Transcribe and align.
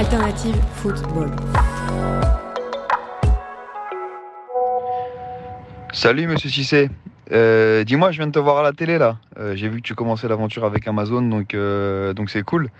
Alternative 0.00 0.56
Football. 0.76 1.30
Salut 5.92 6.26
Monsieur 6.26 6.48
Cissé. 6.48 6.88
Euh, 7.32 7.84
Dis-moi, 7.84 8.10
je 8.10 8.16
viens 8.16 8.26
de 8.26 8.32
te 8.32 8.38
voir 8.38 8.56
à 8.56 8.62
la 8.62 8.72
télé 8.72 8.96
là. 8.96 9.18
Euh, 9.38 9.54
J'ai 9.56 9.68
vu 9.68 9.82
que 9.82 9.86
tu 9.86 9.94
commençais 9.94 10.26
l'aventure 10.26 10.64
avec 10.64 10.88
Amazon, 10.88 11.20
donc 11.20 11.52
euh, 11.52 12.14
donc 12.14 12.30
c'est 12.30 12.42
cool. 12.42 12.70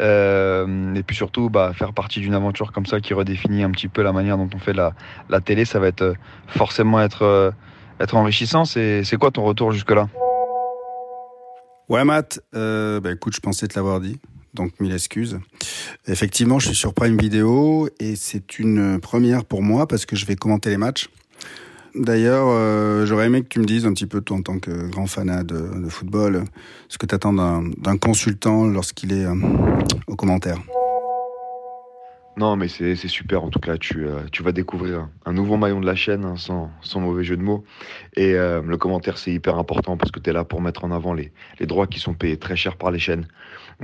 Euh, 0.00 0.92
et 0.96 1.04
puis 1.04 1.14
surtout, 1.14 1.48
bah, 1.48 1.70
faire 1.74 1.92
partie 1.92 2.18
d'une 2.18 2.34
aventure 2.34 2.72
comme 2.72 2.86
ça 2.86 2.98
qui 2.98 3.14
redéfinit 3.14 3.62
un 3.62 3.70
petit 3.70 3.86
peu 3.86 4.02
la 4.02 4.10
manière 4.10 4.36
dont 4.36 4.50
on 4.52 4.58
fait 4.58 4.72
la, 4.72 4.94
la 5.28 5.40
télé, 5.40 5.64
ça 5.64 5.78
va 5.78 5.86
être 5.86 6.14
forcément 6.48 7.00
être 7.00 7.54
être 8.00 8.16
enrichissant. 8.16 8.64
C'est 8.64 9.04
c'est 9.04 9.16
quoi 9.16 9.30
ton 9.30 9.44
retour 9.44 9.70
jusque 9.70 9.92
là 9.92 10.08
Ouais, 11.88 12.04
Matt, 12.04 12.40
euh, 12.56 12.98
bah, 12.98 13.12
écoute, 13.12 13.36
je 13.36 13.40
pensais 13.40 13.68
te 13.68 13.76
l'avoir 13.76 14.00
dit, 14.00 14.18
donc 14.54 14.78
mille 14.80 14.92
excuses. 14.92 15.38
Effectivement, 16.06 16.58
je 16.58 16.68
suis 16.68 16.76
sur 16.76 16.94
Prime 16.94 17.18
Video 17.18 17.88
et 18.00 18.16
c'est 18.16 18.58
une 18.58 19.00
première 19.00 19.44
pour 19.44 19.62
moi 19.62 19.86
parce 19.86 20.06
que 20.06 20.16
je 20.16 20.26
vais 20.26 20.36
commenter 20.36 20.70
les 20.70 20.76
matchs. 20.76 21.08
D'ailleurs, 21.94 22.46
euh, 22.48 23.06
j'aurais 23.06 23.26
aimé 23.26 23.42
que 23.42 23.48
tu 23.48 23.60
me 23.60 23.64
dises 23.64 23.86
un 23.86 23.92
petit 23.92 24.06
peu, 24.06 24.20
toi, 24.20 24.38
en 24.38 24.42
tant 24.42 24.58
que 24.58 24.88
grand 24.88 25.06
fanat 25.06 25.44
de, 25.44 25.88
football, 25.88 26.44
ce 26.88 26.98
que 26.98 27.06
tu 27.06 27.14
attends 27.14 27.32
d'un 27.32 27.98
consultant 27.98 28.66
lorsqu'il 28.66 29.12
est 29.12 29.24
euh, 29.24 29.34
au 30.08 30.16
commentaire. 30.16 30.58
Non, 32.36 32.56
mais 32.56 32.66
c'est 32.66 32.96
super 32.96 33.44
en 33.44 33.48
tout 33.48 33.60
cas. 33.60 33.76
Tu, 33.76 34.08
euh, 34.08 34.18
tu 34.32 34.42
vas 34.42 34.50
découvrir 34.50 35.08
un 35.24 35.32
nouveau 35.32 35.56
maillon 35.56 35.80
de 35.80 35.86
la 35.86 35.94
chaîne, 35.94 36.24
hein, 36.24 36.34
sans, 36.36 37.00
mauvais 37.00 37.22
jeu 37.22 37.36
de 37.36 37.42
mots. 37.42 37.64
Et 38.16 38.32
le 38.32 38.74
commentaire, 38.76 39.16
c'est 39.16 39.32
hyper 39.32 39.56
important 39.56 39.96
parce 39.96 40.10
que 40.10 40.18
tu 40.18 40.30
es 40.30 40.32
là 40.32 40.42
pour 40.42 40.60
mettre 40.60 40.84
en 40.84 40.90
avant 40.90 41.14
les 41.14 41.30
droits 41.60 41.86
qui 41.86 42.00
sont 42.00 42.14
payés 42.14 42.38
très 42.38 42.56
cher 42.56 42.76
par 42.76 42.90
les 42.90 42.98
chaînes. 42.98 43.28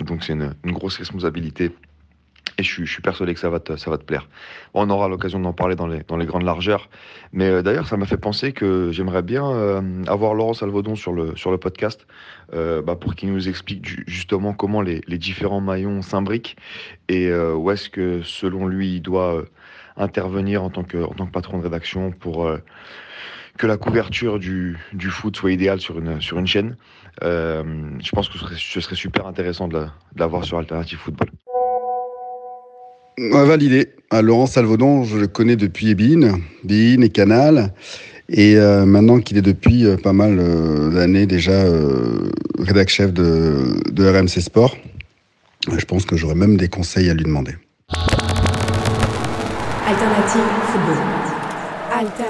Donc 0.04 0.24
c'est 0.24 0.32
une, 0.32 0.54
grosse 0.64 0.96
responsabilité. 0.96 1.70
Et 2.58 2.62
je 2.62 2.84
suis, 2.84 3.02
persuadé 3.02 3.32
que 3.32 3.40
ça 3.40 3.48
va 3.48 3.58
te, 3.58 3.76
ça 3.76 3.90
va 3.90 3.96
te 3.96 4.04
plaire. 4.04 4.28
On 4.74 4.90
aura 4.90 5.08
l'occasion 5.08 5.40
d'en 5.40 5.54
parler 5.54 5.76
dans 5.76 5.86
les, 5.86 6.02
dans 6.02 6.18
les 6.18 6.26
grandes 6.26 6.42
largeurs. 6.42 6.90
Mais 7.32 7.48
euh, 7.48 7.62
d'ailleurs, 7.62 7.86
ça 7.86 7.96
m'a 7.96 8.04
fait 8.04 8.18
penser 8.18 8.52
que 8.52 8.90
j'aimerais 8.92 9.22
bien 9.22 9.50
euh, 9.50 9.80
avoir 10.06 10.34
Laurent 10.34 10.52
Salvaudon 10.52 10.94
sur 10.94 11.12
le, 11.12 11.34
sur 11.36 11.50
le 11.50 11.58
podcast 11.58 12.06
euh, 12.52 12.82
bah, 12.82 12.96
pour 12.96 13.14
qu'il 13.14 13.32
nous 13.32 13.48
explique 13.48 13.86
ju- 13.88 14.04
justement 14.06 14.52
comment 14.52 14.82
les, 14.82 15.00
les 15.06 15.16
différents 15.16 15.62
maillons 15.62 16.02
s'imbriquent 16.02 16.56
et 17.08 17.32
où 17.32 17.70
est-ce 17.70 17.88
que, 17.88 18.20
selon 18.22 18.66
lui, 18.66 18.96
il 18.96 19.00
doit 19.00 19.44
intervenir 19.96 20.62
en 20.62 20.70
tant, 20.70 20.84
que, 20.84 20.98
en 20.98 21.14
tant 21.14 21.26
que 21.26 21.32
patron 21.32 21.58
de 21.58 21.62
rédaction 21.62 22.10
pour 22.10 22.50
que 23.60 23.66
la 23.66 23.76
couverture 23.76 24.38
du, 24.38 24.78
du 24.94 25.10
foot 25.10 25.36
soit 25.36 25.52
idéale 25.52 25.80
sur 25.80 25.98
une, 25.98 26.18
sur 26.22 26.38
une 26.38 26.46
chaîne. 26.46 26.76
Euh, 27.22 27.62
je 28.02 28.10
pense 28.10 28.26
que 28.30 28.38
ce 28.38 28.44
serait, 28.44 28.54
ce 28.56 28.80
serait 28.80 28.94
super 28.96 29.26
intéressant 29.26 29.68
de 29.68 29.74
la- 29.76 29.92
de 30.40 30.44
sur 30.46 30.56
Alternative 30.56 30.98
Football. 30.98 31.28
Validé. 33.18 33.90
Ah, 34.08 34.22
Laurent 34.22 34.46
Salvaudon, 34.46 35.04
je 35.04 35.18
le 35.18 35.26
connais 35.26 35.56
depuis 35.56 35.94
Bein, 35.94 36.38
Bein 36.64 37.02
et 37.02 37.10
Canal. 37.10 37.74
Et 38.30 38.56
euh, 38.56 38.86
maintenant 38.86 39.20
qu'il 39.20 39.36
est 39.36 39.42
depuis 39.42 39.84
euh, 39.84 39.98
pas 39.98 40.14
mal 40.14 40.38
euh, 40.38 40.88
d'années 40.90 41.26
déjà 41.26 41.52
euh, 41.52 42.30
rédac 42.58 42.88
chef 42.88 43.12
de, 43.12 43.74
de 43.92 44.08
RMC 44.08 44.40
Sport, 44.40 44.74
je 45.76 45.84
pense 45.84 46.06
que 46.06 46.16
j'aurais 46.16 46.34
même 46.34 46.56
des 46.56 46.68
conseils 46.68 47.10
à 47.10 47.14
lui 47.14 47.24
demander. 47.24 47.56
Alternative 49.86 50.48
Football. 50.72 50.96
Alternative 51.92 52.16
Football. 52.16 52.29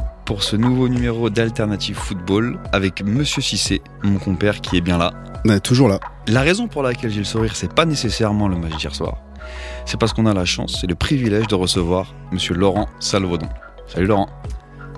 pour 0.31 0.43
ce 0.43 0.55
nouveau 0.55 0.87
numéro 0.87 1.29
d'Alternative 1.29 1.97
Football 1.97 2.57
avec 2.71 3.03
Monsieur 3.03 3.41
Cissé, 3.41 3.81
mon 4.01 4.17
compère 4.17 4.61
qui 4.61 4.77
est 4.77 4.81
bien 4.81 4.97
là. 4.97 5.11
Ouais, 5.43 5.59
toujours 5.59 5.89
là. 5.89 5.99
La 6.25 6.39
raison 6.39 6.69
pour 6.69 6.83
laquelle 6.83 7.11
j'ai 7.11 7.19
le 7.19 7.25
sourire, 7.25 7.53
c'est 7.53 7.73
pas 7.73 7.83
nécessairement 7.83 8.47
le 8.47 8.55
match 8.55 8.77
d'hier 8.77 8.95
soir. 8.95 9.17
C'est 9.85 9.99
parce 9.99 10.13
qu'on 10.13 10.25
a 10.25 10.33
la 10.33 10.45
chance 10.45 10.85
et 10.85 10.87
le 10.87 10.95
privilège 10.95 11.47
de 11.47 11.55
recevoir 11.55 12.15
Monsieur 12.31 12.53
Laurent 12.53 12.87
Salvaudon. 13.01 13.49
Salut 13.87 14.07
Laurent, 14.07 14.29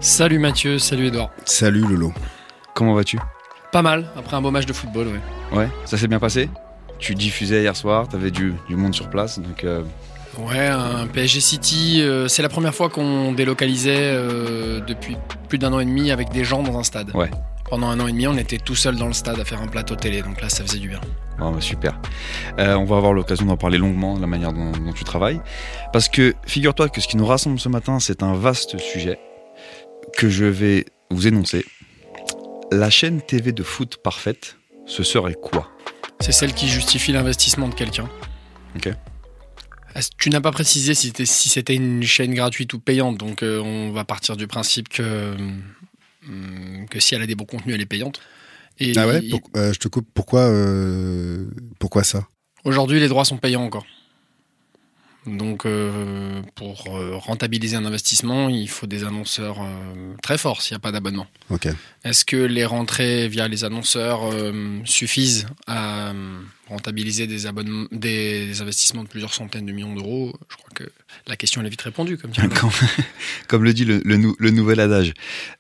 Salut 0.02 0.38
Mathieu, 0.38 0.78
salut 0.78 1.08
Edouard. 1.08 1.32
Salut 1.46 1.82
Lolo. 1.82 2.14
comment 2.76 2.94
vas-tu? 2.94 3.18
Pas 3.72 3.82
mal, 3.82 4.06
après 4.16 4.38
un 4.38 4.42
beau 4.44 4.52
match 4.52 4.68
de 4.68 4.74
football, 4.74 5.08
ouais. 5.08 5.58
Ouais, 5.58 5.70
ça 5.86 5.98
s'est 5.98 6.08
bien 6.08 6.20
passé? 6.20 6.48
Tu 7.00 7.16
diffusais 7.16 7.64
hier 7.64 7.76
soir, 7.76 8.08
t'avais 8.08 8.30
du, 8.30 8.54
du 8.70 8.76
monde 8.76 8.94
sur 8.94 9.10
place, 9.10 9.40
donc 9.40 9.64
euh, 9.64 9.82
Ouais, 10.38 10.68
un 10.68 11.06
PSG 11.08 11.40
City, 11.40 12.02
euh, 12.02 12.28
c'est 12.28 12.42
la 12.42 12.50
première 12.50 12.74
fois 12.74 12.90
qu'on 12.90 13.34
délocalisait 13.34 13.96
euh, 14.00 14.80
depuis 14.80 15.16
plus 15.48 15.60
d'un 15.60 15.72
an 15.74 15.80
et 15.80 15.86
demi 15.86 16.12
avec 16.12 16.30
des 16.30 16.44
gens 16.44 16.64
dans 16.64 16.78
un 16.78 16.84
stade. 16.84 17.12
Ouais. 17.14 17.30
Pendant 17.70 17.88
un 17.88 18.00
an 18.00 18.08
et 18.08 18.12
demi, 18.12 18.28
on 18.28 18.38
était 18.38 18.58
tout 18.58 18.76
seul 18.76 18.96
dans 18.96 19.08
le 19.08 19.14
stade 19.14 19.40
à 19.40 19.46
faire 19.46 19.62
un 19.62 19.68
plateau 19.68 19.96
télé, 19.96 20.22
donc 20.22 20.42
là, 20.42 20.50
ça 20.50 20.64
faisait 20.64 20.80
du 20.80 20.90
bien. 20.90 21.02
Bah, 21.38 21.52
super. 21.60 22.00
Euh, 22.60 22.76
on 22.76 22.86
va 22.86 22.98
avoir 22.98 23.14
l'occasion 23.14 23.46
d'en 23.46 23.58
parler 23.58 23.78
longuement, 23.78 24.16
de 24.16 24.22
la 24.22 24.28
manière 24.28 24.54
dont, 24.54 24.72
dont 24.72 24.94
tu 24.94 25.04
travailles. 25.04 25.40
Parce 25.92 26.10
que 26.10 26.34
figure-toi 26.46 26.90
que 26.90 27.00
ce 27.00 27.08
qui 27.08 27.18
nous 27.18 27.26
rassemble 27.26 27.60
ce 27.60 27.70
matin, 27.70 28.00
c'est 28.00 28.24
un 28.24 28.34
vaste 28.34 28.78
sujet 28.80 29.20
que 30.18 30.30
je 30.30 30.46
vais 30.46 30.86
vous 31.10 31.28
énoncer. 31.28 31.66
La 32.72 32.90
chaîne 32.90 33.22
TV 33.22 33.52
de 33.52 33.64
foot 33.64 33.98
parfaite, 34.04 34.58
ce 34.86 35.04
serait 35.04 35.36
quoi? 35.36 35.70
C'est 36.20 36.32
celle 36.32 36.54
qui 36.54 36.68
justifie 36.68 37.12
l'investissement 37.12 37.68
de 37.68 37.76
quelqu'un. 37.76 38.10
Ok. 38.76 38.90
Tu 40.18 40.30
n'as 40.30 40.42
pas 40.42 40.52
précisé 40.52 40.94
si 40.96 41.08
c'était 41.08 41.26
si 41.26 41.60
une 41.76 42.04
chaîne 42.04 42.34
gratuite 42.34 42.74
ou 42.74 42.80
payante, 42.80 43.18
donc 43.18 43.44
euh, 43.44 43.60
on 43.60 43.92
va 43.92 44.04
partir 44.04 44.36
du 44.38 44.48
principe 44.48 44.90
que, 44.90 45.36
hum, 46.28 46.86
que 46.90 47.00
si 47.00 47.14
elle 47.16 47.22
a 47.22 47.28
des 47.28 47.36
bons 47.36 47.46
contenus, 47.46 47.76
elle 47.76 47.82
est 47.82 47.86
payante. 47.86 48.20
Et 48.80 48.94
Ah 48.98 49.08
ouais? 49.08 49.22
pour- 49.30 49.42
euh, 49.56 49.72
Je 49.72 49.80
te 49.80 49.88
coupe. 49.88 50.08
Pourquoi, 50.14 50.42
euh, 50.42 51.46
pourquoi 51.78 52.04
ça? 52.04 52.28
Aujourd'hui, 52.64 53.00
les 53.00 53.08
droits 53.08 53.26
sont 53.26 53.38
payants 53.38 53.64
encore. 53.64 53.86
Donc, 55.26 55.66
euh, 55.66 56.42
pour 56.56 56.84
rentabiliser 57.26 57.78
un 57.78 57.86
investissement, 57.86 58.50
il 58.50 58.68
faut 58.68 58.88
des 58.88 59.06
annonceurs 59.06 59.62
euh, 59.62 60.16
très 60.22 60.38
forts 60.38 60.62
s'il 60.62 60.74
n'y 60.74 60.78
a 60.78 60.80
pas 60.80 60.92
d'abonnement. 60.92 61.28
Ok. 61.50 61.68
Est-ce 62.04 62.26
que 62.26 62.36
les 62.36 62.66
rentrées 62.66 63.30
via 63.30 63.48
les 63.48 63.64
annonceurs 63.64 64.22
euh, 64.34 64.80
suffisent 64.84 65.46
à 65.66 66.12
rentabiliser 66.70 67.28
des, 67.28 67.46
abonnements, 67.46 67.88
des, 67.92 68.62
investissements 68.62 69.04
de 69.04 69.08
plusieurs 69.10 69.34
centaines 69.34 69.66
de 69.66 69.72
millions 69.72 69.94
d'euros 69.96 70.34
Je 70.50 70.56
crois 70.56 70.70
que 70.74 70.84
la 71.28 71.36
question 71.36 71.62
est 71.64 71.70
vite 71.70 71.82
répondue, 71.82 72.18
comme 72.18 72.32
comme, 72.34 72.72
comme 73.48 73.64
le 73.64 73.74
dit 73.74 73.86
le, 73.86 74.02
le 74.06 74.18
nou- 74.18 74.36
le 74.40 74.50
nouvel 74.52 74.80
adage. 74.80 75.14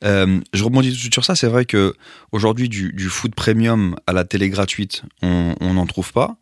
Euh, 0.04 0.40
je 0.54 0.64
rebondis 0.64 0.90
tout 0.90 0.96
de 0.96 1.00
suite 1.02 1.14
sur 1.14 1.26
ça. 1.26 1.36
C'est 1.36 1.48
vrai 1.48 1.66
que 1.66 1.94
aujourd'hui, 2.32 2.70
du, 2.70 2.94
du 2.94 3.10
foot 3.10 3.36
premium 3.36 3.96
à 4.08 4.14
la 4.14 4.24
télé 4.24 4.50
gratuite, 4.50 5.04
on 5.22 5.56
n'en 5.74 5.86
trouve 5.86 6.14
pas. 6.14 6.38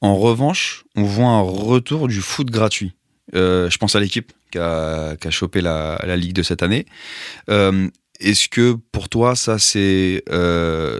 En 0.00 0.16
revanche, 0.16 0.84
on 0.96 1.04
voit 1.04 1.28
un 1.28 1.40
retour 1.40 2.08
du 2.08 2.20
foot 2.20 2.50
gratuit. 2.50 2.92
Euh, 3.34 3.70
je 3.70 3.78
pense 3.78 3.94
à 3.94 4.00
l'équipe 4.00 4.32
qui 4.50 4.58
a, 4.58 5.16
qui 5.16 5.28
a 5.28 5.30
chopé 5.30 5.60
la, 5.60 6.00
la 6.04 6.16
Ligue 6.16 6.32
de 6.34 6.42
cette 6.42 6.62
année. 6.62 6.86
Euh, 7.48 7.88
est-ce 8.22 8.48
que 8.48 8.76
pour 8.92 9.08
toi, 9.08 9.34
ça, 9.34 9.58
c'est, 9.58 10.22
euh, 10.30 10.98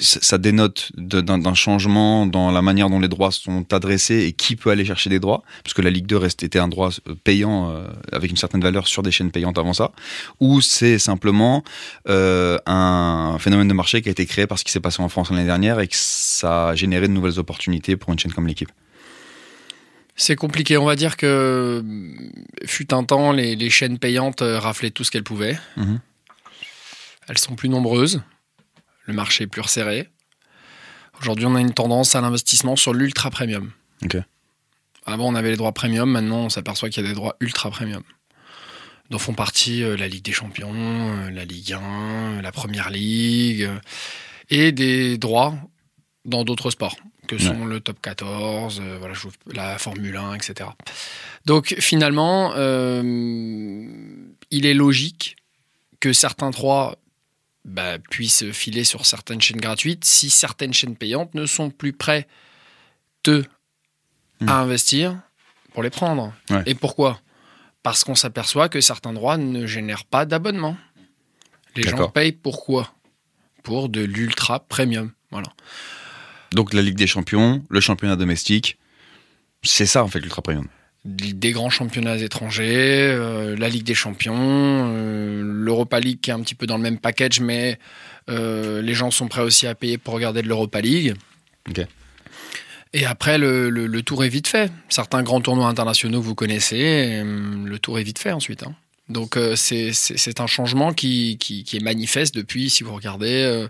ça 0.00 0.38
dénote 0.38 0.90
d'un 0.96 1.54
changement 1.54 2.26
dans 2.26 2.50
la 2.50 2.62
manière 2.62 2.90
dont 2.90 3.00
les 3.00 3.08
droits 3.08 3.30
sont 3.30 3.72
adressés 3.72 4.24
et 4.24 4.32
qui 4.32 4.56
peut 4.56 4.70
aller 4.70 4.84
chercher 4.84 5.10
des 5.10 5.20
droits? 5.20 5.42
Parce 5.62 5.74
que 5.74 5.82
la 5.82 5.90
Ligue 5.90 6.06
2 6.06 6.16
restait 6.16 6.46
était 6.46 6.58
un 6.58 6.68
droit 6.68 6.90
payant 7.24 7.70
euh, 7.70 7.86
avec 8.12 8.30
une 8.30 8.36
certaine 8.36 8.60
valeur 8.60 8.86
sur 8.88 9.02
des 9.02 9.10
chaînes 9.10 9.30
payantes 9.30 9.58
avant 9.58 9.72
ça. 9.72 9.92
Ou 10.40 10.60
c'est 10.60 10.98
simplement 10.98 11.62
euh, 12.08 12.58
un 12.66 13.36
phénomène 13.38 13.68
de 13.68 13.74
marché 13.74 14.02
qui 14.02 14.08
a 14.08 14.12
été 14.12 14.26
créé 14.26 14.46
par 14.46 14.58
ce 14.58 14.64
qui 14.64 14.72
s'est 14.72 14.80
passé 14.80 15.02
en 15.02 15.08
France 15.08 15.30
l'année 15.30 15.44
dernière 15.44 15.80
et 15.80 15.88
que 15.88 15.96
ça 15.96 16.70
a 16.70 16.74
généré 16.74 17.08
de 17.08 17.12
nouvelles 17.12 17.38
opportunités 17.38 17.96
pour 17.96 18.12
une 18.12 18.18
chaîne 18.18 18.32
comme 18.32 18.46
l'équipe? 18.46 18.70
C'est 20.20 20.34
compliqué. 20.34 20.76
On 20.76 20.84
va 20.84 20.96
dire 20.96 21.16
que 21.16 21.82
fut 22.64 22.92
un 22.92 23.04
temps, 23.04 23.30
les, 23.30 23.70
chaînes 23.70 23.98
payantes 23.98 24.42
euh, 24.42 24.58
raflaient 24.58 24.90
tout 24.90 25.04
ce 25.04 25.12
qu'elles 25.12 25.22
pouvaient. 25.22 25.58
Mhm. 25.76 26.00
Elles 27.28 27.38
sont 27.38 27.56
plus 27.56 27.68
nombreuses. 27.68 28.22
Le 29.04 29.14
marché 29.14 29.44
est 29.44 29.46
plus 29.46 29.60
resserré. 29.60 30.08
Aujourd'hui, 31.20 31.46
on 31.46 31.54
a 31.54 31.60
une 31.60 31.74
tendance 31.74 32.14
à 32.14 32.20
l'investissement 32.20 32.76
sur 32.76 32.94
l'ultra 32.94 33.30
premium. 33.30 33.72
Avant, 35.04 35.26
on 35.26 35.34
avait 35.34 35.50
les 35.50 35.56
droits 35.56 35.72
premium. 35.72 36.10
Maintenant, 36.10 36.44
on 36.44 36.48
s'aperçoit 36.48 36.90
qu'il 36.90 37.02
y 37.02 37.06
a 37.06 37.08
des 37.08 37.14
droits 37.14 37.36
ultra 37.40 37.70
premium 37.70 38.02
dont 39.10 39.18
font 39.18 39.32
partie 39.32 39.82
euh, 39.82 39.96
la 39.96 40.06
Ligue 40.06 40.22
des 40.22 40.32
Champions, 40.32 40.74
euh, 40.74 41.30
la 41.30 41.46
Ligue 41.46 41.72
1, 41.72 42.42
la 42.42 42.52
Première 42.52 42.90
Ligue, 42.90 43.66
et 44.50 44.70
des 44.70 45.16
droits 45.16 45.54
dans 46.26 46.44
d'autres 46.44 46.70
sports 46.70 46.96
que 47.28 47.38
sont 47.38 47.66
le 47.66 47.80
top 47.80 48.00
14, 48.00 48.80
euh, 48.82 48.96
voilà, 48.98 49.14
la 49.52 49.78
Formule 49.78 50.16
1, 50.16 50.34
etc. 50.34 50.70
Donc 51.44 51.76
finalement, 51.78 52.52
euh, 52.56 53.86
il 54.50 54.66
est 54.66 54.74
logique 54.74 55.36
que 56.00 56.12
certains 56.12 56.50
droits 56.50 56.96
bah, 57.68 57.98
puissent 57.98 58.50
filer 58.52 58.84
sur 58.84 59.06
certaines 59.06 59.40
chaînes 59.40 59.60
gratuites 59.60 60.04
si 60.04 60.30
certaines 60.30 60.72
chaînes 60.72 60.96
payantes 60.96 61.34
ne 61.34 61.46
sont 61.46 61.70
plus 61.70 61.92
prêtes 61.92 62.28
à 63.26 63.30
hmm. 64.40 64.48
investir 64.48 65.20
pour 65.72 65.82
les 65.82 65.90
prendre. 65.90 66.32
Et 66.66 66.74
pourquoi? 66.74 67.20
Parce 67.82 68.04
qu'on 68.04 68.14
s'aperçoit 68.14 68.68
que 68.68 68.80
certains 68.80 69.12
droits 69.12 69.36
ne 69.36 69.66
génèrent 69.66 70.04
pas 70.04 70.24
d'abonnement. 70.24 70.76
Les 71.76 71.82
gens 71.82 72.08
payent 72.08 72.32
pourquoi? 72.32 72.92
Pour 73.62 73.88
de 73.88 74.00
l'ultra 74.00 74.60
premium. 74.60 75.12
Voilà. 75.30 75.48
Donc 76.52 76.72
la 76.72 76.80
Ligue 76.80 76.96
des 76.96 77.06
Champions, 77.06 77.62
le 77.68 77.80
championnat 77.80 78.16
domestique, 78.16 78.78
c'est 79.62 79.86
ça 79.86 80.02
en 80.02 80.08
fait 80.08 80.20
l'Ultra 80.20 80.40
Premium. 80.40 80.66
Des 81.08 81.52
grands 81.52 81.70
championnats 81.70 82.18
étrangers, 82.18 83.08
euh, 83.10 83.56
la 83.56 83.70
Ligue 83.70 83.84
des 83.84 83.94
Champions, 83.94 84.36
euh, 84.36 85.42
l'Europa 85.42 86.00
League 86.00 86.20
qui 86.20 86.28
est 86.28 86.34
un 86.34 86.40
petit 86.40 86.54
peu 86.54 86.66
dans 86.66 86.76
le 86.76 86.82
même 86.82 86.98
package, 86.98 87.40
mais 87.40 87.78
euh, 88.28 88.82
les 88.82 88.92
gens 88.92 89.10
sont 89.10 89.26
prêts 89.26 89.40
aussi 89.40 89.66
à 89.66 89.74
payer 89.74 89.96
pour 89.96 90.12
regarder 90.12 90.42
de 90.42 90.48
l'Europa 90.48 90.82
League. 90.82 91.14
Et 92.92 93.06
après, 93.06 93.38
le, 93.38 94.00
tour 94.02 94.22
est 94.22 94.28
vite 94.28 94.48
fait. 94.48 94.70
Certains 94.90 95.22
grands 95.22 95.40
tournois 95.40 95.68
internationaux 95.68 96.20
vous 96.20 96.34
connaissez, 96.34 97.22
le 97.24 97.78
tour 97.78 97.98
est 97.98 98.02
vite 98.02 98.18
fait 98.18 98.32
ensuite. 98.32 98.62
Hein. 98.62 98.74
Donc 99.08 99.38
c'est 99.56 100.40
un 100.40 100.46
changement 100.46 100.92
qui, 100.92 101.38
qui, 101.38 101.64
est 101.74 101.82
manifeste 101.82 102.34
depuis, 102.34 102.68
si 102.68 102.84
vous 102.84 102.94
regardez 102.94 103.66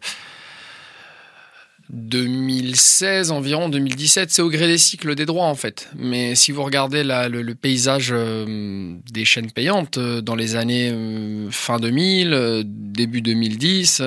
2016 1.90 3.30
environ, 3.30 3.68
2017, 3.70 4.30
c'est 4.30 4.42
au 4.42 4.50
gré 4.50 4.66
des 4.66 4.76
cycles 4.76 5.14
des 5.14 5.24
droits 5.24 5.46
en 5.46 5.54
fait. 5.54 5.88
Mais 5.96 6.34
si 6.34 6.52
vous 6.52 6.62
regardez 6.62 7.02
le, 7.02 7.54
paysage 7.54 8.10
euh, 8.12 8.96
des 9.10 9.24
chaînes 9.24 9.50
payantes 9.50 9.96
euh, 9.96 10.20
dans 10.20 10.34
les 10.34 10.56
années 10.56 10.90
euh, 10.92 11.50
fin 11.50 11.78
2000, 11.78 12.62
début 12.66 13.22
2010, 13.22 14.02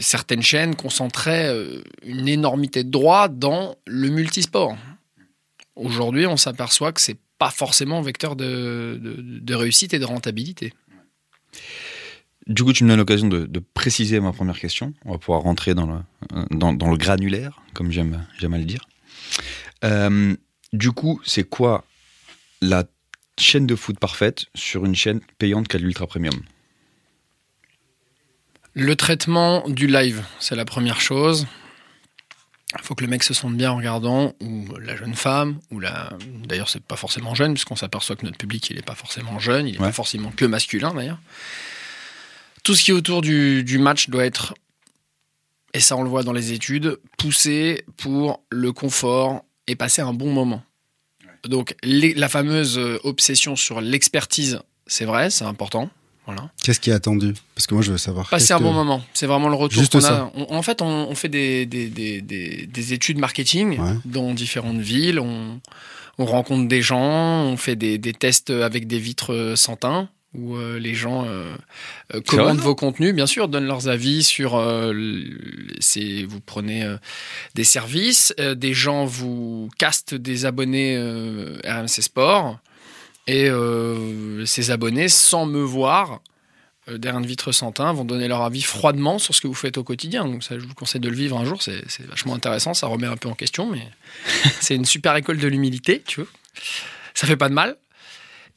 certaines 0.00 0.42
chaînes 0.42 0.74
concentraient 0.74 1.54
une 2.02 2.28
énormité 2.28 2.82
de 2.82 2.90
droits 2.90 3.28
dans 3.28 3.76
le 3.86 4.08
multisport. 4.08 4.76
Aujourd'hui, 5.76 6.26
on 6.26 6.36
s'aperçoit 6.36 6.92
que 6.92 7.00
c'est 7.00 7.18
pas 7.38 7.50
forcément 7.50 8.00
vecteur 8.00 8.34
de 8.36 9.54
réussite 9.54 9.92
et 9.94 9.98
de 9.98 10.06
rentabilité. 10.06 10.72
Du 12.46 12.62
coup, 12.62 12.72
tu 12.72 12.84
me 12.84 12.88
donnes 12.88 12.98
l'occasion 12.98 13.26
de, 13.26 13.62
préciser 13.74 14.20
ma 14.20 14.32
première 14.32 14.58
question. 14.58 14.94
On 15.04 15.12
va 15.12 15.18
pouvoir 15.18 15.42
rentrer 15.42 15.74
dans 15.74 15.86
le, 15.86 15.98
dans, 16.50 16.90
le 16.90 16.96
granulaire, 16.96 17.60
comme 17.74 17.90
j'aime 17.90 18.14
à 18.40 18.58
le 18.58 18.64
dire. 18.64 18.86
Euh, 19.84 20.34
du 20.72 20.92
coup, 20.92 21.20
c'est 21.24 21.44
quoi 21.44 21.84
la 22.60 22.84
chaîne 23.38 23.66
de 23.66 23.74
foot 23.74 23.98
parfaite 23.98 24.46
sur 24.54 24.84
une 24.84 24.94
chaîne 24.94 25.20
payante 25.38 25.66
qu'à 25.66 25.78
l'ultra 25.78 26.06
premium? 26.06 26.34
Le 28.74 28.94
traitement 28.94 29.68
du 29.68 29.86
live, 29.86 30.22
c'est 30.38 30.54
la 30.54 30.64
première 30.64 31.00
chose. 31.00 31.46
Il 32.78 32.84
faut 32.84 32.94
que 32.94 33.02
le 33.02 33.10
mec 33.10 33.22
se 33.22 33.34
sente 33.34 33.56
bien 33.56 33.72
en 33.72 33.76
regardant, 33.76 34.34
ou 34.40 34.66
la 34.80 34.96
jeune 34.96 35.14
femme, 35.14 35.58
ou 35.70 35.80
la. 35.80 36.12
D'ailleurs, 36.46 36.68
c'est 36.68 36.82
pas 36.82 36.96
forcément 36.96 37.34
jeune, 37.34 37.54
puisqu'on 37.54 37.76
s'aperçoit 37.76 38.16
que 38.16 38.26
notre 38.26 38.38
public, 38.38 38.68
il 38.70 38.76
n'est 38.76 38.82
pas 38.82 38.94
forcément 38.94 39.38
jeune, 39.38 39.66
il 39.66 39.72
n'est 39.72 39.78
pas 39.78 39.92
forcément 39.92 40.30
que 40.30 40.44
masculin 40.44 40.94
d'ailleurs 40.94 41.18
tout 42.66 42.74
ce 42.74 42.82
qui 42.82 42.90
est 42.90 42.94
autour 42.94 43.22
du, 43.22 43.78
match 43.78 44.10
doit 44.10 44.26
être, 44.26 44.52
et 45.72 45.78
ça 45.78 45.96
on 45.96 46.02
le 46.02 46.08
voit 46.08 46.24
dans 46.24 46.32
les 46.32 46.52
études, 46.52 46.98
poussé 47.16 47.84
pour 47.96 48.42
le 48.50 48.72
confort 48.72 49.44
et 49.68 49.76
passer 49.76 50.02
un 50.02 50.12
bon 50.12 50.32
moment. 50.32 50.64
Donc 51.44 51.76
la 51.84 52.28
fameuse 52.28 52.76
euh, 52.76 52.98
obsession 53.04 53.54
sur 53.54 53.80
l'expertise, 53.80 54.58
c'est 54.88 55.04
vrai, 55.04 55.30
c'est 55.30 55.44
important. 55.44 55.90
Voilà. 56.26 56.50
Qu'est-ce 56.60 56.80
qui 56.80 56.90
est 56.90 56.92
attendu? 56.92 57.34
Parce 57.54 57.68
que 57.68 57.74
moi, 57.74 57.84
je 57.84 57.92
veux 57.92 57.98
savoir. 57.98 58.28
Passer 58.28 58.52
un 58.52 58.58
bon 58.58 58.72
moment. 58.72 59.00
C'est 59.14 59.26
vraiment 59.26 59.48
le 59.48 59.54
retour 59.54 59.88
qu'on 59.88 60.04
a. 60.04 60.32
en 60.34 60.62
fait, 60.62 60.82
on, 60.82 61.14
fait 61.14 61.28
des, 61.28 61.66
des, 61.66 62.92
études 62.92 63.18
marketing 63.18 63.78
dans 64.04 64.34
différentes 64.34 64.80
villes. 64.80 65.20
On, 65.20 65.60
rencontre 66.18 66.66
des 66.66 66.82
gens. 66.82 67.44
On 67.44 67.56
fait 67.56 67.76
des, 67.76 68.00
tests 68.12 68.50
avec 68.50 68.88
des 68.88 68.98
vitres 68.98 69.32
euh, 69.32 69.54
sans 69.54 69.76
teint 69.76 70.08
où 70.36 70.56
euh, 70.56 70.78
les 70.78 70.94
gens 70.94 71.24
euh, 71.26 71.54
euh, 72.14 72.20
commandent 72.20 72.58
vos 72.58 72.74
contenus, 72.74 73.14
bien 73.14 73.26
sûr, 73.26 73.48
donnent 73.48 73.66
leurs 73.66 73.88
avis 73.88 74.22
sur. 74.22 74.58
vous 74.58 76.40
prenez 76.44 76.96
des 77.54 77.64
services, 77.64 78.34
des 78.38 78.74
gens 78.74 79.04
vous 79.04 79.68
castent 79.78 80.14
des 80.14 80.46
abonnés 80.46 80.96
RMC 81.64 81.88
Sport, 81.88 82.58
et 83.26 83.50
ces 84.44 84.70
abonnés, 84.70 85.08
sans 85.08 85.46
me 85.46 85.62
voir, 85.62 86.20
derrière 86.88 87.18
une 87.18 87.26
vitre 87.26 87.50
sans 87.52 87.72
teint, 87.72 87.92
vont 87.92 88.04
donner 88.04 88.28
leur 88.28 88.42
avis 88.42 88.62
froidement 88.62 89.18
sur 89.18 89.34
ce 89.34 89.40
que 89.40 89.48
vous 89.48 89.54
faites 89.54 89.78
au 89.78 89.84
quotidien. 89.84 90.24
Donc 90.24 90.44
ça, 90.44 90.58
je 90.58 90.64
vous 90.64 90.74
conseille 90.74 91.00
de 91.00 91.08
le 91.08 91.16
vivre 91.16 91.36
un 91.38 91.44
jour, 91.44 91.62
c'est 91.62 92.06
vachement 92.08 92.34
intéressant, 92.34 92.74
ça 92.74 92.86
remet 92.86 93.06
un 93.06 93.16
peu 93.16 93.28
en 93.28 93.34
question, 93.34 93.70
mais 93.70 93.88
c'est 94.60 94.74
une 94.74 94.84
super 94.84 95.16
école 95.16 95.38
de 95.38 95.48
l'humilité, 95.48 96.02
tu 96.06 96.20
vois. 96.20 96.30
Ça 97.14 97.26
fait 97.26 97.36
pas 97.36 97.48
de 97.48 97.54
mal. 97.54 97.76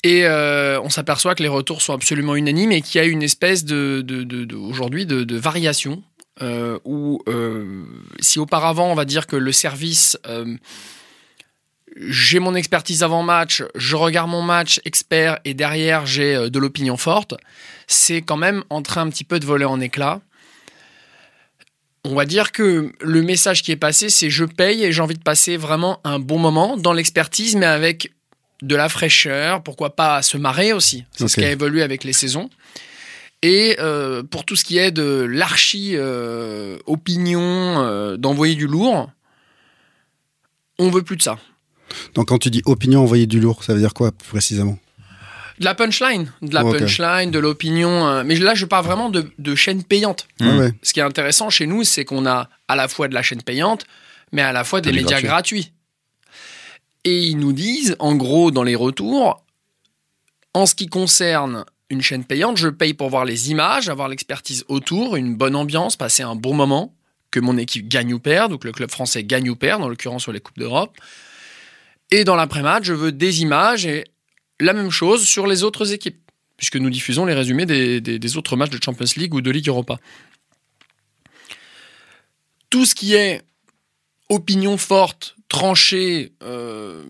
Et 0.03 0.25
euh, 0.25 0.79
on 0.81 0.89
s'aperçoit 0.89 1.35
que 1.35 1.43
les 1.43 1.49
retours 1.49 1.81
sont 1.81 1.93
absolument 1.93 2.35
unanimes 2.35 2.71
et 2.71 2.81
qu'il 2.81 3.01
y 3.01 3.03
a 3.03 3.07
une 3.07 3.23
espèce 3.23 3.65
de, 3.65 4.05
aujourd'hui 4.55 5.05
de, 5.05 5.35
variation 5.37 6.01
euh, 6.41 6.79
où 6.85 7.21
euh, 7.27 7.83
si 8.19 8.39
auparavant 8.39 8.89
on 8.89 8.95
va 8.95 9.03
dire 9.03 9.27
que 9.27 9.35
le 9.35 9.51
service 9.51 10.17
j'ai 11.97 12.39
mon 12.39 12.55
expertise 12.55 13.03
avant 13.03 13.23
match, 13.23 13.63
je 13.75 13.95
regarde 13.95 14.29
mon 14.29 14.41
match 14.41 14.79
expert 14.85 15.39
et 15.43 15.53
derrière 15.53 16.05
j'ai 16.05 16.49
de 16.49 16.59
l'opinion 16.59 16.95
forte, 16.95 17.33
c'est 17.87 18.21
quand 18.21 18.37
même 18.37 18.63
en 18.69 18.81
train 18.81 19.01
un 19.01 19.09
petit 19.09 19.25
peu 19.25 19.39
de 19.39 19.45
voler 19.45 19.65
en 19.65 19.81
éclats. 19.81 20.21
On 22.05 22.15
va 22.15 22.25
dire 22.25 22.53
que 22.53 22.93
le 23.01 23.21
message 23.21 23.63
qui 23.63 23.71
est 23.71 23.75
passé, 23.75 24.09
c'est 24.09 24.29
je 24.29 24.45
paye 24.45 24.85
et 24.85 24.91
j'ai 24.93 25.01
envie 25.01 25.17
de 25.17 25.23
passer 25.23 25.57
vraiment 25.57 25.99
un 26.05 26.19
bon 26.19 26.37
moment 26.37 26.77
dans 26.77 26.93
l'expertise, 26.93 27.55
mais 27.55 27.65
avec 27.65 28.13
de 28.61 28.75
la 28.75 28.89
fraîcheur, 28.89 29.63
pourquoi 29.63 29.95
pas 29.95 30.21
se 30.21 30.37
marrer 30.37 30.73
aussi. 30.73 31.05
C'est 31.11 31.27
ce 31.27 31.35
qui 31.35 31.45
a 31.45 31.51
évolué 31.51 31.81
avec 31.81 32.03
les 32.03 32.13
saisons. 32.13 32.49
Et 33.41 33.77
euh, 33.79 34.21
pour 34.23 34.43
tout 34.43 34.57
ce 34.57 34.65
qui 34.65 34.77
est 34.77 34.91
de 34.91 35.25
l'archi-opinion, 35.29 37.41
euh, 37.41 37.83
euh, 37.83 38.17
d'envoyer 38.17 38.55
du 38.55 38.67
lourd, 38.67 39.09
on 40.77 40.89
veut 40.89 41.03
plus 41.03 41.15
de 41.15 41.21
ça. 41.21 41.39
Donc 42.15 42.27
quand 42.27 42.37
tu 42.37 42.49
dis 42.49 42.61
opinion, 42.65 43.01
envoyer 43.01 43.27
du 43.27 43.39
lourd, 43.39 43.63
ça 43.63 43.73
veut 43.73 43.79
dire 43.79 43.93
quoi 43.93 44.11
précisément? 44.11 44.77
De 45.59 45.65
la 45.65 45.75
punchline, 45.75 46.31
de 46.41 46.53
la 46.53 46.63
punchline, 46.63 47.31
de 47.31 47.39
l'opinion. 47.39 48.23
mais 48.23 48.37
là, 48.37 48.55
je 48.55 48.65
parle 48.65 48.85
vraiment 48.85 49.09
de, 49.09 49.29
de 49.39 49.55
chaîne 49.55 49.83
payante. 49.83 50.25
Ce 50.39 50.93
qui 50.93 51.01
est 51.01 51.03
intéressant 51.03 51.49
chez 51.49 51.67
nous, 51.67 51.83
c'est 51.83 52.05
qu'on 52.05 52.25
a 52.25 52.47
à 52.69 52.77
la 52.77 52.87
fois 52.87 53.09
de 53.09 53.13
la 53.13 53.21
chaîne 53.21 53.41
payante, 53.41 53.85
mais 54.31 54.41
à 54.41 54.53
la 54.53 54.63
fois 54.63 54.79
des 54.79 54.93
médias 54.93 55.21
gratuits. 55.21 55.73
Et 57.05 57.19
ils 57.27 57.37
nous 57.37 57.53
disent, 57.53 57.95
en 57.99 58.15
gros, 58.15 58.51
dans 58.51 58.63
les 58.63 58.75
retours, 58.75 59.43
en 60.53 60.65
ce 60.65 60.75
qui 60.75 60.87
concerne 60.87 61.65
une 61.89 62.01
chaîne 62.01 62.23
payante, 62.25 62.57
je 62.57 62.67
paye 62.67 62.93
pour 62.93 63.09
voir 63.09 63.25
les 63.25 63.51
images, 63.51 63.89
avoir 63.89 64.09
l'expertise 64.09 64.65
autour, 64.67 65.15
une 65.15 65.35
bonne 65.35 65.55
ambiance, 65.55 65.95
passer 65.95 66.23
un 66.23 66.35
bon 66.35 66.53
moment, 66.53 66.93
que 67.31 67.39
mon 67.39 67.57
équipe 67.57 67.87
gagne 67.87 68.13
ou 68.13 68.19
perde, 68.19 68.53
ou 68.53 68.57
que 68.57 68.67
le 68.67 68.73
club 68.73 68.91
français 68.91 69.23
gagne 69.23 69.49
ou 69.49 69.55
perd, 69.55 69.81
dans 69.81 69.87
l'occurrence 69.89 70.23
sur 70.23 70.31
les 70.31 70.39
Coupes 70.39 70.59
d'Europe. 70.59 70.97
Et 72.11 72.23
dans 72.23 72.35
l'après-match, 72.35 72.83
je 72.85 72.93
veux 72.93 73.11
des 73.11 73.41
images 73.41 73.85
et 73.85 74.03
la 74.59 74.73
même 74.73 74.89
chose 74.91 75.25
sur 75.27 75.47
les 75.47 75.63
autres 75.63 75.93
équipes. 75.93 76.19
puisque 76.57 76.75
nous 76.75 76.89
diffusons 76.89 77.23
les 77.23 77.33
résumés 77.33 77.65
des, 77.65 78.01
des- 78.01 78.19
des 78.19 78.35
autres 78.37 78.57
matchs 78.57 78.71
de 78.71 78.83
Champions 78.83 79.05
League 79.15 79.33
ou 79.33 79.39
de 79.39 79.49
Ligue 79.49 79.69
Europa. 79.69 79.97
Tout 82.69 82.85
ce 82.85 82.93
qui 82.93 83.13
est 83.13 83.41
opinion 84.29 84.77
forte, 84.77 85.35
tranchée, 85.49 86.31
euh, 86.43 87.03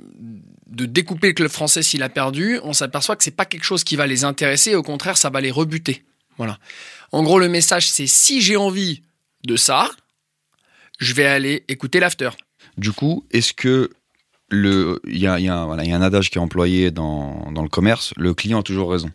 de 0.67 0.85
découper 0.85 1.27
le 1.27 1.33
club 1.33 1.51
français 1.51 1.83
s'il 1.83 2.03
a 2.03 2.09
perdu, 2.09 2.59
on 2.63 2.73
s'aperçoit 2.73 3.15
que 3.15 3.23
c'est 3.23 3.35
pas 3.35 3.45
quelque 3.45 3.63
chose 3.63 3.83
qui 3.83 3.95
va 3.95 4.07
les 4.07 4.23
intéresser, 4.23 4.75
au 4.75 4.83
contraire, 4.83 5.17
ça 5.17 5.29
va 5.29 5.41
les 5.41 5.51
rebuter. 5.51 6.03
Voilà. 6.37 6.57
En 7.11 7.23
gros, 7.23 7.39
le 7.39 7.49
message, 7.49 7.89
c'est 7.89 8.07
si 8.07 8.39
j'ai 8.41 8.55
envie 8.55 9.01
de 9.43 9.55
ça, 9.57 9.89
je 10.99 11.13
vais 11.13 11.25
aller 11.25 11.63
écouter 11.67 11.99
l'after. 11.99 12.29
Du 12.77 12.91
coup, 12.91 13.25
est-ce 13.31 13.53
que 13.53 13.89
le, 14.49 15.01
il 15.05 15.17
y 15.17 15.27
a, 15.27 15.39
il 15.39 15.45
y 15.45 15.49
a 15.49 15.55
un- 15.57 15.65
voilà, 15.65 15.83
il 15.83 15.89
y 15.89 15.93
a 15.93 15.97
un 15.97 16.01
adage 16.01 16.29
qui 16.29 16.37
est 16.37 16.41
employé 16.41 16.91
dans, 16.91 17.51
dans 17.51 17.63
le 17.63 17.69
commerce, 17.69 18.13
le 18.15 18.33
client 18.33 18.59
a 18.59 18.63
toujours 18.63 18.91
raison. 18.91 19.11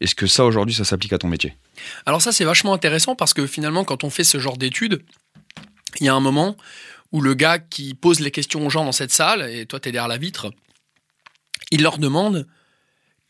Est-ce 0.00 0.14
que 0.14 0.26
ça 0.26 0.44
aujourd'hui, 0.44 0.74
ça 0.74 0.84
s'applique 0.84 1.12
à 1.12 1.18
ton 1.18 1.28
métier? 1.28 1.54
Alors 2.06 2.22
ça, 2.22 2.32
c'est 2.32 2.44
vachement 2.44 2.72
intéressant 2.72 3.14
parce 3.14 3.34
que 3.34 3.46
finalement, 3.46 3.84
quand 3.84 4.04
on 4.04 4.10
fait 4.10 4.24
ce 4.24 4.38
genre 4.38 4.56
d'études, 4.56 5.02
il 5.98 6.06
y 6.06 6.08
a 6.08 6.14
un 6.14 6.20
moment 6.20 6.56
où 7.12 7.20
le 7.20 7.34
gars 7.34 7.58
qui 7.58 7.94
pose 7.94 8.20
les 8.20 8.30
questions 8.30 8.64
aux 8.66 8.70
gens 8.70 8.84
dans 8.84 8.92
cette 8.92 9.12
salle, 9.12 9.50
et 9.50 9.66
toi, 9.66 9.80
tu 9.80 9.88
es 9.88 9.92
derrière 9.92 10.08
la 10.08 10.18
vitre, 10.18 10.52
il 11.70 11.82
leur 11.82 11.98
demande 11.98 12.46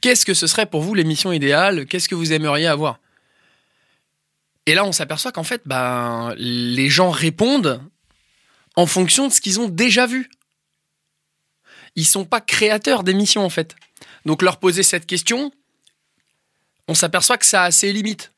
qu'est-ce 0.01 0.25
que 0.25 0.35
ce 0.35 0.47
serait 0.47 0.67
pour 0.67 0.83
vous 0.83 0.95
l'émission 0.95 1.33
idéale? 1.33 1.87
Qu'est-ce 1.87 2.09
que 2.09 2.15
vous 2.15 2.33
aimeriez 2.33 2.67
avoir? 2.67 2.99
Et 4.67 4.75
là, 4.75 4.85
on 4.85 4.93
s'aperçoit 4.93 5.33
qu'en 5.33 5.45
fait, 5.45 5.63
ben, 5.65 6.35
les 6.37 6.91
gens 6.91 7.11
répondent 7.11 7.83
en 8.77 8.87
fonction 8.87 9.29
de 9.29 9.33
ce 9.33 9.41
qu'ils 9.41 9.61
ont 9.61 9.69
déjà 9.69 10.07
vu. 10.07 10.31
Ils 11.97 12.07
sont 12.07 12.25
pas 12.25 12.41
créateurs 12.41 13.03
d'émissions, 13.03 13.45
en 13.45 13.51
fait. 13.51 13.75
Donc, 14.27 14.43
leur 14.43 14.59
poser 14.59 14.83
cette 14.83 15.07
question, 15.07 15.51
on 16.87 16.95
s'aperçoit 16.95 17.39
que 17.39 17.47
ça 17.47 17.65
a 17.65 17.71
ses 17.71 17.93
limites. 17.93 18.30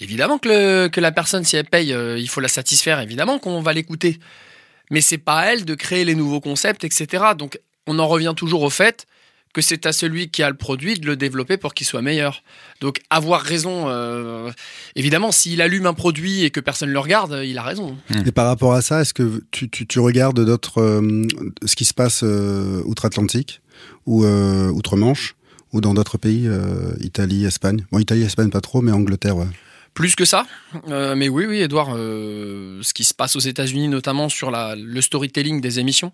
Évidemment 0.00 0.38
que, 0.38 0.48
le- 0.48 0.88
que 0.88 1.00
la 1.00 1.12
personne, 1.12 1.44
si 1.44 1.56
elle 1.56 1.66
paye, 1.68 1.92
euh, 1.92 2.18
il 2.18 2.28
faut 2.28 2.40
la 2.40 2.48
satisfaire, 2.48 3.00
évidemment 3.00 3.38
qu'on 3.38 3.60
va 3.60 3.72
l'écouter. 3.72 4.18
Mais 4.90 5.00
c'est 5.00 5.18
pas 5.18 5.38
à 5.40 5.46
elle 5.52 5.64
de 5.64 5.74
créer 5.74 6.04
les 6.04 6.14
nouveaux 6.14 6.40
concepts, 6.40 6.84
etc. 6.84 7.24
Donc 7.38 7.58
on 7.86 7.98
en 7.98 8.08
revient 8.08 8.34
toujours 8.36 8.62
au 8.62 8.70
fait 8.70 9.06
que 9.54 9.60
c'est 9.60 9.84
à 9.84 9.92
celui 9.92 10.30
qui 10.30 10.42
a 10.42 10.48
le 10.48 10.56
produit 10.56 10.94
de 10.98 11.06
le 11.06 11.14
développer 11.14 11.58
pour 11.58 11.74
qu'il 11.74 11.86
soit 11.86 12.00
meilleur. 12.00 12.42
Donc 12.80 13.00
avoir 13.10 13.42
raison, 13.42 13.84
euh, 13.88 14.50
évidemment, 14.96 15.30
s'il 15.30 15.60
allume 15.60 15.84
un 15.86 15.92
produit 15.92 16.42
et 16.42 16.50
que 16.50 16.58
personne 16.58 16.88
ne 16.88 16.94
le 16.94 16.98
regarde, 16.98 17.42
il 17.44 17.58
a 17.58 17.62
raison. 17.62 17.98
Et 18.24 18.32
par 18.32 18.46
rapport 18.46 18.72
à 18.72 18.80
ça, 18.80 19.02
est-ce 19.02 19.12
que 19.12 19.42
tu, 19.50 19.68
tu, 19.68 19.86
tu 19.86 20.00
regardes 20.00 20.42
d'autres, 20.42 20.80
euh, 20.80 21.26
ce 21.66 21.76
qui 21.76 21.84
se 21.84 21.92
passe 21.92 22.22
euh, 22.24 22.80
outre-Atlantique 22.86 23.60
ou 24.06 24.24
euh, 24.24 24.68
outre-Manche 24.70 25.36
ou 25.74 25.82
dans 25.82 25.92
d'autres 25.92 26.16
pays, 26.18 26.46
euh, 26.46 26.94
Italie, 27.00 27.44
Espagne? 27.44 27.84
Bon, 27.92 27.98
Italie, 27.98 28.22
Espagne, 28.22 28.48
pas 28.48 28.62
trop, 28.62 28.80
mais 28.80 28.92
Angleterre, 28.92 29.36
ouais. 29.36 29.46
Plus 29.94 30.14
que 30.16 30.24
ça, 30.24 30.46
Euh, 30.88 31.14
mais 31.14 31.28
oui, 31.28 31.44
oui, 31.46 31.60
Edouard, 31.60 31.94
euh, 31.96 32.80
ce 32.82 32.94
qui 32.94 33.04
se 33.04 33.12
passe 33.12 33.36
aux 33.36 33.40
États-Unis, 33.40 33.88
notamment 33.88 34.28
sur 34.30 34.50
la, 34.50 34.74
le 34.74 35.00
storytelling 35.02 35.60
des 35.60 35.78
émissions, 35.80 36.12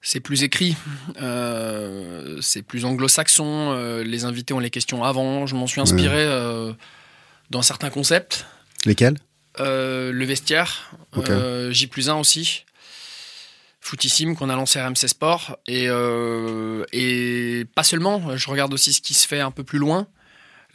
c'est 0.00 0.20
plus 0.20 0.44
écrit, 0.44 0.76
euh, 1.20 2.38
c'est 2.40 2.62
plus 2.62 2.84
anglo-saxon. 2.84 4.00
les 4.04 4.24
invités 4.24 4.54
ont 4.54 4.60
les 4.60 4.70
questions 4.70 5.02
avant. 5.02 5.46
Je 5.46 5.56
m'en 5.56 5.66
suis 5.66 5.80
inspiré 5.80 6.24
dans 7.50 7.62
certains 7.62 7.90
concepts. 7.90 8.46
Lesquels? 8.84 9.16
Le 9.58 10.24
vestiaire, 10.24 10.92
Ok. 11.16 11.28
euh, 11.30 11.72
J 11.72 11.88
plus 11.88 12.08
1 12.08 12.14
aussi. 12.16 12.64
Footissime 13.80 14.36
qu'on 14.36 14.48
a 14.50 14.54
lancé 14.56 14.78
à 14.78 14.86
RMC 14.86 15.08
Sport. 15.08 15.58
Et, 15.66 15.86
euh, 15.88 16.84
et 16.92 17.64
pas 17.74 17.82
seulement, 17.84 18.36
je 18.36 18.48
regarde 18.50 18.72
aussi 18.74 18.92
ce 18.92 19.00
qui 19.00 19.14
se 19.14 19.26
fait 19.26 19.40
un 19.40 19.50
peu 19.50 19.64
plus 19.64 19.78
loin. 19.78 20.06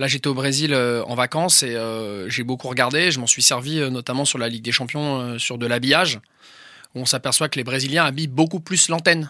Là, 0.01 0.07
j'étais 0.07 0.29
au 0.29 0.33
Brésil 0.33 0.73
euh, 0.73 1.03
en 1.03 1.13
vacances 1.13 1.61
et 1.61 1.75
euh, 1.75 2.27
j'ai 2.27 2.41
beaucoup 2.41 2.67
regardé. 2.67 3.11
Je 3.11 3.19
m'en 3.19 3.27
suis 3.27 3.43
servi 3.43 3.77
euh, 3.77 3.91
notamment 3.91 4.25
sur 4.25 4.39
la 4.39 4.49
Ligue 4.49 4.63
des 4.63 4.71
Champions, 4.71 5.37
sur 5.37 5.59
de 5.59 5.67
l'habillage, 5.67 6.19
où 6.95 7.01
on 7.01 7.05
s'aperçoit 7.05 7.49
que 7.49 7.59
les 7.59 7.63
Brésiliens 7.63 8.03
habillent 8.05 8.25
beaucoup 8.25 8.59
plus 8.59 8.89
l'antenne. 8.89 9.29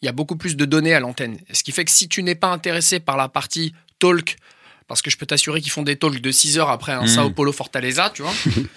Il 0.00 0.06
y 0.06 0.08
a 0.08 0.12
beaucoup 0.12 0.36
plus 0.36 0.54
de 0.54 0.64
données 0.64 0.94
à 0.94 1.00
l'antenne. 1.00 1.40
Ce 1.52 1.64
qui 1.64 1.72
fait 1.72 1.84
que 1.84 1.90
si 1.90 2.06
tu 2.06 2.22
n'es 2.22 2.36
pas 2.36 2.46
intéressé 2.46 3.00
par 3.00 3.16
la 3.16 3.28
partie 3.28 3.74
talk, 3.98 4.36
parce 4.86 5.02
que 5.02 5.10
je 5.10 5.16
peux 5.16 5.26
t'assurer 5.26 5.60
qu'ils 5.60 5.72
font 5.72 5.82
des 5.82 5.96
talks 5.96 6.20
de 6.20 6.30
6 6.30 6.56
heures 6.60 6.70
après 6.70 6.92
un 6.92 7.00
Mhm. 7.00 7.08
Sao 7.08 7.30
Paulo 7.30 7.50
Fortaleza, 7.50 8.10
tu 8.10 8.22
vois, 8.22 8.34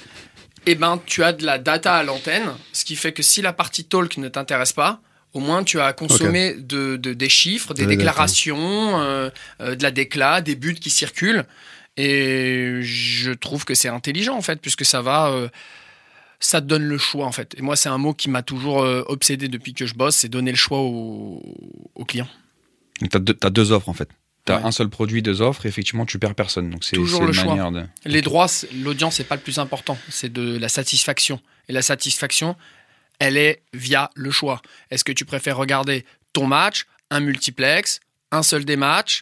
eh 0.65 0.73
ben, 0.73 0.99
tu 1.05 1.23
as 1.23 1.33
de 1.33 1.45
la 1.45 1.59
data 1.59 1.93
à 1.93 2.01
l'antenne, 2.01 2.55
ce 2.73 2.83
qui 2.83 2.95
fait 2.95 3.11
que 3.11 3.21
si 3.21 3.43
la 3.43 3.53
partie 3.53 3.83
talk 3.85 4.17
ne 4.17 4.29
t'intéresse 4.29 4.73
pas, 4.73 4.99
au 5.33 5.39
moins 5.39 5.63
tu 5.63 5.79
as 5.79 5.93
consommé 5.93 6.53
de, 6.55 6.95
de- 6.97 7.13
des 7.13 7.29
chiffres, 7.29 7.73
des 7.73 7.85
déclarations, 7.85 8.99
euh, 9.01 9.29
euh, 9.61 9.75
de 9.75 9.83
la 9.83 9.91
déclat, 9.91 10.41
des 10.41 10.55
buts 10.55 10.75
qui 10.75 10.89
circulent. 10.89 11.45
Et 11.97 12.79
je 12.81 13.31
trouve 13.31 13.65
que 13.65 13.75
c'est 13.75 13.89
intelligent 13.89 14.35
en 14.35 14.41
fait, 14.41 14.61
puisque 14.61 14.85
ça 14.85 15.01
va, 15.01 15.29
euh, 15.29 15.49
ça 16.39 16.61
te 16.61 16.65
donne 16.65 16.83
le 16.83 16.97
choix 16.97 17.25
en 17.25 17.31
fait. 17.31 17.55
Et 17.57 17.61
moi, 17.61 17.75
c'est 17.75 17.89
un 17.89 17.97
mot 17.97 18.13
qui 18.13 18.29
m'a 18.29 18.41
toujours 18.41 18.81
euh, 18.83 19.03
obsédé 19.07 19.47
depuis 19.49 19.73
que 19.73 19.85
je 19.85 19.93
bosse, 19.95 20.15
c'est 20.15 20.29
donner 20.29 20.51
le 20.51 20.57
choix 20.57 20.79
aux, 20.79 21.41
aux 21.95 22.05
clients. 22.05 22.29
Donc, 23.01 23.09
t'as 23.39 23.49
deux, 23.49 23.71
offres 23.71 23.89
en 23.89 23.93
fait. 23.93 24.09
T'as 24.45 24.57
Ouais. 24.59 24.65
un 24.65 24.71
seul 24.71 24.89
produit, 24.89 25.21
deux 25.21 25.41
offres, 25.41 25.65
et 25.65 25.69
effectivement, 25.69 26.05
tu 26.05 26.17
perds 26.17 26.33
personne. 26.35 26.69
Donc, 26.69 26.83
c'est 26.83 26.95
Toujours 26.95 27.23
le 27.25 27.33
choix. 27.33 27.55
de. 27.71 27.83
Les 28.05 28.21
droits, 28.21 28.47
l'audience, 28.81 29.15
c'est 29.15 29.23
pas 29.25 29.35
le 29.35 29.41
plus 29.41 29.59
important, 29.59 29.97
c'est 30.09 30.31
de 30.31 30.57
la 30.57 30.69
satisfaction. 30.69 31.39
Et 31.67 31.73
la 31.73 31.81
satisfaction, 31.81 32.55
elle 33.19 33.37
est 33.37 33.61
via 33.73 34.09
le 34.15 34.31
choix. 34.31 34.61
Est-ce 34.91 35.03
que 35.03 35.11
tu 35.11 35.25
préfères 35.25 35.57
regarder 35.57 36.05
ton 36.33 36.47
match, 36.47 36.85
un 37.11 37.19
multiplex, 37.19 37.99
un 38.31 38.43
seul 38.43 38.65
des 38.65 38.75
matchs? 38.77 39.21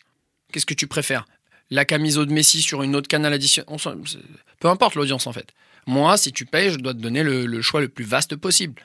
Qu'est-ce 0.52 0.66
que 0.66 0.74
tu 0.74 0.88
préfères? 0.88 1.26
La 1.70 1.84
camiso 1.84 2.26
de 2.26 2.32
Messi 2.32 2.62
sur 2.62 2.84
une 2.84 2.96
autre 2.96 3.08
canal 3.10 3.34
addition 3.34 3.64
on 3.68 3.78
s'en- 3.78 3.96
c'est- 4.06 4.20
Peu 4.60 4.70
importe 4.70 4.96
l'audience 4.96 5.28
en 5.28 5.34
fait. 5.34 5.50
Moi, 5.86 6.18
si 6.18 6.32
tu 6.32 6.46
payes, 6.46 6.72
je 6.72 6.78
dois 6.78 6.94
te 6.94 7.00
donner 7.00 7.24
le, 7.24 7.46
le 7.46 7.62
choix 7.62 7.82
le 7.82 7.88
plus 7.90 8.06
vaste 8.06 8.36
possible. 8.36 8.82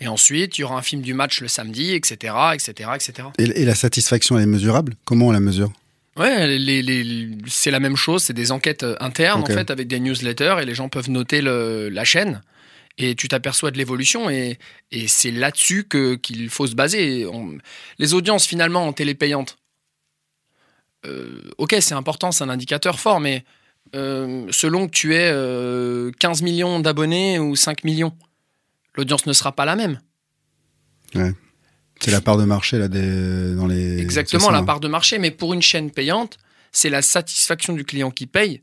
Et 0.00 0.08
ensuite, 0.08 0.56
il 0.56 0.62
y 0.62 0.64
aura 0.64 0.78
un 0.78 0.82
film 0.82 1.02
du 1.02 1.12
match 1.12 1.40
le 1.42 1.48
samedi, 1.48 1.92
etc., 1.92 2.34
etc., 2.54 2.90
etc. 2.94 3.28
Et, 3.38 3.44
et 3.62 3.64
la 3.66 3.74
satisfaction, 3.74 4.36
elle 4.38 4.44
est 4.44 4.46
mesurable? 4.46 4.94
Comment 5.04 5.26
on 5.28 5.30
la 5.32 5.40
mesure? 5.40 5.70
Ouais, 6.16 6.46
les, 6.58 6.82
les- 6.82 7.28
c'est 7.46 7.70
la 7.70 7.80
même 7.80 7.96
chose, 7.96 8.22
c'est 8.22 8.32
des 8.32 8.50
enquêtes 8.52 8.82
euh, 8.82 8.96
internes 9.00 9.42
en 9.42 9.46
fait 9.54 9.70
avec 9.70 9.88
des 9.88 10.00
newsletters 10.00 10.56
et 10.60 10.64
les 10.64 10.74
gens 10.74 10.88
peuvent 10.88 11.10
noter 11.10 11.40
le- 11.42 11.88
la 11.90 12.04
chaîne 12.04 12.40
et 12.98 13.14
tu 13.14 13.28
t'aperçois 13.28 13.70
de 13.70 13.78
l'évolution 13.78 14.28
et, 14.30 14.58
et 14.90 15.08
c'est 15.08 15.30
là-dessus 15.30 15.84
que 15.84 16.14
qu'il 16.16 16.50
faut 16.50 16.66
se 16.66 16.74
baser. 16.74 17.26
On- 17.26 17.56
les 17.98 18.14
audiences 18.14 18.46
finalement 18.46 18.86
en 18.86 18.92
télé 18.92 19.14
payante, 19.14 19.58
euh, 21.06 21.40
ok 21.58 21.76
c'est 21.80 21.94
important, 21.94 22.32
c'est 22.32 22.44
un 22.44 22.48
indicateur 22.50 23.00
fort, 23.00 23.20
mais 23.20 23.44
euh, 23.94 24.46
selon 24.50 24.86
que 24.86 24.92
tu 24.92 25.14
aies 25.14 25.30
euh, 25.32 26.10
15 26.18 26.42
millions 26.42 26.80
d'abonnés 26.80 27.38
ou 27.38 27.56
5 27.56 27.84
millions, 27.84 28.16
l'audience 28.94 29.26
ne 29.26 29.32
sera 29.32 29.52
pas 29.52 29.64
la 29.64 29.76
même. 29.76 30.00
C'est 32.00 32.10
la 32.10 32.20
part 32.20 32.36
de 32.38 32.44
marché 32.44 32.78
là 32.78 32.88
des 32.88 33.54
dans 33.54 33.66
les. 33.66 34.00
Exactement, 34.00 34.46
ça, 34.46 34.52
la 34.52 34.58
hein. 34.58 34.64
part 34.64 34.80
de 34.80 34.88
marché. 34.88 35.18
Mais 35.18 35.30
pour 35.30 35.52
une 35.52 35.60
chaîne 35.60 35.90
payante, 35.90 36.38
c'est 36.72 36.88
la 36.88 37.02
satisfaction 37.02 37.74
du 37.74 37.84
client 37.84 38.10
qui 38.10 38.26
paye 38.26 38.62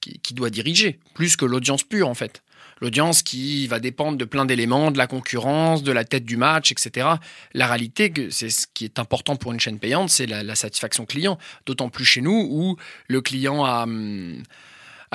qui, 0.00 0.18
qui 0.20 0.34
doit 0.34 0.50
diriger, 0.50 0.98
plus 1.14 1.36
que 1.36 1.44
l'audience 1.46 1.82
pure, 1.82 2.08
en 2.08 2.14
fait. 2.14 2.42
L'audience 2.82 3.22
qui 3.22 3.68
va 3.68 3.78
dépendre 3.78 4.18
de 4.18 4.24
plein 4.24 4.44
d'éléments, 4.44 4.90
de 4.90 4.98
la 4.98 5.06
concurrence, 5.06 5.84
de 5.84 5.92
la 5.92 6.04
tête 6.04 6.24
du 6.24 6.36
match, 6.36 6.72
etc. 6.72 7.06
La 7.54 7.68
réalité, 7.68 8.12
c'est 8.30 8.50
ce 8.50 8.66
qui 8.74 8.84
est 8.84 8.98
important 8.98 9.36
pour 9.36 9.52
une 9.52 9.60
chaîne 9.60 9.78
payante, 9.78 10.10
c'est 10.10 10.26
la, 10.26 10.42
la 10.42 10.56
satisfaction 10.56 11.06
client. 11.06 11.38
D'autant 11.64 11.88
plus 11.90 12.04
chez 12.04 12.20
nous 12.22 12.48
où 12.50 12.76
le 13.06 13.20
client 13.20 13.64
a, 13.64 13.84
hum, 13.84 14.42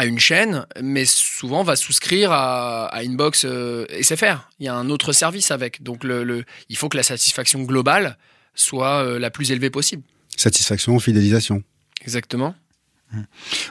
une 0.01 0.17
chaîne, 0.19 0.65
mais 0.81 1.03
souvent 1.05 1.63
va 1.63 1.75
souscrire 1.75 2.31
à, 2.31 2.85
à 2.85 3.03
une 3.03 3.17
box 3.17 3.43
euh, 3.45 3.85
SFR. 4.01 4.47
Il 4.59 4.65
y 4.65 4.69
a 4.69 4.73
un 4.75 4.89
autre 4.89 5.11
service 5.11 5.51
avec. 5.51 5.83
Donc 5.83 6.05
le, 6.05 6.23
le- 6.23 6.45
il 6.69 6.77
faut 6.77 6.87
que 6.87 6.95
la 6.95 7.03
satisfaction 7.03 7.61
globale 7.63 8.17
soit 8.55 9.03
euh, 9.03 9.19
la 9.19 9.29
plus 9.29 9.51
élevée 9.51 9.69
possible. 9.71 10.03
Satisfaction, 10.37 10.97
fidélisation. 10.99 11.63
Exactement. 12.01 12.55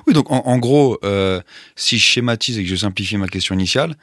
Oui, 0.07 0.15
donc 0.15 0.31
en, 0.31 0.59
gros, 0.59 0.99
euh, 1.05 1.41
si 1.75 1.99
je 1.99 2.05
schématise 2.05 2.59
et 2.59 2.63
que 2.63 2.69
je 2.69 2.77
simplifie 2.77 3.17
ma 3.17 3.29
question 3.29 3.55
initiale, 3.55 3.97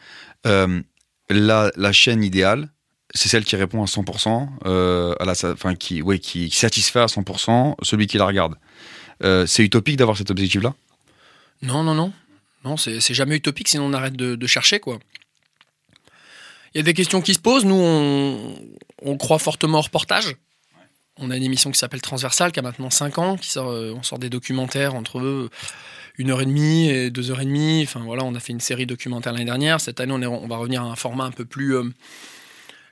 euh, 0.45 0.81
la, 1.29 1.71
la 1.75 1.91
chaîne 1.91 2.23
idéale, 2.23 2.69
c'est 3.13 3.29
celle 3.29 3.43
qui 3.43 3.55
répond 3.55 3.81
à 3.81 3.85
100%, 3.85 4.49
euh, 4.65 5.15
à 5.19 5.25
la, 5.25 5.33
enfin 5.51 5.75
qui, 5.75 6.01
ouais, 6.01 6.19
qui, 6.19 6.49
satisfait 6.49 6.99
à 6.99 7.05
100% 7.05 7.75
celui 7.81 8.07
qui 8.07 8.17
la 8.17 8.25
regarde. 8.25 8.55
C'est 9.45 9.63
utopique 9.63 9.95
d'avoir 9.95 10.17
cet 10.17 10.31
objectif-là? 10.31 10.73
Non, 11.61 11.81
non, 11.81 11.93
non. 11.93 12.11
Non, 12.65 12.75
c'est 12.75 12.99
c'est 12.99 13.13
jamais 13.13 13.37
utopique, 13.37 13.69
sinon 13.69 13.85
on 13.85 13.93
arrête 13.93 14.17
de, 14.17 14.35
de 14.35 14.47
chercher, 14.47 14.79
quoi. 14.79 14.99
Il 16.73 16.77
y 16.77 16.81
a 16.81 16.83
des 16.83 16.93
questions 16.93 17.21
qui 17.21 17.33
se 17.33 17.39
posent. 17.39 17.65
Nous, 17.65 17.75
on, 17.75 18.55
on 19.01 19.17
croit 19.17 19.39
fortement 19.39 19.79
au 19.79 19.81
reportage. 19.81 20.35
On 21.19 21.29
a 21.29 21.37
une 21.37 21.43
émission 21.43 21.69
qui 21.71 21.77
s'appelle 21.77 22.01
Transversal, 22.01 22.51
qui 22.51 22.59
a 22.59 22.63
maintenant 22.63 22.89
5 22.89 23.17
ans, 23.19 23.37
qui 23.37 23.49
sort, 23.51 23.69
euh, 23.69 23.93
on 23.95 24.01
sort 24.01 24.17
des 24.17 24.29
documentaires 24.29 24.95
entre 24.95 25.19
eux, 25.19 25.49
une 26.17 26.31
heure 26.31 26.41
et 26.41 26.45
demie 26.45 26.89
et 26.89 27.11
deux 27.11 27.29
heures 27.29 27.41
et 27.41 27.45
demie. 27.45 27.83
Enfin 27.83 27.99
voilà, 27.99 28.23
on 28.23 28.33
a 28.33 28.39
fait 28.39 28.51
une 28.53 28.59
série 28.59 28.85
documentaire 28.87 29.31
l'année 29.31 29.45
dernière. 29.45 29.79
Cette 29.79 29.99
année, 29.99 30.13
on, 30.13 30.21
est- 30.21 30.25
on 30.27 30.47
va 30.47 30.57
revenir 30.57 30.81
à 30.81 30.85
un 30.85 30.95
format 30.95 31.25
un 31.25 31.31
peu 31.31 31.45
plus 31.45 31.75
euh, 31.75 31.83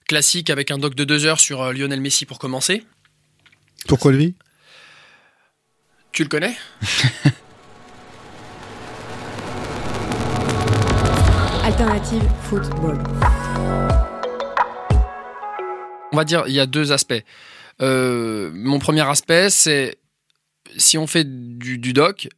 classique 0.07 0.49
avec 0.51 0.69
un 0.69 0.77
doc 0.77 0.93
de 0.93 1.03
deux 1.03 1.25
heures 1.25 1.39
sur 1.39 1.61
euh, 1.63 1.73
Lionel 1.73 1.99
Messi 1.99 2.25
pour 2.25 2.37
commencer. 2.37 2.83
Pourquoi 3.87 4.11
lui? 4.11 4.35
Tu 6.11 6.21
le 6.23 6.29
connais? 6.29 6.55
Alternative 11.63 12.23
football. 12.43 12.97
On 16.11 16.17
va 16.17 16.23
dire, 16.25 16.43
il 16.47 16.53
y 16.53 16.59
a 16.59 16.65
deux 16.65 16.91
aspects. 16.91 17.23
Euh, 17.81 18.51
mon 18.53 18.79
premier 18.79 19.07
aspect, 19.07 19.49
c'est 19.49 19.97
si 20.77 20.97
on 20.97 21.07
fait 21.07 21.25
du, 21.57 21.77
du 21.77 21.93
doc, 21.93 22.29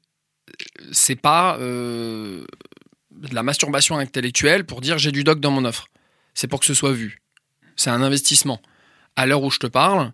c'est 0.92 1.16
pas 1.16 1.58
euh, 1.60 2.46
de 3.12 3.34
la 3.34 3.44
masturbation 3.44 3.98
intellectuelle 3.98 4.66
pour 4.66 4.82
dire 4.82 4.98
j'ai 4.98 5.12
du 5.12 5.24
doc 5.24 5.40
dans 5.40 5.52
mon 5.52 5.66
offre. 5.66 5.88
C'est 6.34 6.48
pour 6.48 6.60
que 6.60 6.66
ce 6.66 6.74
soit 6.74 6.94
vu. 6.94 7.22
C'est 7.76 7.90
un 7.90 8.02
investissement. 8.02 8.62
À 9.16 9.26
l'heure 9.26 9.44
où 9.44 9.52
je 9.52 9.60
te 9.60 9.68
parle, 9.68 10.14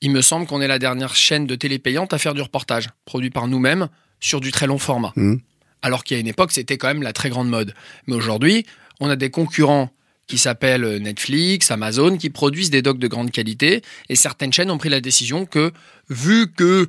il 0.00 0.10
me 0.10 0.20
semble 0.20 0.46
qu'on 0.46 0.60
est 0.60 0.68
la 0.68 0.78
dernière 0.78 1.14
chaîne 1.14 1.46
de 1.46 1.54
télé 1.54 1.78
payante 1.78 2.12
à 2.12 2.18
faire 2.18 2.34
du 2.34 2.42
reportage, 2.42 2.88
produit 3.04 3.30
par 3.30 3.46
nous-mêmes, 3.46 3.88
sur 4.20 4.40
du 4.40 4.50
très 4.52 4.66
long 4.66 4.78
format. 4.78 5.12
Mmh. 5.16 5.36
Alors 5.82 6.04
qu'il 6.04 6.16
y 6.16 6.18
a 6.18 6.20
une 6.20 6.28
époque, 6.28 6.52
c'était 6.52 6.78
quand 6.78 6.88
même 6.88 7.02
la 7.02 7.12
très 7.12 7.28
grande 7.28 7.48
mode. 7.48 7.74
Mais 8.06 8.14
aujourd'hui, 8.14 8.66
on 9.00 9.08
a 9.08 9.16
des 9.16 9.30
concurrents 9.30 9.90
qui 10.32 10.38
s'appellent 10.38 10.96
Netflix, 10.96 11.70
Amazon, 11.70 12.16
qui 12.16 12.30
produisent 12.30 12.70
des 12.70 12.80
docs 12.80 12.98
de 12.98 13.06
grande 13.06 13.30
qualité. 13.30 13.82
Et 14.08 14.16
certaines 14.16 14.50
chaînes 14.50 14.70
ont 14.70 14.78
pris 14.78 14.88
la 14.88 15.02
décision 15.02 15.44
que, 15.44 15.72
vu 16.08 16.50
que 16.50 16.88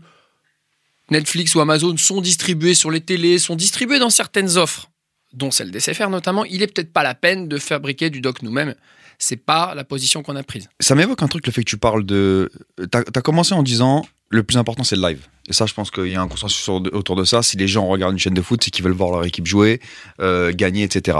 Netflix 1.12 1.53
ou 1.53 1.59
Amazon 1.59 1.97
sont 1.97 2.21
distribués 2.21 2.73
sur 2.73 2.89
les 2.89 3.01
télés, 3.01 3.39
sont 3.39 3.57
distribués 3.57 4.00
dans 4.00 4.09
certaines 4.09 4.55
offres, 4.55 4.89
dont 5.33 5.51
celle 5.51 5.71
d'SFR 5.71 6.07
notamment, 6.07 6.45
il 6.45 6.63
est 6.63 6.67
peut-être 6.67 6.93
pas 6.93 7.03
la 7.03 7.15
peine 7.15 7.50
de 7.50 7.57
fabriquer 7.57 8.09
du 8.09 8.21
doc 8.21 8.43
nous-mêmes. 8.43 8.75
C'est 9.19 9.35
pas 9.35 9.75
la 9.75 9.83
position 9.83 10.23
qu'on 10.23 10.38
a 10.38 10.43
prise. 10.43 10.69
Ça 10.79 10.95
m'évoque 10.95 11.21
un 11.21 11.27
truc, 11.27 11.45
le 11.45 11.51
fait 11.51 11.65
que 11.65 11.69
tu 11.69 11.77
parles 11.77 12.05
de. 12.05 12.50
T'as 12.91 13.01
as 13.01 13.21
commencé 13.21 13.53
en 13.53 13.62
disant 13.62 14.05
le 14.29 14.43
plus 14.43 14.55
important, 14.55 14.85
c'est 14.85 14.95
le 14.95 15.01
live. 15.01 15.27
Et 15.50 15.53
ça, 15.53 15.65
je 15.65 15.73
pense 15.73 15.91
qu'il 15.91 16.07
y 16.07 16.15
a 16.15 16.21
un 16.21 16.29
consensus 16.29 16.69
autour 16.69 17.17
de 17.17 17.25
ça. 17.25 17.43
Si 17.43 17.57
les 17.57 17.67
gens 17.67 17.85
regardent 17.88 18.13
une 18.13 18.19
chaîne 18.19 18.33
de 18.33 18.41
foot, 18.41 18.63
c'est 18.63 18.71
qu'ils 18.71 18.85
veulent 18.85 18.93
voir 18.93 19.12
leur 19.12 19.25
équipe 19.25 19.47
jouer, 19.47 19.81
euh, 20.21 20.53
gagner, 20.55 20.83
etc. 20.83 21.17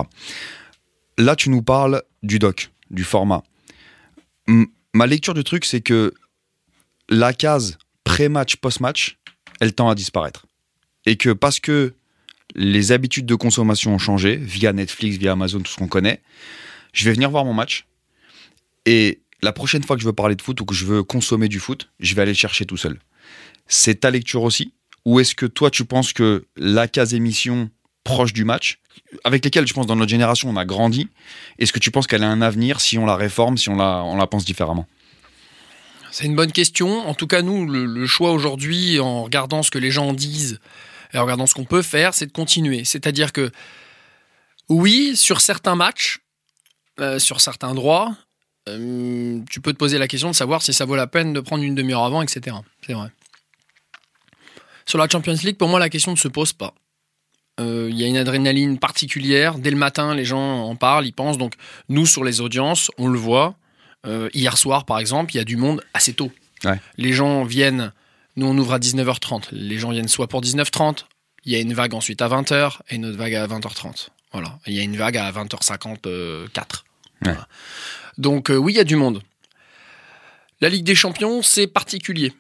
Là, 1.18 1.36
tu 1.36 1.50
nous 1.50 1.62
parles 1.62 2.04
du 2.24 2.40
doc, 2.40 2.72
du 2.90 3.04
format. 3.04 3.44
Ma 4.48 5.08
lecture 5.08 5.34
du 5.34 5.44
truc, 5.44 5.66
c'est 5.66 5.82
que 5.82 6.14
la 7.10 7.34
case 7.34 7.78
pré-match, 8.04 8.56
post-match, 8.58 9.18
elle 9.60 9.74
tend 9.74 9.90
à 9.90 9.96
disparaître. 9.96 10.46
Et 11.06 11.16
que 11.16 11.30
parce 11.30 11.60
que 11.60 11.94
les 12.56 12.92
habitudes 12.92 13.26
de 13.26 13.36
consommation 13.36 13.94
ont 13.94 14.00
changé, 14.00 14.36
via 14.36 14.74
Netflix, 14.74 15.18
via 15.18 15.32
Amazon, 15.34 15.60
tout 15.60 15.72
ce 15.72 15.78
qu'on 15.78 15.88
connaît, 15.88 16.22
je 16.94 17.06
vais 17.06 17.14
venir 17.14 17.30
voir 17.30 17.46
mon 17.46 17.54
match. 17.54 17.86
Et 18.86 19.22
la 19.42 19.54
prochaine 19.54 19.84
fois 19.84 19.96
que 19.96 20.02
je 20.02 20.08
veux 20.08 20.14
parler 20.14 20.36
de 20.36 20.42
foot 20.42 20.60
ou 20.62 20.66
que 20.66 20.76
je 20.76 20.86
veux 20.86 21.04
consommer 21.04 21.48
du 21.48 21.60
foot, 21.60 21.90
je 22.00 22.16
vais 22.16 22.22
aller 22.22 22.32
le 22.32 22.38
chercher 22.38 22.66
tout 22.66 22.78
seul. 22.78 23.00
C'est 23.68 24.02
ta 24.02 24.12
lecture 24.12 24.44
aussi? 24.44 24.74
Ou 25.06 25.20
est-ce 25.20 25.36
que 25.36 25.46
toi, 25.46 25.70
tu 25.70 25.86
penses 25.86 26.14
que 26.14 26.46
la 26.56 26.88
case 26.88 27.14
émission 27.14 27.70
proche 28.04 28.34
du 28.34 28.44
match, 28.46 28.80
avec 29.24 29.44
lesquelles 29.44 29.68
je 29.68 29.74
pense 29.74 29.88
dans 29.88 29.96
notre 29.96 30.10
génération 30.10 30.50
on 30.50 30.58
a 30.58 30.66
grandi, 30.66 31.08
est-ce 31.60 31.74
que 31.74 31.80
tu 31.80 31.92
penses 31.92 32.08
qu'elle 32.08 32.24
a 32.24 32.30
un 32.30 32.42
avenir 32.42 32.82
si 32.82 32.98
on 32.98 33.06
la 33.06 33.16
réforme, 33.16 33.58
si 33.58 33.70
on 33.70 33.76
la, 33.76 34.04
on 34.04 34.18
la 34.18 34.28
pense 34.28 34.46
différemment? 34.46 34.88
C'est 36.14 36.26
une 36.26 36.36
bonne 36.36 36.52
question. 36.52 37.08
En 37.10 37.16
tout 37.16 37.26
cas, 37.26 37.42
nous, 37.42 37.66
le, 37.66 38.06
choix 38.06 38.32
aujourd'hui, 38.34 39.00
en 39.00 39.24
regardant 39.24 39.64
ce 39.64 39.72
que 39.72 39.80
les 39.80 39.90
gens 39.90 40.10
en 40.10 40.14
disent 40.14 40.60
et 41.12 41.18
en 41.18 41.24
regardant 41.24 41.48
ce 41.48 41.56
qu'on 41.56 41.66
peut 41.66 41.82
faire, 41.82 42.14
c'est 42.14 42.28
de 42.28 42.32
continuer. 42.32 42.86
C'est-à-dire 42.86 43.34
que, 43.34 43.52
oui, 44.70 45.18
sur 45.18 45.42
certains 45.42 45.76
matchs, 45.76 46.20
euh, 47.00 47.18
sur 47.18 47.42
certains 47.42 47.74
droits, 47.74 48.16
euh, 48.70 49.40
tu 49.50 49.60
peux 49.60 49.74
te 49.74 49.78
poser 49.78 49.98
la 49.98 50.08
question 50.08 50.30
de 50.30 50.36
savoir 50.36 50.62
si 50.62 50.72
ça 50.72 50.86
vaut 50.86 50.96
la 50.96 51.08
peine 51.08 51.34
de 51.34 51.40
prendre 51.40 51.64
une 51.64 51.74
demi-heure 51.74 52.04
avant, 52.04 52.22
etc. 52.22 52.58
C'est 52.86 52.94
vrai. 52.94 53.10
Sur 54.86 55.00
la 55.00 55.10
Champions 55.10 55.38
League, 55.44 55.58
pour 55.58 55.68
moi, 55.68 55.80
la 55.80 55.90
question 55.90 56.12
ne 56.12 56.18
se 56.18 56.28
pose 56.28 56.54
pas. 56.54 56.76
Euh, 57.60 57.88
Il 57.90 58.00
y 58.00 58.04
a 58.04 58.08
une 58.08 58.18
adrénaline 58.18 58.80
particulière. 58.80 59.58
Dès 59.58 59.70
le 59.70 59.78
matin, 59.78 60.16
les 60.16 60.26
gens 60.26 60.64
en 60.66 60.76
parlent, 60.76 61.06
ils 61.06 61.14
pensent. 61.14 61.38
Donc, 61.38 61.54
nous, 61.90 62.06
sur 62.06 62.24
les 62.24 62.42
audiences, 62.42 62.92
on 62.98 63.08
le 63.08 63.20
voit. 63.20 63.56
Euh, 64.06 64.30
hier 64.34 64.58
soir, 64.58 64.86
par 64.86 65.00
exemple, 65.00 65.34
il 65.34 65.38
y 65.38 65.40
a 65.40 65.46
du 65.46 65.56
monde 65.56 65.84
assez 65.94 66.14
tôt. 66.14 66.32
Ouais. 66.66 66.80
Les 66.98 67.14
gens 67.14 67.44
viennent, 67.44 67.92
nous 68.36 68.48
on 68.48 68.58
ouvre 68.58 68.74
à 68.74 68.80
19h30. 68.80 69.50
Les 69.52 69.78
gens 69.78 69.92
viennent 69.92 70.08
soit 70.08 70.28
pour 70.28 70.42
19h30, 70.42 71.06
il 71.46 71.52
y 71.52 71.56
a 71.56 71.60
une 71.60 71.74
vague 71.74 71.94
ensuite 71.94 72.22
à 72.22 72.28
20h 72.28 72.80
et 72.90 72.96
une 72.96 73.06
autre 73.06 73.18
vague 73.18 73.36
à 73.36 73.48
20h30. 73.48 74.10
Voilà. 74.32 74.60
Il 74.66 74.74
y 74.74 74.80
a 74.80 74.84
une 74.84 74.98
vague 74.98 75.18
à 75.18 75.32
20h54. 75.32 76.50
Voilà. 77.22 77.48
Donc 78.18 78.50
euh, 78.50 78.56
oui, 78.56 78.74
il 78.74 78.76
y 78.78 78.80
a 78.80 78.86
du 78.86 78.96
monde. 78.96 79.22
La 80.62 80.70
Ligue 80.70 80.86
des 80.86 80.96
Champions, 80.96 81.42
c'est 81.42 81.68
particulier. 81.68 82.34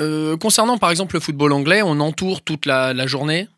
Euh, 0.00 0.36
concernant 0.38 0.78
par 0.78 0.90
exemple 0.90 1.14
le 1.14 1.20
football 1.20 1.52
anglais, 1.52 1.82
on 1.82 2.00
entoure 2.00 2.42
toute 2.42 2.64
la, 2.66 3.06
journée 3.06 3.48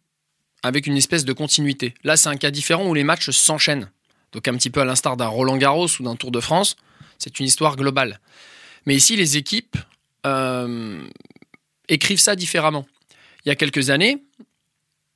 avec 0.63 0.87
une 0.87 0.97
espèce 0.97 1.25
de 1.25 1.33
continuité. 1.33 1.95
Là, 2.05 2.17
c'est 2.17 2.29
un 2.29 2.37
cas 2.37 2.51
différent 2.51 2.87
où 2.87 2.95
les 2.95 3.05
matchs 3.05 3.31
s'enchaînent. 3.31 3.91
Donc 4.33 4.49
un 4.49 4.55
petit 4.55 4.71
peu 4.71 4.81
à 4.81 4.85
l'instar 4.85 5.17
d'un 5.17 5.27
Roland 5.27 5.57
Garros 5.57 5.89
ou 6.01 6.03
d'un 6.03 6.17
Tour 6.17 6.31
de 6.31 6.41
France, 6.41 6.77
c'est 7.19 7.39
une 7.39 7.47
histoire 7.47 7.77
globale. 7.77 8.21
Mais 8.87 8.97
ici, 8.97 9.15
les 9.17 9.37
équipes 9.37 9.77
euh, 10.27 11.07
écrivent 11.89 12.21
ça 12.21 12.35
différemment. 12.35 12.87
Il 13.45 13.49
y 13.49 13.53
a 13.53 13.57
quelques 13.57 13.91
années, 13.91 14.25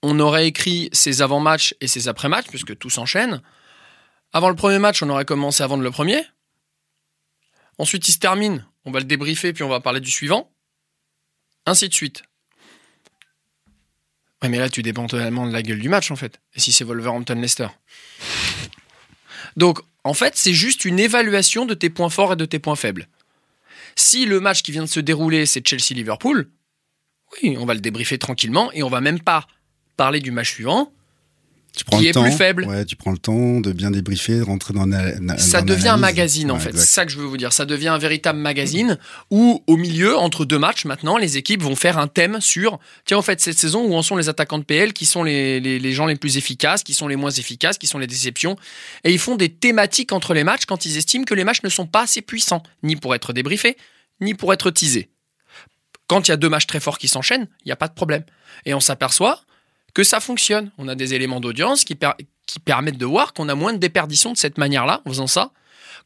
on 0.03 0.21
aurait 0.21 0.47
écrit 0.47 0.89
ses 0.93 1.23
avant-matchs 1.23 1.75
et 1.81 1.89
ses 1.89 2.09
après-matchs, 2.09 2.47
puisque 2.49 2.77
tout 2.79 2.91
s'enchaîne. 2.91 3.41
Avant 4.33 4.49
le 4.49 4.57
premier 4.57 4.79
match, 4.79 5.03
on 5.03 5.09
aurait 5.09 5.25
commencé 5.25 5.63
à 5.63 5.67
vendre 5.67 5.83
le 5.83 5.91
premier. 5.91 6.23
Ensuite, 7.79 8.07
il 8.09 8.13
se 8.13 8.19
termine, 8.19 8.65
on 8.85 8.91
va 8.91 9.01
le 9.01 9.05
débriefer, 9.05 9.53
puis 9.53 9.65
on 9.65 9.69
va 9.69 9.81
parler 9.81 10.01
du 10.01 10.11
suivant. 10.11 10.51
Ainsi 11.67 11.89
de 11.89 11.95
suite. 11.95 12.23
Ouais, 14.43 14.49
mais 14.49 14.59
là, 14.59 14.69
tu 14.69 14.83
dépends 14.83 15.07
totalement 15.07 15.47
de 15.47 15.53
la 15.53 15.63
gueule 15.63 15.81
du 15.81 15.89
match, 15.89 16.11
en 16.11 16.17
fait. 16.17 16.41
Et 16.55 16.61
si 16.61 16.73
c'est 16.73 16.85
Wolverhampton-Leicester 16.85 17.69
donc, 19.57 19.81
en 20.05 20.15
fait, 20.15 20.37
c'est 20.37 20.53
juste 20.53 20.85
une 20.85 21.01
évaluation 21.01 21.65
de 21.65 21.75
tes 21.75 21.91
points 21.91 22.11
forts 22.11 22.35
et 22.35 22.37
de 22.37 22.45
tes 22.45 22.59
points 22.59 22.77
faibles. 22.77 23.09
Si 23.97 24.27
le 24.27 24.41
match 24.41 24.63
qui 24.63 24.71
vient 24.71 24.83
de 24.83 24.89
se 24.89 25.01
dérouler, 25.01 25.47
c'est 25.47 25.67
Chelsea-Liverpool, 25.67 26.51
oui, 27.33 27.57
on 27.59 27.65
va 27.65 27.75
le 27.75 27.81
débriefer 27.81 28.19
tranquillement 28.19 28.71
et 28.73 28.83
on 28.83 28.89
va 28.89 29.01
même 29.01 29.21
pas 29.21 29.47
parler 29.97 30.21
du 30.21 30.31
match 30.31 30.53
suivant. 30.53 30.93
Tu 31.77 31.85
prends 31.85 31.99
Qui 31.99 32.05
le 32.05 32.09
est 32.09 32.13
temps, 32.13 32.23
plus 32.23 32.33
faible. 32.33 32.65
Ouais, 32.65 32.87
tu 32.87 32.97
prends 32.97 33.11
le 33.13 33.19
temps 33.19 33.61
de 33.61 33.71
bien 33.71 33.91
débriefer, 33.91 34.39
de 34.39 34.43
rentrer 34.45 34.73
dans 34.73 34.87
la, 34.87 35.37
Ça 35.37 35.61
dans 35.61 35.67
devient 35.75 35.89
un 35.89 35.97
magazine 35.99 36.51
en 36.51 36.55
Ouais, 36.55 36.61
fait, 36.61 36.73
c'est 36.77 36.87
ça 36.87 37.05
que 37.05 37.13
je 37.13 37.19
veux 37.19 37.27
vous 37.27 37.37
dire. 37.37 37.53
Ça 37.53 37.67
devient 37.67 37.89
un 37.89 37.99
véritable 37.99 38.39
magazine 38.39 38.99
où 39.31 39.63
au 39.67 39.77
milieu, 39.77 40.17
entre 40.17 40.47
deux 40.47 40.59
matchs 40.59 40.87
maintenant, 40.87 41.19
les 41.19 41.37
équipes 41.37 41.63
vont 41.63 41.77
faire 41.77 41.99
un 41.99 42.09
thème 42.09 42.41
sur, 42.41 42.79
tiens 43.05 43.19
en 43.19 43.23
fait 43.23 43.41
cette 43.43 43.59
saison, 43.59 43.85
où 43.85 43.95
en 43.95 44.01
sont 44.01 44.17
les 44.17 44.31
attaquants 44.31 44.59
de 44.59 44.65
PL, 44.65 44.95
qui 44.95 45.05
sont 45.05 45.23
les, 45.23 45.61
les, 45.61 45.79
les 45.79 45.93
gens 45.93 46.07
les 46.07 46.17
plus 46.17 46.39
efficaces, 46.39 46.83
qui 46.83 46.95
sont 46.95 47.09
les 47.09 47.17
moins 47.17 47.31
efficaces, 47.31 47.77
qui 47.77 47.87
sont 47.87 47.99
les 47.99 48.07
déceptions. 48.07 48.57
Et 49.05 49.13
ils 49.13 49.19
font 49.19 49.37
des 49.37 49.51
thématiques 49.51 50.13
entre 50.13 50.33
les 50.33 50.45
matchs 50.45 50.65
quand 50.65 50.87
ils 50.87 50.97
estiment 50.97 51.25
que 51.25 51.35
les 51.35 51.45
matchs 51.45 51.63
ne 51.63 51.69
sont 51.69 51.87
pas 51.87 52.03
assez 52.05 52.23
puissants, 52.23 52.63
ni 52.83 52.97
pour 52.97 53.15
être 53.15 53.35
débriefés, 53.35 53.77
ni 54.23 54.33
pour 54.33 54.55
être 54.55 54.71
teasés. 54.71 55.11
Quand 56.09 56.27
il 56.27 56.31
y 56.31 56.35
a 56.35 56.37
deux 56.37 56.49
matchs 56.49 56.67
très 56.67 56.81
forts 56.81 56.99
qui 56.99 57.09
s'enchaînent, 57.09 57.49
il 57.65 57.69
n'y 57.69 57.73
a 57.73 57.77
pas 57.77 57.89
de 57.89 57.95
problème. 57.95 58.25
Et 58.65 58.73
on 58.73 58.81
s'aperçoit 58.81 59.43
que 59.97 60.05
ça 60.05 60.21
fonctionne. 60.21 60.71
On 60.77 60.89
a 60.89 60.95
des 60.95 61.15
éléments 61.15 61.41
d'audience 61.41 61.83
qui, 61.83 61.95
per- 61.95 62.13
qui 62.45 62.59
permettent 62.61 62.99
de 62.99 63.07
voir 63.07 63.33
qu'on 63.33 63.49
a 63.49 63.55
moins 63.55 63.73
de 63.73 63.79
déperdition 63.79 64.31
de 64.31 64.37
cette 64.37 64.59
manière-là, 64.59 65.01
en 65.07 65.09
faisant 65.09 65.27
ça, 65.27 65.53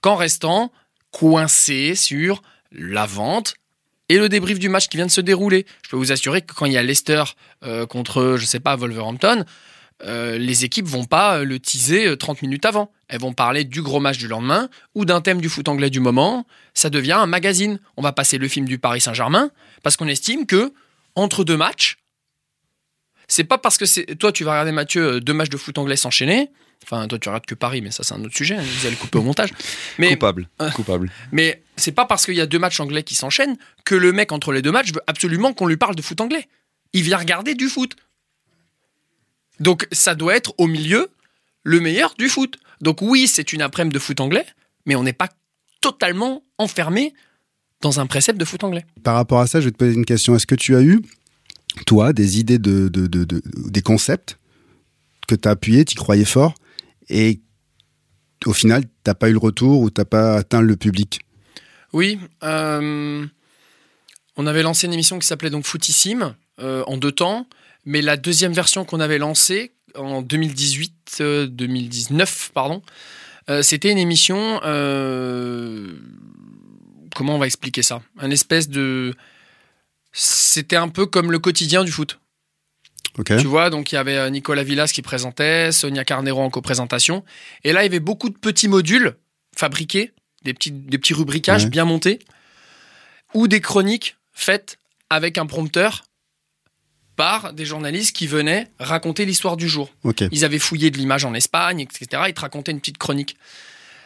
qu'en 0.01 0.15
restant 0.15 0.71
coincé 1.11 1.97
sur 1.97 2.41
la 2.71 3.05
vente 3.05 3.55
et 4.09 4.17
le 4.17 4.29
débrief 4.29 4.61
du 4.61 4.69
match 4.69 4.87
qui 4.87 4.97
vient 4.97 5.07
de 5.07 5.11
se 5.11 5.21
dérouler. 5.21 5.67
Je 5.83 5.89
peux 5.91 5.97
vous 5.97 6.13
assurer 6.13 6.41
que 6.41 6.55
quand 6.55 6.67
il 6.67 6.73
y 6.73 6.77
a 6.79 6.85
Leicester 6.85 7.25
euh, 7.65 7.85
contre, 7.85 8.37
je 8.39 8.47
sais 8.47 8.61
pas, 8.61 8.77
Wolverhampton, 8.77 9.45
euh, 10.05 10.39
les 10.39 10.65
équipes 10.65 10.87
vont 10.87 11.05
pas 11.05 11.39
euh, 11.39 11.45
le 11.45 11.59
teaser 11.59 12.07
euh, 12.07 12.17
30 12.17 12.43
minutes 12.43 12.67
avant. 12.67 12.93
Elles 13.09 13.19
vont 13.21 13.33
parler 13.33 13.65
du 13.65 13.83
gros 13.83 13.99
match 13.99 14.19
du 14.19 14.29
lendemain 14.29 14.69
ou 14.95 15.05
d'un 15.05 15.21
thème 15.21 15.41
du 15.41 15.49
foot 15.49 15.67
anglais 15.67 15.91
du 15.91 15.99
moment. 15.99 16.47
Ça 16.75 16.91
devient 16.91 17.13
un 17.19 17.27
magazine. 17.27 17.81
On 17.97 18.03
va 18.03 18.13
passer 18.13 18.39
le 18.39 18.47
film 18.47 18.67
du 18.67 18.79
Paris 18.79 19.01
Saint-Germain 19.01 19.51
parce 19.83 19.97
qu'on 19.97 20.07
estime 20.07 20.47
que 20.47 20.73
entre 21.17 21.43
deux 21.43 21.57
matchs, 21.57 21.97
c'est 23.31 23.45
pas 23.45 23.59
parce 23.59 23.79
que 23.79 23.87
c'est 23.87 24.05
toi 24.19 24.33
tu 24.33 24.45
vas 24.45 24.51
regarder 24.53 24.73
Mathieu 24.73 25.03
euh, 25.15 25.21
deux 25.21 25.33
matchs 25.33 25.49
de 25.51 25.57
foot 25.57 25.79
anglais 25.79 25.97
s'enchaîner. 25.97 26.51
Enfin, 26.83 27.07
toi 27.09 27.19
tu 27.19 27.29
regardes 27.29 27.47
que 27.47 27.55
Paris, 27.55 27.81
mais 27.83 27.91
ça 27.91 28.03
c'est 28.03 28.15
un 28.15 28.25
autre 28.25 28.35
sujet. 28.37 28.57
hein, 28.57 28.63
Vous 28.63 28.87
allez 28.87 28.97
le 28.97 29.01
couper 29.01 29.19
au 29.19 29.23
montage. 29.23 29.51
Mais 29.99 30.11
Coupable. 30.11 30.49
Euh. 30.61 30.71
Coupable. 30.71 31.11
mais 31.33 31.63
c'est 31.77 31.93
pas 31.93 32.05
parce 32.07 32.25
qu'il 32.27 32.35
y 32.35 32.41
a 32.41 32.47
deux 32.47 32.59
matchs 32.59 32.81
anglais 32.81 33.03
qui 33.03 33.15
s'enchaînent 33.15 33.57
que 33.85 33.95
le 33.95 34.13
mec 34.13 34.33
entre 34.33 34.53
les 34.53 34.63
deux 34.63 34.73
matchs 34.73 34.93
veut 34.93 35.03
absolument 35.07 35.53
qu'on 35.53 35.67
lui 35.67 35.77
parle 35.77 35.95
de 35.95 36.03
foot 36.03 36.21
anglais. 36.21 36.49
Il 36.93 37.03
vient 37.03 37.19
regarder 37.19 37.55
du 37.55 37.69
foot. 37.69 37.97
Donc 39.61 39.87
ça 39.93 40.15
doit 40.15 40.35
être 40.37 40.55
au 40.59 40.67
milieu 40.67 41.09
le 41.63 41.81
meilleur 41.81 42.15
du 42.19 42.29
foot. 42.29 42.59
Donc 42.81 43.03
oui, 43.03 43.29
c'est 43.29 43.53
une 43.53 43.63
après-midi 43.63 43.95
de 43.95 43.99
foot 43.99 44.21
anglais, 44.21 44.47
mais 44.87 44.95
on 44.97 45.03
n'est 45.03 45.13
pas 45.13 45.29
totalement 45.81 46.43
enfermé 46.59 47.13
dans 47.83 48.01
un 48.01 48.07
précepte 48.07 48.39
de 48.39 48.45
foot 48.45 48.65
anglais. 48.65 48.85
Par 49.05 49.15
rapport 49.15 49.41
à 49.41 49.47
ça, 49.47 49.61
je 49.61 49.67
vais 49.67 49.71
te 49.71 49.77
poser 49.77 49.95
une 49.95 50.05
question. 50.07 50.35
Est-ce 50.35 50.47
que 50.47 50.55
tu 50.55 50.75
as 50.77 50.83
eu, 50.83 51.01
toi, 51.87 52.13
des 52.13 52.39
idées 52.39 52.59
de, 52.59 52.89
de, 52.89 53.07
de- 53.07 53.25
de- 53.25 53.43
des 53.69 53.83
concepts 53.83 54.39
que 55.29 55.35
tu 55.35 55.49
as 55.49 55.53
appuyés, 55.53 55.85
tu 55.85 55.95
croyais 55.95 56.25
fort, 56.25 56.55
et 57.09 57.41
au 58.47 58.53
final, 58.53 58.85
t'as 59.05 59.15
pas 59.15 59.29
eu 59.29 59.33
le 59.33 59.39
retour 59.39 59.81
ou 59.81 59.91
t'as 59.91 60.05
pas 60.05 60.37
atteint 60.37 60.63
le 60.63 60.77
public? 60.77 61.21
Oui. 61.93 62.19
euh, 62.43 63.27
On 64.37 64.47
avait 64.47 64.63
lancé 64.63 64.87
une 64.87 64.93
émission 64.93 65.19
qui 65.19 65.27
s'appelait 65.27 65.51
donc 65.51 65.65
Footissime 65.67 66.35
euh, 66.61 66.83
en 66.87 66.97
deux 66.97 67.13
temps, 67.13 67.47
mais 67.85 68.01
la 68.03 68.17
deuxième 68.17 68.53
version 68.53 68.85
qu'on 68.85 69.01
avait 69.01 69.19
lancée 69.19 69.73
en 69.97 70.23
2018, 70.23 71.23
2019, 71.49 72.51
pardon, 72.55 72.83
c'était 73.63 73.91
une 73.91 73.99
émission. 73.99 74.61
comment 77.17 77.35
on 77.35 77.39
va 77.39 77.47
expliquer 77.47 77.83
ça? 77.83 78.01
Un 78.19 78.31
espèce 78.31 78.69
de. 78.69 79.15
C'était 80.13 80.77
un 80.77 80.89
peu 80.89 81.07
comme 81.07 81.31
le 81.31 81.39
quotidien 81.39 81.85
du 81.85 81.93
foot. 81.93 82.21
Tu 83.25 83.47
vois, 83.47 83.71
donc 83.71 83.93
il 83.93 83.97
y 83.97 83.99
avait 83.99 84.17
euh, 84.17 84.31
Nicolas 84.31 84.63
Villas 84.63 84.91
qui 84.93 85.03
présentait, 85.03 85.73
Sonia 85.73 86.05
Carnero 86.05 86.41
en 86.41 86.51
coprésentation. 86.51 87.25
Et 87.65 87.73
là, 87.73 87.83
il 87.83 87.85
y 87.85 87.89
avait 87.89 88.01
beaucoup 88.01 88.31
de 88.31 88.39
petits 88.39 88.69
modules 88.69 89.17
fabriqués, 89.55 90.13
des 90.45 90.55
petits, 90.55 90.71
des 90.71 90.99
petits 90.99 91.15
rubricages 91.15 91.67
bien 91.67 91.85
montés, 91.85 92.21
ou 93.35 93.49
des 93.49 93.61
chroniques 93.61 94.17
faites 94.33 94.79
avec 95.11 95.39
un 95.39 95.47
prompteur 95.47 96.05
par 97.17 97.53
des 97.53 97.67
journalistes 97.67 98.17
qui 98.17 98.27
venaient 98.27 98.71
raconter 98.79 99.27
l'histoire 99.27 99.57
du 99.57 99.69
jour. 99.69 99.91
Ils 100.31 100.45
avaient 100.45 100.59
fouillé 100.59 100.91
de 100.91 100.97
l'image 100.97 101.25
en 101.25 101.35
Espagne, 101.35 101.81
etc. 101.81 102.23
Ils 102.29 102.35
te 102.35 102.41
racontaient 102.41 102.73
une 102.73 102.81
petite 102.81 102.99
chronique. 102.99 103.37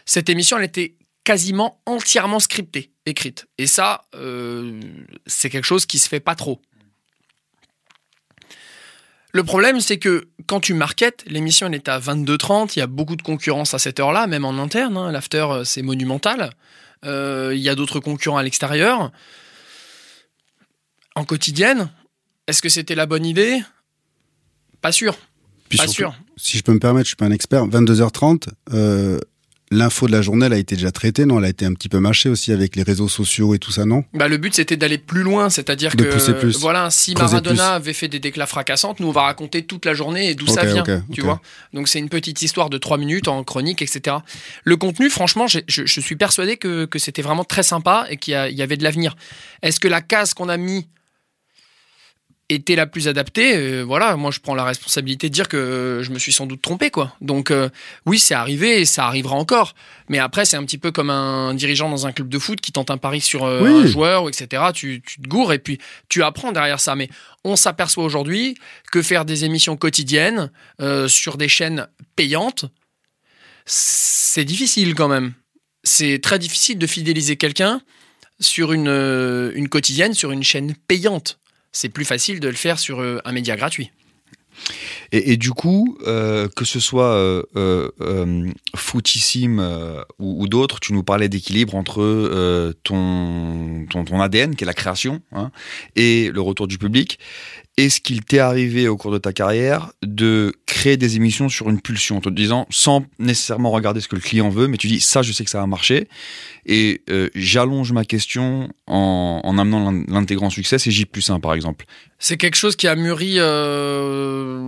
Cette 0.04 0.28
émission, 0.28 0.58
elle 0.58 0.64
était 0.64 0.94
quasiment 1.24 1.80
entièrement 1.87 2.38
scriptée, 2.38 2.92
écrite. 3.06 3.46
Et 3.58 3.66
ça, 3.66 4.04
euh, 4.14 4.80
c'est 5.26 5.50
quelque 5.50 5.64
chose 5.64 5.87
qui 5.87 5.98
se 5.98 6.08
fait 6.08 6.20
pas 6.20 6.34
trop. 6.34 6.60
Le 9.32 9.42
problème, 9.42 9.80
c'est 9.80 9.98
que 9.98 10.28
quand 10.46 10.60
tu 10.60 10.74
marketes, 10.74 11.24
l'émission 11.26 11.72
est 11.72 11.88
à 11.88 11.98
22h30, 11.98 12.74
il 12.76 12.78
y 12.78 12.82
a 12.82 12.87
beaucoup 12.87 13.16
de 13.16 13.22
concurrence 13.22 13.74
à 13.74 13.80
cette 13.80 13.98
heure-là, 13.98 14.28
même 14.28 14.44
en 14.44 14.58
interne. 14.58 14.96
Hein. 14.96 15.10
L'after, 15.10 15.46
euh, 15.50 15.64
c'est 15.64 15.82
monumental. 15.82 16.52
Euh, 17.04 17.52
il 17.54 17.60
y 17.60 17.68
a 17.68 17.74
d'autres 17.74 18.00
concurrents 18.00 18.37
à 18.37 18.42
l'extérieur. 18.42 19.10
En 21.16 21.24
quotidienne, 21.24 21.90
est-ce 22.46 22.62
que 22.62 22.68
c'était 22.68 22.94
la 22.94 23.06
bonne 23.06 23.26
idée? 23.26 23.60
Pas 24.80 24.92
sûr. 24.92 25.16
pas 25.76 25.88
sûr. 25.88 26.14
Si 26.37 26.58
je 26.58 26.62
peux 26.62 26.72
me 26.72 26.78
permettre, 26.78 27.06
je 27.06 27.10
suis 27.10 27.16
pas 27.16 27.26
un 27.26 27.32
expert. 27.32 27.66
22h30, 27.66 28.48
L'info 29.70 30.07
de 30.07 30.12
la 30.12 30.22
journée, 30.22 30.46
elle 30.46 30.53
a 30.53 30.59
été 30.59 30.77
déjà 30.77 30.92
traitée, 30.92 31.24
non? 31.24 31.38
Elle 31.38 31.46
a 31.46 31.48
été 31.48 31.64
un 31.64 31.72
petit 31.72 31.88
peu 31.88 31.98
mâchée 31.98 32.29
aussi 32.29 32.53
avec 32.53 32.77
les 32.77 32.83
réseaux 32.83 33.09
sociaux 33.09 33.55
et 33.55 33.59
tout 33.59 33.72
ça, 33.72 33.87
non? 33.87 34.05
Bah, 34.12 34.29
Le 34.29 34.37
but, 34.37 34.55
c'était 34.55 34.77
d'aller 34.77 34.98
plus 34.98 35.22
loin, 35.22 35.48
c'est-à-dire 35.50 35.96
que 35.96 36.59
voilà, 36.59 36.90
si 36.90 37.14
Maradona 37.14 37.74
avait 37.74 37.92
fait 37.92 38.09
des 38.09 38.20
déclats 38.20 38.46
fracassantes, 38.46 39.00
nous, 39.00 39.09
on 39.09 39.12
va 39.12 39.22
raconter 39.22 39.64
toute 39.64 39.85
la 39.87 39.94
journée 39.94 40.31
et 40.31 40.35
d'où 40.35 40.46
ça 40.46 40.64
vient, 40.64 40.85
tu 41.12 41.22
vois. 41.22 41.40
Donc, 41.72 41.88
c'est 41.88 41.98
une 41.98 42.09
petite 42.09 42.42
histoire 42.42 42.70
de 42.70 42.79
trois 42.79 42.98
minutes 42.98 43.29
en 43.29 43.42
chronique, 43.42 43.83
etc. 43.83 44.16
Le 44.64 44.77
contenu, 44.77 45.11
franchement, 45.11 45.46
je, 45.46 45.61
je, 45.66 46.00
suis 46.00 46.16
persuadé 46.16 46.57
que, 46.57 46.85
que 46.85 46.98
c'était 46.98 47.22
vraiment 47.22 47.44
très 47.44 47.62
sympa 47.62 48.07
et 48.11 48.16
qu'il 48.16 48.35
y, 48.35 48.55
y, 48.55 48.62
avait 48.62 48.77
de 48.77 48.85
l'avenir. 48.85 49.16
Est-ce 49.62 49.81
que 49.81 49.88
la 49.88 50.03
case 50.03 50.35
qu'on 50.35 50.48
a 50.48 50.57
mis 50.57 50.87
était 52.50 52.76
la 52.76 52.87
plus 52.87 53.09
adaptée, 53.09 53.57
euh, 53.57 53.83
voilà, 53.83 54.16
moi 54.16 54.30
je 54.30 54.38
prends 54.38 54.54
la 54.54 54.64
responsabilité 54.64 55.28
de 55.28 55.35
dire 55.35 55.48
que 55.48 56.00
je 56.02 56.11
me 56.11 56.18
suis 56.18 56.33
sans 56.33 56.46
doute 56.46 56.61
trompé, 56.61 56.90
quoi. 56.90 57.16
Donc 57.20 57.50
euh, 57.50 57.70
oui, 58.04 58.18
c'est 58.18 58.35
arrivé 58.35 58.80
et 58.80 58.85
ça 58.85 59.07
arrivera 59.07 59.37
encore. 59.37 59.74
Mais 60.09 60.18
après, 60.18 60.44
c'est 60.44 60.57
un 60.57 60.64
petit 60.64 60.76
peu 60.76 60.92
comme 60.92 61.09
un 61.09 61.54
dirigeant 61.54 61.88
dans 61.88 62.07
un 62.07 62.12
club 62.12 62.28
de 62.28 62.38
foot 62.38 62.61
qui 62.61 62.72
tente 62.72 62.90
un 62.90 62.98
pari 62.98 63.22
sur 63.22 63.44
euh, 63.44 63.64
un 63.64 63.87
joueur, 63.87 64.28
etc. 64.28 64.62
Tu, 64.74 65.02
tu, 65.07 65.22
te 65.22 65.28
gourres 65.28 65.54
et 65.54 65.59
puis 65.59 65.78
tu 66.09 66.22
apprends 66.22 66.52
derrière 66.52 66.80
ça. 66.80 66.94
Mais 66.96 67.09
on 67.44 67.57
s'aperçoit 67.57 68.04
aujourd'hui 68.04 68.59
que 68.92 69.00
faire 69.00 69.24
des 69.24 69.44
émissions 69.44 69.76
quotidiennes 69.76 70.50
sur 71.09 71.37
des 71.37 71.48
chaînes 71.48 71.88
payantes, 72.16 72.66
c'est 73.64 74.44
difficile 74.44 74.94
quand 74.94 75.09
même. 75.09 75.33
C'est 75.83 76.18
très 76.22 76.38
difficile 76.38 76.78
de 76.78 76.87
fidéliser 76.87 77.37
quelqu'un 77.37 77.80
sur 78.40 78.72
une, 78.72 79.52
une 79.54 79.68
quotidienne, 79.68 80.12
sur 80.14 80.30
une 80.30 80.42
chaîne 80.42 80.74
payante 80.88 81.38
c'est 81.74 81.90
plus 81.90 82.06
facile 82.06 82.40
de 82.40 82.48
le 82.48 82.54
faire 82.54 82.78
sur 82.78 83.02
euh, 83.02 83.20
un 83.26 83.32
média 83.32 83.56
gratuit. 83.56 83.90
Et, 85.10 85.37
du 85.37 85.50
coup, 85.50 85.98
euh, 86.06 86.48
que 86.48 86.64
ce 86.64 86.78
soit 86.78 87.12
euh, 87.14 87.42
euh 87.56 88.50
Footissime 88.76 89.60
ou, 90.20 90.46
d'autres, 90.46 90.78
tu 90.78 90.92
nous 90.92 91.02
parlais 91.02 91.28
d'équilibre 91.28 91.74
entre 91.74 92.72
ton, 92.84 93.87
ton, 93.90 94.20
ADN, 94.20 94.54
qui 94.54 94.62
est 94.62 94.66
la 94.66 94.74
création, 94.74 95.22
hein, 95.32 95.50
et 95.96 96.30
le 96.32 96.40
retour 96.40 96.68
du 96.68 96.78
public. 96.78 97.18
Est-ce 97.76 98.00
qu'il 98.00 98.24
t'est 98.24 98.38
arrivé 98.38 98.87
au 98.87 98.96
cours 98.96 99.10
de 99.10 99.18
ta 99.18 99.32
carrière 99.32 99.92
de 100.02 100.54
créer 100.64 100.96
des 100.96 101.16
émissions 101.16 101.48
sur 101.48 101.70
une 101.70 101.80
pulsion, 101.80 102.18
en 102.18 102.20
te 102.20 102.28
disant, 102.28 102.66
sans 102.70 103.04
nécessairement 103.18 103.72
regarder 103.72 104.00
ce 104.00 104.06
que 104.06 104.14
le 104.14 104.20
client 104.20 104.48
veut, 104.48 104.68
mais 104.68 104.76
tu 104.76 104.87
dis, 104.87 105.00
ça, 105.00 105.22
je 105.22 105.32
sais 105.32 105.44
que 105.44 105.50
ça 105.50 105.58
va 105.58 105.66
marcher, 105.66 106.06
et 106.66 107.02
euh, 107.10 107.30
j'allonge 107.34 107.90
ma 107.90 108.04
question 108.04 108.68
en, 108.87 109.40
en 109.42 109.58
amenant 109.58 109.90
l'intégrant 110.06 110.50
succès, 110.50 110.78
c'est 110.78 110.92
J 110.92 111.04
plus 111.04 111.28
1 111.28 111.40
par 111.40 111.54
exemple. 111.54 111.87
C'est 112.20 112.37
quelque 112.37 112.56
chose 112.56 112.76
qui 112.76 112.87
a 112.87 112.94
mûri 112.94 113.37
euh, 113.38 114.60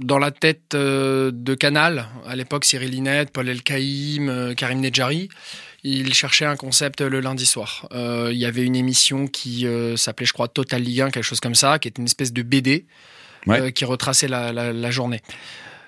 dans 0.00 0.18
la 0.18 0.30
tête 0.30 0.74
euh, 0.74 1.30
de 1.34 1.54
Canal, 1.54 2.06
à 2.26 2.36
l'époque 2.36 2.64
Cyril 2.64 2.90
Linette, 2.90 3.32
Paul 3.32 3.48
Elkaïm, 3.48 4.54
Karim 4.56 4.80
Nedjari 4.80 5.28
il 5.88 6.14
cherchait 6.14 6.44
un 6.44 6.56
concept 6.56 7.00
le 7.00 7.20
lundi 7.20 7.46
soir. 7.46 7.88
Euh, 7.92 8.28
il 8.32 8.38
y 8.38 8.44
avait 8.44 8.64
une 8.64 8.76
émission 8.76 9.26
qui 9.26 9.66
euh, 9.66 9.96
s'appelait, 9.96 10.26
je 10.26 10.32
crois, 10.32 10.48
Total 10.48 10.82
Ligue 10.82 11.02
1, 11.02 11.10
quelque 11.10 11.24
chose 11.24 11.40
comme 11.40 11.54
ça, 11.54 11.78
qui 11.78 11.88
était 11.88 12.00
une 12.00 12.06
espèce 12.06 12.32
de 12.32 12.42
BD 12.42 12.86
euh, 13.48 13.70
qui 13.70 13.84
retraçait 13.84 14.28
la, 14.28 14.90
journée. 14.90 15.20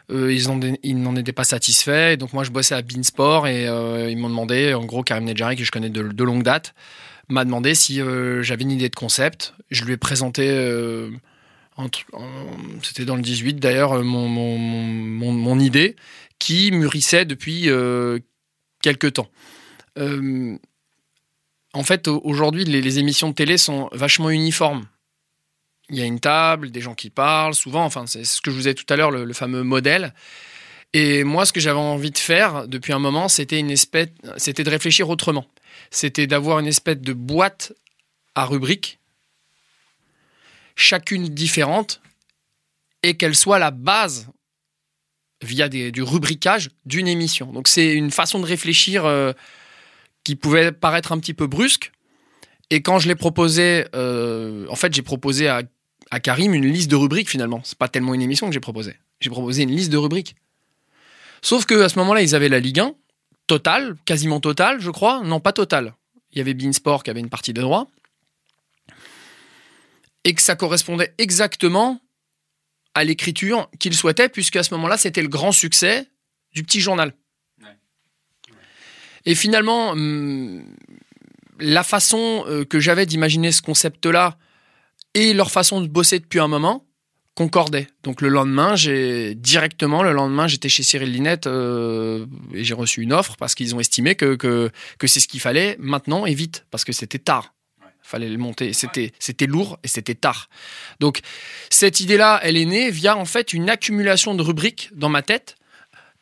ils 0.09 1.03
n'en 1.03 1.17
étaient 1.17 1.33
pas 1.33 1.45
satisfaits. 1.45 2.17
Donc 2.17 2.33
moi, 2.33 2.45
je 2.45 2.51
bossais 2.51 2.75
à 2.75 2.83
Beansport 2.83 3.47
et 3.47 3.65
ils 3.65 4.17
m'ont 4.17 4.31
demandé, 4.31 4.75
en 4.75 4.85
gros, 4.85 5.03
Karim 5.03 5.25
Nedjari, 5.25 5.57
que 5.57 5.65
je 5.65 5.71
connais 5.71 5.91
de, 5.91 6.25
longue 6.25 6.43
date, 6.43 6.75
m'a 7.29 7.45
demandé 7.45 7.75
si 7.75 8.01
j'avais 8.41 8.63
une 8.63 8.73
idée 8.73 8.89
de 8.89 8.97
concept. 8.97 9.55
Je 9.71 9.85
lui 9.85 9.93
ai 9.93 9.97
présenté, 9.99 10.47
c'était 12.83 13.05
dans 13.05 13.17
le 13.17 13.23
18 13.23 13.55
d'ailleurs, 13.55 14.03
mon, 14.03 14.29
mon, 14.29 15.59
idée 15.59 15.97
qui 16.39 16.73
mûrissait 16.73 17.27
depuis 17.27 17.69
quelques 18.81 19.13
temps. 19.13 19.29
Euh, 19.99 20.57
en 21.73 21.83
fait, 21.83 22.09
aujourd'hui, 22.09 22.65
les, 22.65 22.99
émissions 22.99 23.29
de 23.29 23.35
télé 23.35 23.57
sont 23.59 23.89
vachement 23.93 24.31
uniformes. 24.31 24.87
Il 25.89 25.97
y 25.97 26.03
a 26.03 26.05
une 26.05 26.21
table, 26.21 26.71
des 26.71 26.81
gens 26.81 26.95
qui 26.95 27.11
parlent, 27.11 27.55
souvent, 27.55 27.85
enfin, 27.85 28.07
c'est 28.07 28.25
ce 28.25 28.41
que 28.41 28.51
je 28.51 28.57
vous 28.57 28.69
ai 28.69 28.75
tout 28.75 28.87
à 28.89 28.97
l'heure, 28.97 29.11
le, 29.11 29.33
fameux 29.33 29.63
modèle. 29.63 30.15
Et 30.93 31.25
moi, 31.25 31.47
ce 31.47 31.53
que 31.53 31.61
j'avais 31.61 31.79
envie 31.79 32.11
de 32.11 32.19
faire 32.19 32.67
depuis 32.67 32.93
un 32.93 32.99
moment, 32.99 33.29
c'était 33.29 33.59
une 33.59 33.71
espèce, 33.71 34.09
c'était 34.37 34.65
de 34.65 34.71
réfléchir 34.71 35.09
autrement. 35.09 35.47
C'était 35.91 36.27
d'avoir 36.27 36.59
une 36.59 36.67
espèce 36.67 36.99
de 36.99 37.13
boîte 37.13 37.73
à 38.35 38.45
rubriques, 38.45 38.99
chacune 40.75 41.29
différente, 41.29 42.01
et 43.03 43.17
qu'elle 43.17 43.37
soit 43.37 43.59
la 43.59 43.71
base 43.71 44.29
via 45.43 45.69
du 45.69 46.03
rubricage 46.03 46.71
d'une 46.85 47.09
émission. 47.09 47.53
Donc 47.53 47.69
c'est 47.69 47.95
une 47.95 48.11
façon 48.11 48.41
de 48.41 48.47
réfléchir 48.47 49.05
euh, 49.05 49.33
qui 50.25 50.37
pouvait 50.37 50.73
paraître 50.73 51.13
un 51.13 51.19
petit 51.19 51.35
peu 51.35 51.47
brusque. 51.47 51.93
Et 52.71 52.83
quand 52.83 52.99
je 52.99 53.09
l'ai 53.09 53.17
proposé, 53.17 53.87
euh, 53.95 54.67
en 54.69 54.77
fait, 54.77 54.95
j'ai 54.95 55.03
proposé 55.03 55.49
à, 55.49 55.63
Karim 56.23 56.55
une 56.55 56.67
liste 56.67 56.91
de 56.91 56.97
rubriques 56.97 57.31
finalement. 57.31 57.61
C'est 57.65 57.79
pas 57.79 57.89
tellement 57.89 58.15
une 58.15 58.23
émission 58.23 58.49
que 58.49 58.53
j'ai 58.53 58.61
proposé. 58.61 58.97
J'ai 59.21 59.31
proposé 59.31 59.63
une 59.63 59.71
liste 59.71 59.91
de 59.91 59.97
rubriques. 59.97 60.35
Sauf 61.43 61.67
que 61.67 61.83
à 61.83 61.89
ce 61.89 61.99
moment-là, 62.01 62.23
ils 62.23 62.35
avaient 62.35 62.49
la 62.49 62.59
Ligue 62.59 62.81
1 62.81 62.95
totale, 63.47 63.97
quasiment 64.05 64.41
totale, 64.41 64.81
je 64.81 64.91
crois. 64.91 65.23
Non, 65.25 65.41
pas 65.41 65.53
totale. 65.53 65.95
Il 66.33 66.39
y 66.39 66.41
avait 66.41 66.55
Beansport 66.55 67.03
qui 67.03 67.11
avait 67.11 67.21
une 67.21 67.29
partie 67.29 67.53
de 67.53 67.61
droit. 67.61 67.91
Et 70.25 70.35
que 70.35 70.43
ça 70.43 70.55
correspondait 70.55 71.15
exactement 71.19 72.01
à 72.95 73.05
l'écriture 73.05 73.69
qu'ils 73.79 73.95
souhaitaient, 73.95 74.29
puisque 74.29 74.57
à 74.57 74.63
ce 74.63 74.75
moment-là, 74.75 74.97
c'était 74.97 75.23
le 75.23 75.29
grand 75.29 75.53
succès 75.53 76.07
du 76.53 76.63
petit 76.63 76.81
journal. 76.81 77.15
Et 79.27 79.35
finalement, 79.35 79.91
hum, 79.91 80.63
la 81.61 81.83
façon 81.83 82.45
euh, 82.47 82.65
que 82.65 82.81
j'avais 82.81 83.07
d'imaginer 83.07 83.53
ce 83.53 83.63
concept-là 83.63 84.37
et 85.15 85.33
leur 85.33 85.51
façon 85.51 85.81
de 85.81 85.87
bosser 85.87 86.19
depuis 86.19 86.41
un 86.41 86.49
moment 86.49 86.87
concordaient. 87.35 87.87
Donc 88.03 88.21
le 88.21 88.29
lendemain, 88.29 88.77
j'ai 88.77 89.35
directement, 89.35 90.03
le 90.03 90.13
lendemain, 90.13 90.47
j'étais 90.47 90.69
chez 90.69 90.83
Cyril 90.83 91.11
Linette 91.11 91.47
euh, 91.47 92.27
et 92.53 92.65
j'ai 92.65 92.75
reçu 92.75 93.03
une 93.03 93.13
offre 93.13 93.37
parce 93.37 93.55
qu'ils 93.55 93.75
ont 93.75 93.81
estimé 93.81 94.15
que, 94.15 94.35
que, 94.35 95.07
c'est 95.07 95.21
ce 95.21 95.29
qu'il 95.29 95.41
fallait 95.41 95.77
maintenant 95.79 96.27
et 96.27 96.35
vite, 96.35 96.67
parce 96.71 96.85
que 96.85 96.93
c'était 96.93 97.19
tard. 97.19 97.55
Il 97.83 98.09
fallait 98.11 98.29
le 98.29 98.39
monter. 98.39 98.73
C'était, 98.73 99.13
c'était 99.19 99.47
lourd 99.47 99.79
et 99.85 99.89
c'était 99.89 100.17
tard. 100.17 100.49
Donc, 100.99 101.21
cette 101.71 102.01
idée-là, 102.01 102.41
elle 102.43 102.57
est 102.57 102.65
née 102.65 102.91
via, 102.91 103.17
en 103.17 103.25
fait, 103.25 103.53
une 103.53 103.71
accumulation 103.71 104.35
de 104.35 104.43
rubriques 104.43 104.91
dans 104.93 105.09
ma 105.09 105.23
tête, 105.23 105.57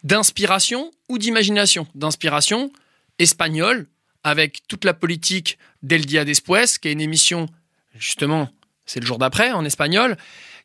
d'inspiration 0.05 0.91
ou 1.09 1.19
d'imagination. 1.19 1.87
D'inspiration, 1.95 2.71
espagnol 3.19 3.87
avec 4.25 4.67
toute 4.69 4.85
la 4.85 4.95
politique 4.95 5.59
d'El 5.83 6.07
Dia 6.07 6.25
Después, 6.25 6.65
qui 6.81 6.89
est 6.89 6.93
une 6.93 7.01
émission, 7.01 7.47
justement, 7.95 8.51
c'est 8.85 9.01
le 9.01 9.07
jour 9.07 9.19
d'après, 9.19 9.53
en 9.53 9.65
espagnol, 9.65 10.17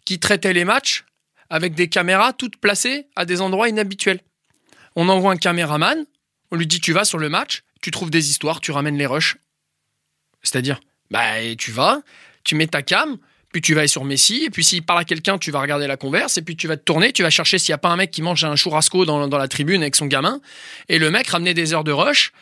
qui 0.06 0.20
traitait 0.20 0.54
les 0.54 0.66
matchs 0.66 1.06
avec 1.50 1.76
des 1.76 1.88
caméras 1.88 2.34
toutes 2.34 2.58
placées 2.58 3.08
à 3.16 3.26
des 3.26 3.42
endroits 3.42 3.70
inhabituels. 3.70 4.22
On 4.96 5.10
envoie 5.10 5.32
un 5.32 5.38
caméraman, 5.38 6.06
on 6.52 6.56
lui 6.56 6.68
dit 6.68 6.80
tu 6.80 6.94
vas 6.94 7.06
sur 7.06 7.20
le 7.20 7.30
match, 7.30 7.64
tu 7.82 7.92
trouves 7.92 8.10
des 8.10 8.30
histoires, 8.30 8.62
tu 8.62 8.72
ramènes 8.72 8.98
les 8.98 9.06
rushs. 9.06 9.38
C'est-à-dire, 10.42 10.80
Bah, 11.12 11.34
tu 11.58 11.72
vas, 11.72 12.02
tu 12.44 12.56
mets 12.56 12.68
ta 12.68 12.82
cam, 12.82 13.18
puis 13.54 13.62
tu 13.62 13.74
vas 13.76 13.82
aller 13.82 13.88
sur 13.88 14.04
Messi, 14.04 14.44
et 14.46 14.50
puis 14.50 14.64
s'il 14.64 14.84
parle 14.84 15.00
à 15.00 15.06
quelqu'un, 15.06 15.38
tu 15.38 15.52
vas 15.52 15.62
regarder 15.62 15.88
la 15.88 15.96
converse, 15.96 16.38
et 16.38 16.42
puis 16.42 16.58
tu 16.58 16.68
vas 16.68 16.76
te 16.76 16.84
tourner, 16.84 17.14
tu 17.14 17.22
vas 17.22 17.30
chercher 17.30 17.60
s'il 17.60 17.72
n'y 17.72 17.76
a 17.76 17.78
pas 17.78 17.90
un 17.90 17.96
mec 17.96 18.12
qui 18.12 18.24
mange 18.24 18.44
un 18.44 18.56
churrasco 18.56 19.06
dans, 19.06 19.28
dans 19.28 19.38
la 19.38 19.48
tribune 19.48 19.84
avec 19.84 19.96
son 19.96 20.08
gamin, 20.08 20.42
et 20.90 20.98
le 20.98 21.12
mec 21.12 21.28
ramenait 21.28 21.54
des 21.54 21.74
heures 21.74 21.84
de 21.84 21.92
rush. 21.92 22.34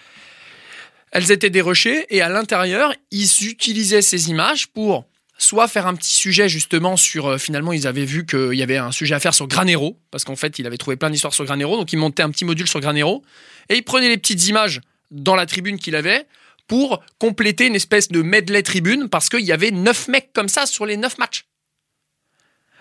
Elles 1.11 1.29
étaient 1.29 1.49
dérushées, 1.49 2.05
et 2.09 2.21
à 2.21 2.29
l'intérieur, 2.29 2.93
ils 3.11 3.29
utilisaient 3.45 4.01
ces 4.01 4.29
images 4.29 4.67
pour 4.67 5.05
soit 5.37 5.67
faire 5.67 5.85
un 5.85 5.95
petit 5.95 6.13
sujet 6.13 6.47
justement 6.47 6.95
sur 6.95 7.25
euh, 7.25 7.37
finalement 7.39 7.73
ils 7.73 7.87
avaient 7.87 8.05
vu 8.05 8.27
qu'il 8.27 8.53
y 8.53 8.61
avait 8.61 8.77
un 8.77 8.91
sujet 8.91 9.15
à 9.15 9.19
faire 9.19 9.33
sur 9.33 9.47
Granero 9.47 9.97
parce 10.11 10.23
qu'en 10.23 10.35
fait 10.35 10.59
il 10.59 10.67
avait 10.67 10.77
trouvé 10.77 10.97
plein 10.97 11.09
d'histoires 11.09 11.33
sur 11.33 11.45
Granero 11.45 11.77
donc 11.77 11.91
il 11.91 11.97
montait 11.97 12.21
un 12.21 12.29
petit 12.29 12.45
module 12.45 12.67
sur 12.67 12.79
Granero 12.79 13.23
et 13.67 13.75
il 13.75 13.81
prenait 13.81 14.07
les 14.07 14.19
petites 14.19 14.47
images 14.47 14.81
dans 15.09 15.35
la 15.35 15.47
tribune 15.47 15.79
qu'il 15.79 15.95
avait 15.95 16.27
pour 16.71 17.03
compléter 17.19 17.67
une 17.67 17.75
espèce 17.75 18.07
de 18.07 18.21
medley 18.21 18.63
tribune 18.63 19.09
parce 19.09 19.27
qu'il 19.27 19.41
y 19.41 19.51
avait 19.51 19.71
neuf 19.71 20.07
mecs 20.07 20.31
comme 20.31 20.47
ça 20.47 20.65
sur 20.65 20.85
les 20.85 20.95
neuf 20.95 21.17
matchs. 21.17 21.45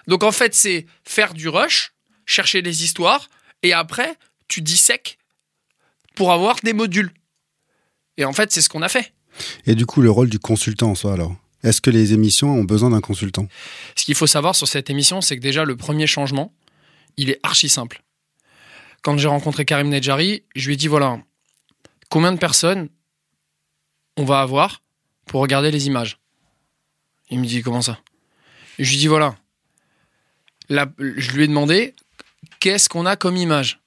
Donc 0.07 0.22
en 0.22 0.31
fait, 0.31 0.55
c'est 0.55 0.87
faire 1.03 1.35
du 1.35 1.48
rush, 1.48 1.92
chercher 2.24 2.62
des 2.62 2.85
histoires, 2.85 3.29
et 3.64 3.72
après, 3.72 4.14
tu 4.46 4.62
dissèques 4.62 5.18
pour 6.14 6.31
avoir 6.31 6.55
des 6.62 6.72
modules. 6.72 7.11
Et 8.16 8.24
en 8.24 8.33
fait, 8.33 8.53
c'est 8.53 8.62
ce 8.62 8.68
qu'on 8.68 8.83
a 8.83 8.88
fait. 8.88 9.12
Et 9.66 9.74
du 9.74 9.87
coup, 9.87 10.03
le 10.03 10.11
rôle 10.12 10.31
du 10.31 10.38
consultant 10.38 10.92
en 10.92 10.94
soi, 10.94 11.14
alors? 11.14 11.35
Est-ce 11.64 11.81
que 11.81 11.90
les 11.90 12.12
émissions 12.12 12.53
ont 12.53 12.62
besoin 12.62 12.90
d'un 12.90 13.00
consultant? 13.00 13.48
Ce 13.96 14.05
qu'il 14.05 14.14
faut 14.14 14.29
savoir 14.29 14.55
sur 14.55 14.68
cette 14.68 14.88
émission, 14.88 15.20
c'est 15.20 15.35
que 15.35 15.42
déjà, 15.42 15.64
le 15.64 15.76
premier 15.76 16.07
changement, 16.07 16.55
il 17.16 17.29
est 17.29 17.40
archi 17.42 17.68
simple. 17.68 18.05
Quand 19.03 19.18
j'ai 19.18 19.26
rencontré 19.26 19.64
Karim 19.64 19.88
Nedjari, 19.88 20.44
je 20.55 20.68
lui 20.68 20.74
ai 20.74 20.76
dit 20.76 20.87
voilà, 20.87 21.18
combien 22.09 22.31
de 22.31 22.38
personnes 22.38 22.88
on 24.16 24.25
va 24.25 24.40
avoir 24.40 24.83
pour 25.27 25.40
regarder 25.40 25.70
les 25.70 25.87
images 25.87 26.18
Il 27.31 27.40
me 27.40 27.46
dit 27.46 27.62
comment 27.62 27.83
ça? 27.83 28.01
Je 28.79 28.90
lui 28.90 28.99
dis 28.99 29.07
voilà. 29.07 29.37
Là, 30.68 30.92
je 30.99 31.33
lui 31.33 31.44
ai 31.44 31.49
demandé 31.49 31.94
qu'est-ce 32.61 32.88
qu'on 32.88 33.07
a 33.07 33.16
comme 33.16 33.37
image? 33.37 33.81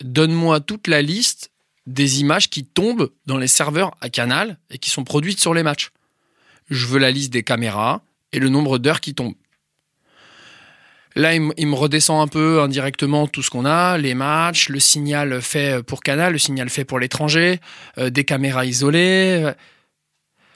Donne-moi 0.00 0.60
toute 0.60 0.86
la 0.86 1.02
liste 1.02 1.50
des 1.86 2.20
images 2.20 2.50
qui 2.50 2.64
tombent 2.64 3.10
dans 3.26 3.38
les 3.38 3.48
serveurs 3.48 3.96
à 4.00 4.08
Canal 4.08 4.58
et 4.70 4.78
qui 4.78 4.90
sont 4.90 5.04
produites 5.04 5.40
sur 5.40 5.54
les 5.54 5.62
matchs. 5.62 5.90
Je 6.70 6.86
veux 6.86 6.98
la 6.98 7.10
liste 7.10 7.32
des 7.32 7.42
caméras 7.42 8.02
et 8.32 8.38
le 8.38 8.48
nombre 8.48 8.78
d'heures 8.78 9.00
qui 9.00 9.14
tombent. 9.14 9.34
Là, 11.18 11.34
il, 11.34 11.66
me 11.66 11.74
redescend 11.74 12.22
un 12.22 12.28
peu 12.28 12.60
indirectement 12.62 13.26
tout 13.26 13.42
ce 13.42 13.50
qu'on 13.50 13.64
a, 13.64 13.98
les 13.98 14.14
matchs, 14.14 14.68
le 14.68 14.78
signal 14.78 15.42
fait 15.42 15.82
pour 15.82 16.00
Canal, 16.00 16.34
le 16.34 16.38
signal 16.38 16.70
fait 16.70 16.84
pour 16.84 17.00
l'étranger, 17.00 17.58
euh, 17.98 18.08
des 18.08 18.22
caméras 18.24 18.64
isolées. 18.64 19.50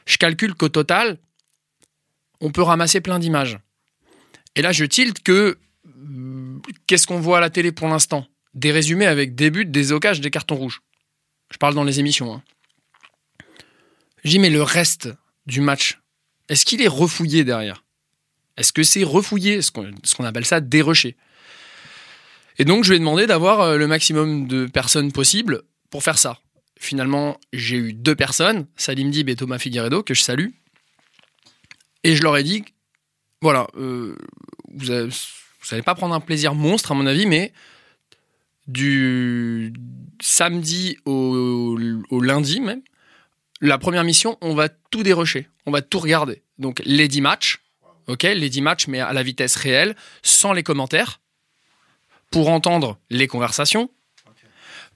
Je 0.07 0.18
calcule 0.18 0.55
qu'au 0.55 0.68
total, 0.68 1.18
on 2.40 2.53
peut 2.53 2.62
ramasser 2.62 3.01
plein 3.01 3.18
d'images. 3.18 3.59
Et 4.55 4.62
là, 4.62 4.70
je 4.70 4.85
tilte 4.85 5.25
que 5.25 5.59
qu'est-ce 6.87 7.09
qu'on 7.09 7.18
voit 7.18 7.38
à 7.38 7.40
la 7.40 7.51
télé 7.51 7.72
pour 7.72 7.88
l'instant? 7.88 8.29
Des 8.55 8.70
résumés 8.70 9.07
avec 9.07 9.35
des 9.35 9.51
buts, 9.51 9.64
des 9.64 9.90
ocages, 9.90 10.20
des 10.20 10.31
cartons 10.31 10.55
rouges. 10.55 10.81
Je 11.51 11.59
parle 11.59 11.75
dans 11.75 11.83
les 11.83 11.98
émissions. 11.98 12.35
Hein. 12.35 12.42
J'y 14.22 14.38
mets 14.38 14.48
le 14.48 14.62
reste 14.62 15.09
du 15.46 15.61
match. 15.61 15.98
Est-ce 16.48 16.64
qu'il 16.64 16.83
est 16.83 16.88
refouillé 16.88 17.42
derrière? 17.42 17.82
Est-ce 18.62 18.72
que 18.72 18.85
c'est 18.85 19.03
refouillé, 19.03 19.61
ce 19.61 19.72
qu'on 19.72 20.25
appelle 20.25 20.44
ça 20.46 20.61
dérocher 20.61 21.16
Et 22.59 22.64
donc, 22.64 22.85
je 22.85 22.90
lui 22.90 22.96
ai 22.96 23.01
demandé 23.01 23.27
d'avoir 23.27 23.61
euh, 23.61 23.77
le 23.77 23.88
maximum 23.88 24.46
de 24.46 24.66
personnes 24.66 25.11
possible 25.11 25.62
pour 25.90 26.05
faire 26.05 26.16
ça. 26.16 26.38
Finalement, 26.79 27.40
j'ai 27.53 27.77
eu 27.77 27.92
deux 27.92 28.14
personnes, 28.14 28.66
Salim 28.77 29.11
Dib 29.11 29.29
et 29.29 29.35
Thomas 29.35 29.59
Figueredo, 29.59 30.05
que 30.05 30.14
je 30.14 30.22
salue. 30.22 30.51
Et 32.05 32.14
je 32.14 32.22
leur 32.22 32.37
ai 32.37 32.44
dit, 32.44 32.64
voilà, 33.40 33.66
euh, 33.77 34.16
vous 34.68 34.87
n'allez 34.87 35.83
pas 35.83 35.96
prendre 35.96 36.14
un 36.14 36.20
plaisir 36.20 36.55
monstre, 36.55 36.92
à 36.92 36.94
mon 36.94 37.09
avis, 37.09 37.27
mais 37.27 37.53
du 38.68 39.72
samedi 40.20 40.98
au, 41.05 41.77
lundi 42.22 42.61
même, 42.61 42.83
la 43.61 43.79
première 43.79 44.05
mission, 44.05 44.38
on 44.40 44.55
va 44.55 44.68
tout 44.68 45.03
dérocher, 45.03 45.48
on 45.66 45.72
va 45.72 45.83
tout 45.83 45.98
regarder. 45.98 46.42
Donc 46.59 46.81
les 46.85 47.09
10 47.09 47.22
matchs, 47.22 47.62
ok, 48.06 48.22
les 48.22 48.50
10 48.50 48.60
matchs, 48.62 48.86
mais 48.86 49.00
à 49.00 49.12
la 49.12 49.22
vitesse 49.22 49.56
réelle, 49.56 49.96
sans 50.22 50.52
les 50.52 50.62
commentaires, 50.62 51.20
pour 52.30 52.48
entendre 52.48 52.98
les 53.10 53.26
conversations. 53.26 53.90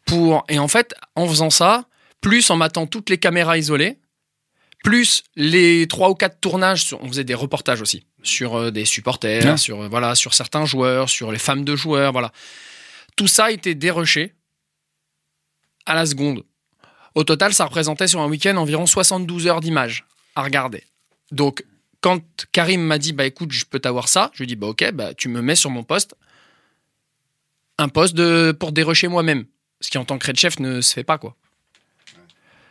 Pour... 0.06 0.44
Et 0.48 0.58
en 0.58 0.68
fait, 0.68 0.94
en 1.14 1.26
faisant 1.26 1.50
ça, 1.50 1.86
plus 2.20 2.50
en 2.50 2.56
mettant 2.56 2.86
toutes 2.86 3.10
les 3.10 3.18
caméras 3.18 3.58
isolées, 3.58 3.98
plus 4.84 5.24
les 5.34 5.86
trois 5.88 6.10
ou 6.10 6.14
quatre 6.14 6.40
tournages, 6.40 6.84
sur... 6.84 7.02
on 7.02 7.08
faisait 7.08 7.24
des 7.24 7.34
reportages 7.34 7.82
aussi 7.82 8.06
sur 8.26 8.56
euh, 8.56 8.70
des 8.70 8.84
supporters, 8.84 9.58
sur 9.58 9.82
euh, 9.82 9.88
voilà, 9.88 10.14
sur 10.14 10.34
certains 10.34 10.66
joueurs, 10.66 11.08
sur 11.08 11.32
les 11.32 11.38
femmes 11.38 11.64
de 11.64 11.76
joueurs, 11.76 12.12
voilà. 12.12 12.32
Tout 13.16 13.28
ça 13.28 13.50
était 13.50 13.74
dérushé 13.74 14.34
à 15.86 15.94
la 15.94 16.04
seconde. 16.04 16.44
Au 17.14 17.24
total, 17.24 17.54
ça 17.54 17.64
représentait 17.64 18.08
sur 18.08 18.20
un 18.20 18.28
week-end 18.28 18.56
environ 18.56 18.84
72 18.84 19.46
heures 19.46 19.60
d'images 19.60 20.04
à 20.34 20.42
regarder. 20.42 20.84
Donc, 21.32 21.64
quand 22.06 22.46
Karim 22.52 22.82
m'a 22.82 22.98
dit 22.98 23.12
bah 23.12 23.26
écoute, 23.26 23.50
je 23.50 23.64
peux 23.64 23.80
t'avoir 23.80 24.06
ça, 24.06 24.30
je 24.32 24.38
lui 24.38 24.44
ai 24.44 24.46
dit 24.46 24.54
bah 24.54 24.68
ok, 24.68 24.92
bah 24.92 25.12
tu 25.12 25.28
me 25.28 25.42
mets 25.42 25.56
sur 25.56 25.70
mon 25.70 25.82
poste 25.82 26.14
un 27.78 27.88
poste 27.88 28.14
de, 28.14 28.52
pour 28.52 28.70
dérocher 28.70 29.08
moi-même, 29.08 29.44
ce 29.80 29.90
qui 29.90 29.98
en 29.98 30.04
tant 30.04 30.16
que 30.16 30.24
red 30.24 30.38
chef 30.38 30.60
ne 30.60 30.80
se 30.80 30.94
fait 30.94 31.02
pas 31.02 31.18
quoi. 31.18 31.34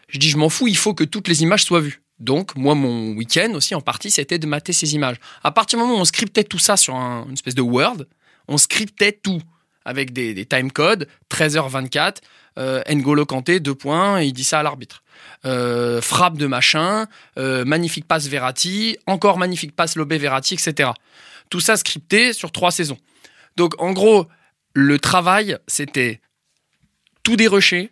Je 0.07 0.19
dis 0.19 0.29
je 0.29 0.37
m'en 0.37 0.47
fous, 0.47 0.69
il 0.69 0.77
faut 0.77 0.93
que 0.93 1.03
toutes 1.03 1.27
les 1.27 1.43
images 1.43 1.65
soient 1.65 1.81
vues. 1.81 2.01
Donc 2.17 2.55
moi 2.55 2.75
mon 2.75 3.11
week-end 3.11 3.51
aussi 3.55 3.75
en 3.75 3.81
partie 3.81 4.09
c'était 4.09 4.39
de 4.39 4.47
mater 4.47 4.71
ces 4.71 4.95
images. 4.95 5.17
À 5.43 5.51
partir 5.51 5.79
du 5.79 5.83
moment 5.83 5.97
où 5.97 6.01
on 6.01 6.05
scriptait 6.05 6.45
tout 6.45 6.59
ça 6.59 6.77
sur 6.77 6.95
une 6.95 7.33
espèce 7.33 7.55
de 7.55 7.61
Word, 7.61 8.05
on 8.47 8.57
scriptait 8.57 9.19
tout 9.21 9.41
avec 9.83 10.13
des, 10.13 10.45
time 10.45 10.71
codes, 10.71 11.09
13h24, 11.29 12.19
euh, 12.57 12.81
N'Golo 12.89 13.25
Kanté, 13.25 13.59
deux 13.59 13.75
points, 13.75 14.21
et 14.21 14.27
il 14.27 14.33
dit 14.33 14.45
ça 14.45 14.61
à 14.61 14.63
l'arbitre. 14.63 15.03
Euh, 15.45 16.01
frappe 16.01 16.37
de 16.37 16.47
machin, 16.47 17.05
euh, 17.37 17.65
magnifique 17.65 18.07
passe 18.07 18.27
Verratti, 18.27 18.97
encore 19.05 19.37
magnifique 19.37 19.75
passe 19.75 19.95
Lobé 19.95 20.17
Verratti, 20.17 20.55
etc. 20.55 20.89
Tout 21.49 21.59
ça 21.59 21.77
scripté 21.77 22.33
sur 22.33 22.51
trois 22.51 22.71
saisons. 22.71 22.97
Donc 23.55 23.79
en 23.79 23.91
gros, 23.91 24.27
le 24.73 24.97
travail, 24.97 25.57
c'était 25.67 26.19
tout 27.21 27.35
dérocher 27.35 27.91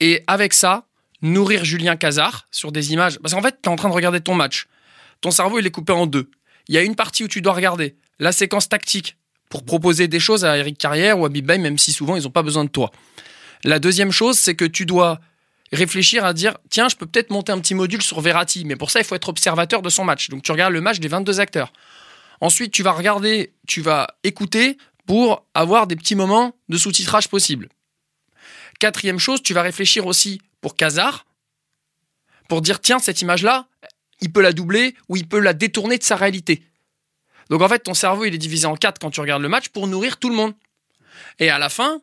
et 0.00 0.24
avec 0.26 0.54
ça, 0.54 0.86
nourrir 1.20 1.64
Julien 1.64 1.96
Cazard 1.96 2.48
sur 2.50 2.72
des 2.72 2.92
images. 2.92 3.18
Parce 3.18 3.34
qu'en 3.34 3.42
fait, 3.42 3.58
tu 3.62 3.68
es 3.68 3.72
en 3.72 3.76
train 3.76 3.90
de 3.90 3.94
regarder 3.94 4.20
ton 4.20 4.34
match. 4.34 4.66
Ton 5.20 5.30
cerveau, 5.30 5.58
il 5.58 5.66
est 5.66 5.70
coupé 5.70 5.92
en 5.92 6.06
deux. 6.06 6.30
Il 6.68 6.74
y 6.74 6.78
a 6.78 6.82
une 6.82 6.96
partie 6.96 7.24
où 7.24 7.28
tu 7.28 7.42
dois 7.42 7.52
regarder 7.52 7.96
la 8.18 8.32
séquence 8.32 8.68
tactique 8.68 9.18
pour 9.50 9.64
proposer 9.64 10.08
des 10.08 10.20
choses 10.20 10.44
à 10.46 10.56
Eric 10.56 10.78
Carrière 10.78 11.18
ou 11.18 11.26
à 11.26 11.28
Bibay, 11.28 11.58
même 11.58 11.76
si 11.76 11.92
souvent 11.92 12.16
ils 12.16 12.22
n'ont 12.22 12.30
pas 12.30 12.42
besoin 12.42 12.64
de 12.64 12.70
toi. 12.70 12.90
La 13.64 13.78
deuxième 13.78 14.12
chose, 14.12 14.38
c'est 14.38 14.54
que 14.54 14.64
tu 14.64 14.86
dois 14.86 15.20
réfléchir 15.72 16.24
à 16.24 16.32
dire 16.32 16.56
tiens, 16.70 16.88
je 16.88 16.96
peux 16.96 17.06
peut-être 17.06 17.30
monter 17.30 17.52
un 17.52 17.60
petit 17.60 17.74
module 17.74 18.02
sur 18.02 18.20
Verratti, 18.20 18.64
mais 18.64 18.76
pour 18.76 18.90
ça, 18.90 19.00
il 19.00 19.04
faut 19.04 19.14
être 19.14 19.28
observateur 19.28 19.82
de 19.82 19.88
son 19.88 20.04
match. 20.04 20.28
Donc 20.28 20.42
tu 20.42 20.52
regardes 20.52 20.72
le 20.72 20.80
match 20.80 20.98
des 20.98 21.08
22 21.08 21.40
acteurs. 21.40 21.72
Ensuite, 22.40 22.72
tu 22.72 22.82
vas 22.82 22.92
regarder, 22.92 23.52
tu 23.66 23.82
vas 23.82 24.08
écouter 24.24 24.78
pour 25.06 25.44
avoir 25.54 25.86
des 25.86 25.96
petits 25.96 26.14
moments 26.14 26.54
de 26.68 26.78
sous-titrage 26.78 27.28
possible. 27.28 27.68
Quatrième 28.78 29.18
chose, 29.18 29.42
tu 29.42 29.52
vas 29.52 29.62
réfléchir 29.62 30.06
aussi 30.06 30.40
pour 30.60 30.76
Kazar, 30.76 31.26
pour 32.48 32.62
dire 32.62 32.80
tiens, 32.80 32.98
cette 32.98 33.20
image-là, 33.20 33.66
il 34.20 34.32
peut 34.32 34.40
la 34.40 34.52
doubler 34.52 34.94
ou 35.08 35.16
il 35.16 35.28
peut 35.28 35.38
la 35.38 35.52
détourner 35.52 35.98
de 35.98 36.02
sa 36.02 36.16
réalité. 36.16 36.62
Donc 37.50 37.62
en 37.62 37.68
fait, 37.68 37.80
ton 37.80 37.94
cerveau, 37.94 38.24
il 38.24 38.34
est 38.34 38.38
divisé 38.38 38.66
en 38.66 38.76
quatre 38.76 38.98
quand 38.98 39.10
tu 39.10 39.20
regardes 39.20 39.42
le 39.42 39.48
match 39.48 39.68
pour 39.68 39.86
nourrir 39.86 40.18
tout 40.18 40.30
le 40.30 40.34
monde. 40.34 40.54
Et 41.38 41.50
à 41.50 41.58
la 41.58 41.68
fin, 41.68 42.00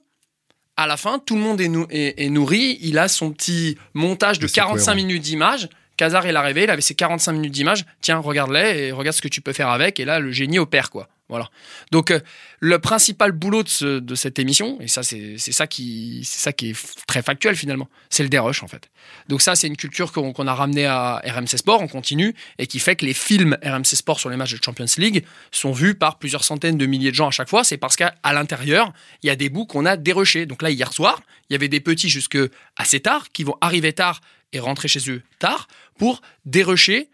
à 0.77 0.85
la 0.85 0.95
fin, 0.95 1.19
tout 1.19 1.35
le 1.35 1.41
monde 1.41 1.59
est, 1.59 2.29
nourri. 2.29 2.77
Il 2.81 2.99
a 2.99 3.07
son 3.07 3.31
petit 3.31 3.77
montage 3.93 4.39
de 4.39 4.47
45 4.47 4.93
minutes 4.95 5.23
d'image. 5.23 5.69
Kazar, 5.97 6.27
il 6.27 6.35
a 6.35 6.41
rêvé, 6.41 6.63
il 6.63 6.69
avait 6.69 6.81
ses 6.81 6.93
45 6.93 7.31
minutes 7.33 7.51
d'image. 7.51 7.85
Tiens, 8.01 8.19
regarde-les 8.19 8.87
et 8.87 8.91
regarde 8.91 9.15
ce 9.15 9.21
que 9.21 9.27
tu 9.27 9.41
peux 9.41 9.53
faire 9.53 9.69
avec. 9.69 9.99
Et 9.99 10.05
là, 10.05 10.19
le 10.19 10.31
génie 10.31 10.59
opère, 10.59 10.91
quoi. 10.91 11.09
Voilà. 11.29 11.49
Donc, 11.91 12.11
euh, 12.11 12.19
le 12.59 12.79
principal 12.79 13.33
boulot 13.33 13.63
de, 13.63 14.15
cette 14.15 14.39
émission, 14.39 14.79
et 14.79 14.87
ça, 14.87 15.03
c'est 15.03 15.37
ça, 15.37 15.67
qui, 15.67 16.21
est 16.21 17.05
très 17.05 17.21
factuel 17.21 17.55
finalement, 17.55 17.89
c'est 18.09 18.23
le 18.23 18.29
dérush 18.29 18.63
en 18.63 18.67
fait. 18.67 18.89
Donc, 19.27 19.41
ça, 19.41 19.55
c'est 19.55 19.67
une 19.67 19.75
culture 19.75 20.13
qu'on 20.13 20.47
a 20.47 20.53
ramené 20.53 20.85
à 20.85 21.21
RMC 21.25 21.57
Sport, 21.57 21.81
on 21.81 21.87
continue, 21.87 22.33
et 22.59 22.67
qui 22.67 22.79
fait 22.79 22.95
que 22.95 23.05
les 23.05 23.13
films 23.13 23.57
RMC 23.61 23.95
Sport 23.95 24.19
sur 24.19 24.29
les 24.29 24.37
matchs 24.37 24.57
de 24.57 24.63
Champions 24.63 24.85
League 24.97 25.25
sont 25.51 25.73
vus 25.73 25.95
par 25.95 26.17
plusieurs 26.17 26.45
centaines 26.45 26.77
de 26.77 26.85
milliers 26.85 27.11
de 27.11 27.15
gens 27.15 27.27
à 27.27 27.31
chaque 27.31 27.49
fois. 27.49 27.65
C'est 27.65 27.77
parce 27.77 27.97
qu'à 27.97 28.13
l'intérieur, 28.25 28.93
il 29.21 29.27
y 29.27 29.29
a 29.29 29.35
des 29.35 29.49
bouts 29.49 29.65
qu'on 29.65 29.85
a 29.85 29.97
dérushés. 29.97 30.45
Donc 30.45 30.61
là, 30.61 30.69
hier 30.69 30.93
soir, 30.93 31.21
il 31.49 31.53
y 31.53 31.55
avait 31.55 31.67
des 31.67 31.81
petits 31.81 32.09
jusque 32.09 32.37
assez 32.77 33.01
tard 33.01 33.27
qui 33.33 33.43
vont 33.43 33.57
arriver 33.59 33.91
tard 33.91 34.21
et 34.53 34.59
rentrer 34.59 34.87
chez 34.87 35.09
eux 35.09 35.21
tard 35.39 35.67
pour 35.97 36.21
dérusher 36.45 37.09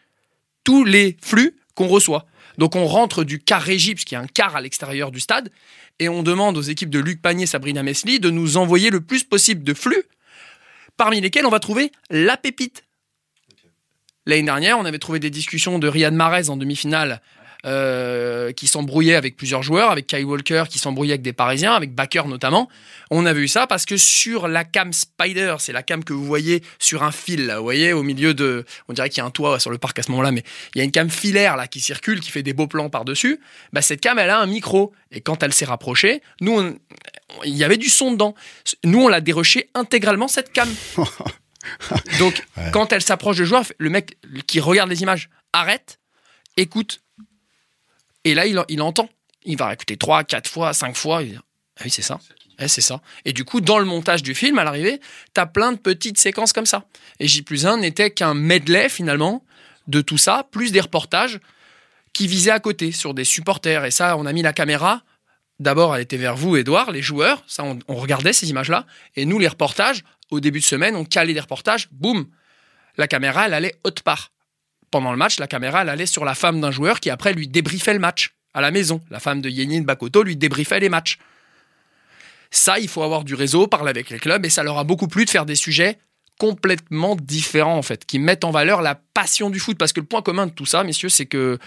tous 0.63 0.83
les 0.83 1.17
flux 1.21 1.55
qu'on 1.75 1.87
reçoit. 1.87 2.27
Donc 2.57 2.75
on 2.75 2.85
rentre 2.85 3.23
du 3.23 3.39
car 3.39 3.61
régie, 3.61 3.93
puisqu'il 3.95 4.15
y 4.15 4.17
a 4.17 4.21
un 4.21 4.27
car 4.27 4.55
à 4.55 4.61
l'extérieur 4.61 5.11
du 5.11 5.19
stade, 5.19 5.49
et 5.99 6.09
on 6.09 6.23
demande 6.23 6.57
aux 6.57 6.61
équipes 6.61 6.89
de 6.89 6.99
Luc 6.99 7.21
Panier, 7.21 7.45
Sabrina 7.45 7.83
Mesli 7.83 8.19
de 8.19 8.29
nous 8.29 8.57
envoyer 8.57 8.89
le 8.89 9.01
plus 9.01 9.23
possible 9.23 9.63
de 9.63 9.73
flux, 9.73 10.03
parmi 10.97 11.21
lesquels 11.21 11.45
on 11.45 11.51
va 11.51 11.59
trouver 11.59 11.91
la 12.09 12.37
pépite. 12.37 12.85
L'année 14.25 14.43
dernière, 14.43 14.77
on 14.79 14.85
avait 14.85 14.99
trouvé 14.99 15.19
des 15.19 15.29
discussions 15.29 15.79
de 15.79 15.87
Riyad 15.87 16.13
Mahrez 16.13 16.49
en 16.49 16.57
demi-finale 16.57 17.21
euh, 17.65 18.51
qui 18.51 18.67
s'embrouillait 18.67 19.15
avec 19.15 19.37
plusieurs 19.37 19.63
joueurs, 19.63 19.89
avec 19.91 20.07
Kyle 20.07 20.25
Walker 20.25 20.63
qui 20.69 20.79
s'embrouillait 20.79 21.13
avec 21.13 21.21
des 21.21 21.33
Parisiens, 21.33 21.73
avec 21.73 21.93
Baker 21.95 22.23
notamment. 22.27 22.69
On 23.09 23.25
a 23.25 23.33
vu 23.33 23.47
ça 23.47 23.67
parce 23.67 23.85
que 23.85 23.95
sur 23.97 24.47
la 24.47 24.63
cam 24.65 24.91
Spider, 24.91 25.55
c'est 25.59 25.71
la 25.71 25.81
cam 25.83 26.03
que 26.03 26.13
vous 26.13 26.25
voyez 26.25 26.63
sur 26.79 27.03
un 27.03 27.11
fil, 27.11 27.45
là, 27.45 27.57
vous 27.57 27.63
voyez, 27.63 27.93
au 27.93 28.03
milieu 28.03 28.33
de, 28.33 28.65
on 28.89 28.93
dirait 28.93 29.09
qu'il 29.09 29.19
y 29.19 29.21
a 29.21 29.25
un 29.25 29.31
toit 29.31 29.59
sur 29.59 29.69
le 29.71 29.77
parc 29.77 29.97
à 29.99 30.03
ce 30.03 30.11
moment-là, 30.11 30.31
mais 30.31 30.43
il 30.75 30.79
y 30.79 30.81
a 30.81 30.83
une 30.83 30.91
cam 30.91 31.09
filaire 31.09 31.55
là 31.55 31.67
qui 31.67 31.79
circule, 31.79 32.19
qui 32.19 32.31
fait 32.31 32.43
des 32.43 32.53
beaux 32.53 32.67
plans 32.67 32.89
par-dessus. 32.89 33.39
Bah, 33.71 33.81
cette 33.81 34.01
cam, 34.01 34.19
elle 34.19 34.29
a 34.29 34.39
un 34.39 34.45
micro 34.47 34.91
et 35.11 35.21
quand 35.21 35.41
elle 35.43 35.53
s'est 35.53 35.65
rapprochée, 35.65 36.21
nous, 36.41 36.59
on- 36.59 36.77
il 37.45 37.55
y 37.55 37.63
avait 37.63 37.77
du 37.77 37.89
son 37.89 38.11
dedans. 38.11 38.35
Nous, 38.83 38.99
on 39.03 39.07
l'a 39.07 39.21
déroché 39.21 39.69
intégralement 39.73 40.27
cette 40.27 40.51
cam. 40.51 40.69
Donc, 42.19 42.43
Ouais. 42.57 42.69
quand 42.73 42.91
elle 42.91 43.01
s'approche 43.01 43.37
de 43.37 43.45
joueur, 43.45 43.63
le 43.77 43.89
mec 43.89 44.17
qui 44.47 44.59
regarde 44.59 44.89
les 44.89 45.01
images 45.01 45.29
arrête, 45.53 45.99
écoute, 46.57 47.01
et 48.23 48.33
là, 48.33 48.45
il, 48.45 48.81
entend. 48.81 49.09
Il 49.43 49.57
va 49.57 49.73
écouter 49.73 49.97
3, 49.97 50.23
4 50.23 50.49
fois, 50.49 50.73
5 50.73 50.95
fois. 50.95 51.21
Ah 51.21 51.81
oui, 51.83 51.89
c'est 51.89 52.01
ça. 52.01 52.19
Eh, 52.59 52.67
c'est 52.67 52.81
ça. 52.81 53.01
Et 53.25 53.33
du 53.33 53.45
coup, 53.45 53.61
dans 53.61 53.79
le 53.79 53.85
montage 53.85 54.23
du 54.23 54.35
film, 54.35 54.59
à 54.59 54.63
l'arrivée, 54.63 55.01
t'as 55.33 55.45
plein 55.45 55.71
de 55.71 55.77
petites 55.77 56.17
séquences 56.17 56.53
comme 56.53 56.65
ça. 56.65 56.85
Et 57.19 57.27
J 57.27 57.41
plus 57.41 57.65
1 57.65 57.77
n'était 57.77 58.11
qu'un 58.11 58.33
medley, 58.33 58.89
finalement, 58.89 59.43
de 59.87 60.01
tout 60.01 60.17
ça, 60.17 60.47
plus 60.51 60.71
des 60.71 60.79
reportages 60.79 61.39
qui 62.13 62.27
visaient 62.27 62.51
à 62.51 62.59
côté, 62.59 62.91
sur 62.91 63.13
des 63.13 63.23
supporters. 63.23 63.85
Et 63.85 63.91
ça, 63.91 64.17
on 64.17 64.25
a 64.25 64.33
mis 64.33 64.43
la 64.43 64.53
caméra. 64.53 65.01
D'abord, 65.59 65.95
elle 65.95 66.01
était 66.01 66.17
vers 66.17 66.35
vous, 66.35 66.55
Edouard, 66.55 66.91
les 66.91 67.01
joueurs. 67.01 67.43
Ça, 67.47 67.63
on, 67.63 67.79
on 67.87 67.95
regardait 67.95 68.33
ces 68.33 68.49
images-là. 68.49 68.85
Et 69.15 69.25
nous, 69.25 69.39
les 69.39 69.47
reportages, 69.47 70.03
au 70.29 70.39
début 70.39 70.59
de 70.59 70.65
semaine, 70.65 70.95
on 70.95 71.05
calait 71.05 71.33
des 71.33 71.39
reportages. 71.39 71.89
Boum 71.91 72.27
La 72.97 73.07
caméra, 73.07 73.47
elle 73.47 73.53
allait 73.53 73.75
haute 73.83 74.01
part 74.01 74.31
pendant 74.93 75.11
le 75.11 75.17
match, 75.17 75.39
la 75.39 75.47
caméra, 75.47 75.81
elle 75.81 75.89
allait 75.89 76.05
sur 76.05 76.23
la 76.23 76.35
femme 76.35 76.61
d'un 76.61 76.69
joueur 76.69 76.99
qui 76.99 77.09
après 77.09 77.33
lui 77.33 77.47
débriefait 77.47 77.93
le 77.93 77.99
match 77.99 78.35
à 78.53 78.61
la 78.61 78.69
maison. 78.69 79.01
La 79.09 79.19
femme 79.19 79.41
de 79.41 79.49
Yenin 79.49 79.81
Bakoto 79.81 80.21
lui 80.21 80.37
débriefait 80.37 80.79
les 80.79 80.87
matchs. 80.87 81.17
Ça, 82.51 82.77
il 82.77 82.87
faut 82.87 83.01
avoir 83.01 83.23
du 83.23 83.33
réseau, 83.33 83.65
parler 83.65 83.89
avec 83.89 84.11
les 84.11 84.19
clubs, 84.19 84.45
et 84.45 84.51
ça 84.51 84.61
leur 84.61 84.77
a 84.77 84.83
beaucoup 84.83 85.07
plu 85.07 85.25
de 85.25 85.31
faire 85.31 85.47
des 85.47 85.55
sujets 85.55 85.97
complètement 86.37 87.15
différents, 87.15 87.75
en 87.75 87.81
fait, 87.81 88.05
qui 88.05 88.19
mettent 88.19 88.43
en 88.43 88.51
valeur 88.51 88.83
la 88.83 88.93
passion 89.15 89.49
du 89.49 89.59
foot. 89.59 89.79
Parce 89.79 89.93
que 89.93 89.99
le 89.99 90.05
point 90.05 90.21
commun 90.21 90.45
de 90.45 90.51
tout 90.51 90.67
ça, 90.67 90.83
messieurs, 90.83 91.09
c'est 91.09 91.25
que 91.25 91.57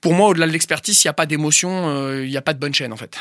pour 0.00 0.14
moi, 0.14 0.28
au-delà 0.28 0.46
de 0.46 0.52
l'expertise, 0.52 1.02
il 1.02 1.08
n'y 1.08 1.10
a 1.10 1.14
pas 1.14 1.26
d'émotion, 1.26 1.88
euh, 1.88 2.24
il 2.24 2.30
n'y 2.30 2.36
a 2.36 2.42
pas 2.42 2.54
de 2.54 2.60
bonne 2.60 2.74
chaîne, 2.74 2.92
en 2.92 2.96
fait. 2.96 3.18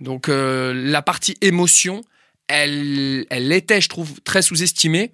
Donc, 0.00 0.28
euh, 0.28 0.72
la 0.74 1.02
partie 1.02 1.36
émotion, 1.42 2.00
elle, 2.48 3.24
elle 3.30 3.52
était, 3.52 3.80
je 3.80 3.88
trouve, 3.88 4.20
très 4.22 4.42
sous-estimée. 4.42 5.12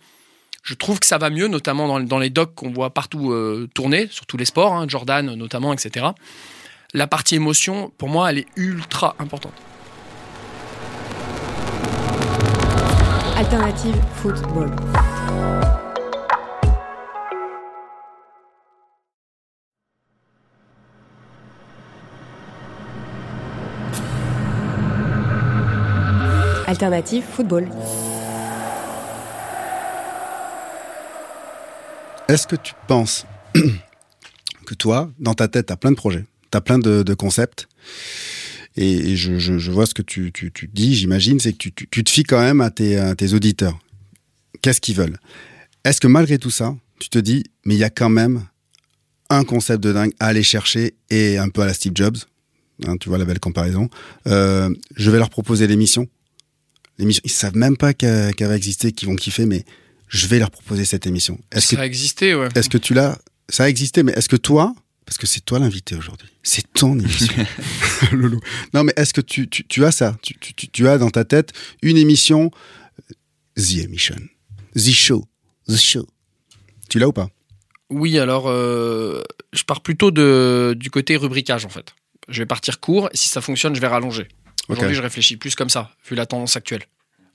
Je 0.63 0.75
trouve 0.75 1.01
que 1.01 1.07
ça 1.07 1.19
va 1.19 1.31
mieux, 1.31 1.49
notamment 1.49 2.01
dans, 2.01 2.19
les 2.19 2.31
docs 2.31 2.55
qu'on 2.55 2.71
voit 2.71 2.91
partout 2.91 3.33
euh, 3.33 3.69
tourner, 3.75 4.09
sur 4.11 4.27
tous 4.27 4.37
les 4.37 4.45
sports, 4.45 4.75
hein, 4.75 4.87
Jordan 4.89 5.35
notamment, 5.35 5.73
etc. 5.73 6.07
La 6.95 7.07
partie 7.07 7.37
émotion, 7.37 7.93
pour 7.99 8.09
moi, 8.09 8.31
elle 8.31 8.39
est 8.39 8.47
ultra 8.57 9.15
importante. 9.19 9.53
Alternative 13.37 13.95
Football. 14.17 14.71
Alternative 26.67 27.25
Football. 27.25 27.69
Est-ce 32.29 32.47
que 32.47 32.57
tu 32.57 32.75
penses 32.87 33.25
que 34.67 34.75
toi, 34.75 35.11
dans 35.19 35.33
ta 35.33 35.49
tête, 35.49 35.67
tu 35.67 35.73
as 35.73 35.77
plein 35.77 35.91
de 35.91 35.97
projets, 35.97 36.27
tu 36.51 36.59
as 36.59 36.61
plein 36.61 36.79
de, 36.79 37.15
concepts 37.15 37.69
et, 38.77 39.17
je, 39.17 39.71
vois 39.71 39.87
ce 39.87 39.95
que 39.95 40.03
tu, 40.03 40.31
dis, 40.73 40.95
j'imagine, 40.95 41.41
c'est 41.41 41.55
que 41.55 41.69
tu, 41.71 42.05
te 42.05 42.11
fies 42.11 42.25
quand 42.25 42.41
même 42.41 42.61
à 42.61 42.71
tes, 42.71 43.33
auditeurs. 43.33 43.79
Qu'est-ce 44.61 44.81
qu'ils 44.81 44.95
veulent? 44.95 45.19
Est-ce 45.85 46.01
que 46.01 46.07
malgré 46.07 46.39
tout 46.39 46.51
ça, 46.51 46.77
tu 47.01 47.09
te 47.09 47.19
dis, 47.19 47.45
mais 47.65 47.75
il 47.75 47.79
y 47.79 47.85
a 47.85 47.91
quand 47.91 48.11
même 48.11 48.45
un 49.31 49.45
concept 49.45 49.83
de 49.83 49.93
dingue 49.93 50.13
à 50.21 50.27
aller 50.27 50.43
chercher 50.43 50.95
et 51.09 51.39
un 51.39 51.49
peu 51.49 51.63
à 51.63 51.67
la 51.67 51.75
Steve 51.75 51.93
Jobs, 51.95 52.19
hein, 52.87 52.97
tu 52.99 53.09
vois 53.09 53.19
la 53.19 53.25
belle 53.25 53.41
comparaison, 53.41 53.89
euh, 54.27 54.69
je 54.97 55.11
vais 55.11 55.19
leur 55.19 55.31
proposer 55.31 55.67
l'émission. 55.67 56.07
Ils 56.99 57.31
savent 57.31 57.57
même 57.57 57.77
pas 57.77 57.95
qu'elle 57.95 58.35
va 58.39 58.57
exister, 58.57 58.93
qu'ils 58.93 59.09
vont 59.09 59.17
kiffer, 59.17 59.47
mais 59.47 59.65
je 60.09 60.27
vais 60.27 60.39
leur 60.39 60.51
proposer 60.51 60.85
cette 60.85 61.07
émission. 61.07 61.39
Est-ce 61.53 61.69
que 61.71 61.77
Ça 61.77 61.83
a 61.83 61.87
existé, 61.87 62.35
ouais. 62.35 62.49
est-ce 62.55 62.69
que 62.69 62.79
tu 62.79 62.95
l'as? 62.95 63.19
Ça 63.49 63.65
a 63.65 63.69
existé, 63.69 64.03
mais 64.03 64.13
est-ce 64.13 64.29
que 64.29 64.37
toi, 64.37 64.75
parce 65.07 65.17
que 65.19 65.27
c'est 65.27 65.41
toi 65.45 65.59
l'invité 65.59 65.95
aujourd'hui, 65.97 66.29
c'est 66.43 66.71
ton 66.73 66.99
émission, 66.99 67.35
Loulou. 68.13 68.41
Non, 68.75 68.85
mais 68.85 68.93
est-ce 68.97 69.13
que 69.15 69.21
tu, 69.21 69.49
tu, 69.49 69.65
tu 69.67 69.85
as 69.85 69.93
ça? 69.93 70.17
Tu, 70.23 70.39
tu- 70.39 70.55
tu- 70.55 70.69
tu 70.69 70.89
as 70.89 70.99
dans 70.99 71.11
ta 71.11 71.25
tête 71.25 71.53
une 71.83 71.97
émission, 71.97 72.51
euh, 73.11 73.15
The 73.63 73.85
Emission, 73.85 74.17
The 74.77 74.91
Show, 74.91 75.25
The 75.69 75.77
Show. 75.77 76.07
Tu 76.89 76.99
l'as 76.99 77.09
ou 77.09 77.13
pas? 77.13 77.29
Oui, 77.91 78.19
alors, 78.19 78.49
euh, 78.49 79.23
je 79.55 79.63
pars 79.65 79.81
plutôt 79.83 80.11
de, 80.11 80.75
du 80.77 80.91
côté 80.91 81.17
rubricage, 81.17 81.65
en 81.65 81.71
fait. 81.71 81.95
Je 82.29 82.43
vais 82.43 82.47
partir 82.47 82.81
court, 82.81 83.09
et 83.13 83.17
si 83.17 83.29
ça 83.29 83.41
fonctionne, 83.41 83.75
je 83.75 83.81
vais 83.81 83.87
rallonger. 83.87 84.29
Aujourd'hui, 84.69 84.95
je 84.95 85.01
réfléchis 85.01 85.39
plus 85.39 85.55
comme 85.55 85.71
ça, 85.71 85.91
vu 86.09 86.15
la 86.15 86.27
tendance 86.27 86.55
actuelle. 86.57 86.83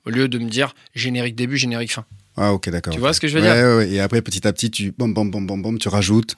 Au 0.06 0.10
lieu 0.10 0.28
de 0.28 0.38
me 0.38 0.48
dire 0.48 0.74
générique 0.94 1.34
début, 1.34 1.56
générique 1.56 1.92
fin. 1.92 2.04
Ah, 2.36 2.52
ok, 2.52 2.68
d'accord. 2.70 2.92
Tu 2.94 3.00
vois 3.00 3.12
ce 3.12 3.20
que 3.20 3.28
je 3.28 3.38
veux 3.38 3.44
Ouais, 3.44 3.54
dire 3.54 3.64
ouais, 3.64 3.76
ouais. 3.76 3.90
Et 3.90 4.00
après, 4.00 4.20
petit 4.22 4.46
à 4.46 4.52
petit, 4.52 4.70
tu 4.70 4.92
tu 4.92 5.88
rajoutes. 5.88 6.36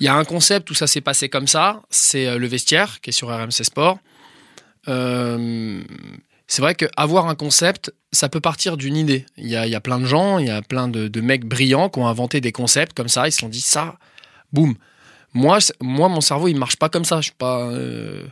Il 0.00 0.06
y 0.06 0.08
a 0.08 0.14
un 0.14 0.24
concept 0.24 0.70
où 0.70 0.74
ça 0.74 0.86
s'est 0.86 1.00
passé 1.00 1.28
comme 1.28 1.46
ça, 1.46 1.82
c'est 1.90 2.26
euh, 2.26 2.38
le 2.38 2.46
vestiaire 2.48 3.00
qui 3.00 3.10
est 3.10 3.12
sur 3.12 3.28
RMC 3.28 3.62
Sport. 3.62 3.98
Euh, 4.88 5.82
c'est 6.48 6.60
vrai 6.62 6.74
qu'avoir 6.74 7.28
un 7.28 7.34
concept, 7.34 7.94
ça 8.10 8.28
peut 8.28 8.40
partir 8.40 8.76
d'une 8.76 8.96
idée. 8.96 9.26
Il 9.36 9.48
y, 9.48 9.56
a, 9.56 9.66
il 9.66 9.70
y 9.70 9.74
a 9.76 9.80
plein 9.80 10.00
de 10.00 10.06
gens, 10.06 10.38
il 10.38 10.46
y 10.48 10.50
a 10.50 10.60
plein 10.60 10.88
de, 10.88 11.08
de 11.08 11.20
mecs 11.20 11.44
brillants 11.44 11.88
qui 11.88 12.00
ont 12.00 12.06
inventé 12.08 12.40
des 12.40 12.52
concepts 12.52 12.94
comme 12.96 13.08
ça, 13.08 13.28
ils 13.28 13.32
se 13.32 13.38
sont 13.38 13.48
dit 13.48 13.60
ça, 13.60 13.96
boum. 14.52 14.74
Moi 15.34 15.58
mon 15.80 16.20
cerveau, 16.20 16.48
il 16.48 16.56
marche 16.58 16.76
pas 16.76 16.88
comme 16.88 17.04
ça. 17.04 17.18
Je 17.20 17.26
suis 17.26 17.32
pas. 17.38 17.62
euh, 17.70 18.24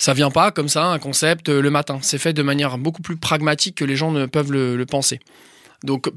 Ça 0.00 0.14
vient 0.14 0.30
pas 0.30 0.50
comme 0.50 0.70
ça, 0.70 0.86
un 0.86 0.98
concept 0.98 1.50
euh, 1.50 1.60
le 1.60 1.68
matin. 1.68 1.98
C'est 2.00 2.16
fait 2.16 2.32
de 2.32 2.42
manière 2.42 2.78
beaucoup 2.78 3.02
plus 3.02 3.18
pragmatique 3.18 3.74
que 3.74 3.84
les 3.84 3.96
gens 3.96 4.10
ne 4.10 4.24
peuvent 4.24 4.50
le, 4.50 4.86
penser. 4.86 5.20
Donc, 5.84 6.10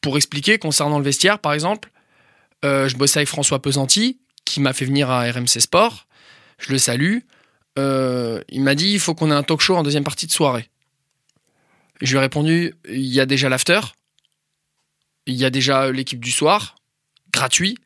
pour 0.00 0.16
expliquer, 0.16 0.58
concernant 0.58 0.98
le 0.98 1.04
vestiaire, 1.04 1.38
par 1.38 1.52
exemple, 1.52 1.90
euh, 2.64 2.88
je 2.88 2.96
bossais 2.96 3.18
avec 3.18 3.28
François 3.28 3.60
Pesanti, 3.60 4.18
qui 4.46 4.62
m'a 4.62 4.72
fait 4.72 4.86
venir 4.86 5.10
à 5.10 5.30
RMC 5.30 5.60
Sport. 5.60 6.06
Je 6.56 6.72
le 6.72 6.78
salue. 6.78 7.18
Euh, 7.78 8.42
il 8.48 8.62
m'a 8.62 8.74
dit 8.74 8.92
il 8.94 8.98
faut 8.98 9.14
qu'on 9.14 9.30
ait 9.30 9.34
un 9.34 9.42
talk 9.42 9.60
show 9.60 9.76
en 9.76 9.82
deuxième 9.82 10.04
partie 10.04 10.26
de 10.26 10.32
soirée. 10.32 10.70
Je 12.00 12.12
lui 12.12 12.16
ai 12.16 12.20
répondu 12.20 12.76
il 12.88 13.12
y 13.12 13.20
a 13.20 13.26
déjà 13.26 13.50
l'after, 13.50 13.80
il 15.26 15.34
y 15.34 15.44
a 15.44 15.50
déjà 15.50 15.92
l'équipe 15.92 16.24
du 16.24 16.30
soir, 16.30 16.76
gratuit, 17.30 17.76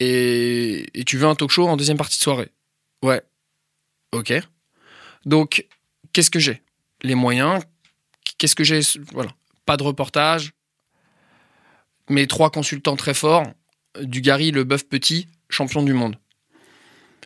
et 0.00 0.84
tu 1.06 1.18
veux 1.18 1.28
un 1.28 1.36
talk 1.36 1.50
show 1.50 1.68
en 1.68 1.76
deuxième 1.76 1.98
partie 1.98 2.18
de 2.18 2.22
soirée? 2.22 2.48
Ouais. 3.04 3.22
Ok. 4.12 4.32
Donc, 5.24 5.66
qu'est-ce 6.12 6.30
que 6.30 6.38
j'ai? 6.38 6.62
Les 7.02 7.14
moyens. 7.14 7.62
Qu'est-ce 8.38 8.56
que 8.56 8.64
j'ai? 8.64 8.80
Voilà. 9.12 9.30
Pas 9.66 9.76
de 9.76 9.82
reportage. 9.82 10.52
Mes 12.08 12.26
trois 12.26 12.50
consultants 12.50 12.96
très 12.96 13.14
forts. 13.14 13.44
Le 13.94 14.62
bœuf 14.62 14.84
petit, 14.84 15.28
champion 15.48 15.82
du 15.82 15.92
monde. 15.92 16.16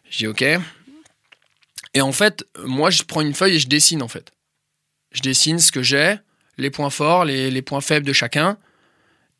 J'ai 0.09 0.27
ok. 0.27 0.45
Et 1.95 2.01
en 2.01 2.13
fait, 2.13 2.45
moi, 2.65 2.91
je 2.91 3.03
prends 3.03 3.21
une 3.21 3.35
feuille 3.35 3.57
et 3.57 3.59
je 3.59 3.69
dessine 3.69 4.03
en 4.03 4.09
fait. 4.09 4.33
Je 5.13 5.21
dessine 5.21 5.59
ce 5.59 5.71
que 5.73 5.83
j'ai, 5.83 6.17
les 6.57 6.71
points 6.71 6.91
forts, 6.91 7.25
les, 7.25 7.51
les 7.51 7.63
points 7.63 7.81
faibles 7.81 8.07
de 8.07 8.13
chacun. 8.13 8.59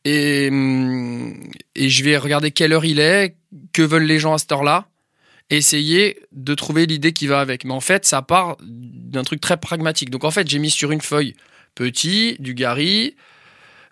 Et, 0.05 0.49
hum, 0.51 1.51
et 1.75 1.89
je 1.89 2.05
vais 2.05 2.17
regarder 2.17 2.51
quelle 2.51 2.73
heure 2.73 2.85
il 2.85 2.99
est, 2.99 3.37
que 3.73 3.83
veulent 3.83 4.05
les 4.05 4.19
gens 4.19 4.35
à 4.35 4.39
cette 4.39 4.53
heure-là, 4.53 4.89
essayer 5.57 6.21
de 6.33 6.55
trouver 6.55 6.87
l'idée 6.87 7.13
qui 7.13 7.27
va 7.27 7.41
avec. 7.41 7.65
Mais 7.65 7.73
en 7.75 7.81
fait, 7.81 8.05
ça 8.05 8.23
part 8.23 8.57
d'un 8.61 9.25
truc 9.25 9.41
très 9.41 9.57
pragmatique. 9.57 10.11
Donc 10.11 10.25
en 10.25 10.31
fait, 10.31 10.49
j'ai 10.49 10.59
mis 10.59 10.71
sur 10.71 10.91
une 10.93 11.01
feuille 11.01 11.35
petit, 11.75 12.37
du 12.39 12.55
Gary, 12.55 13.15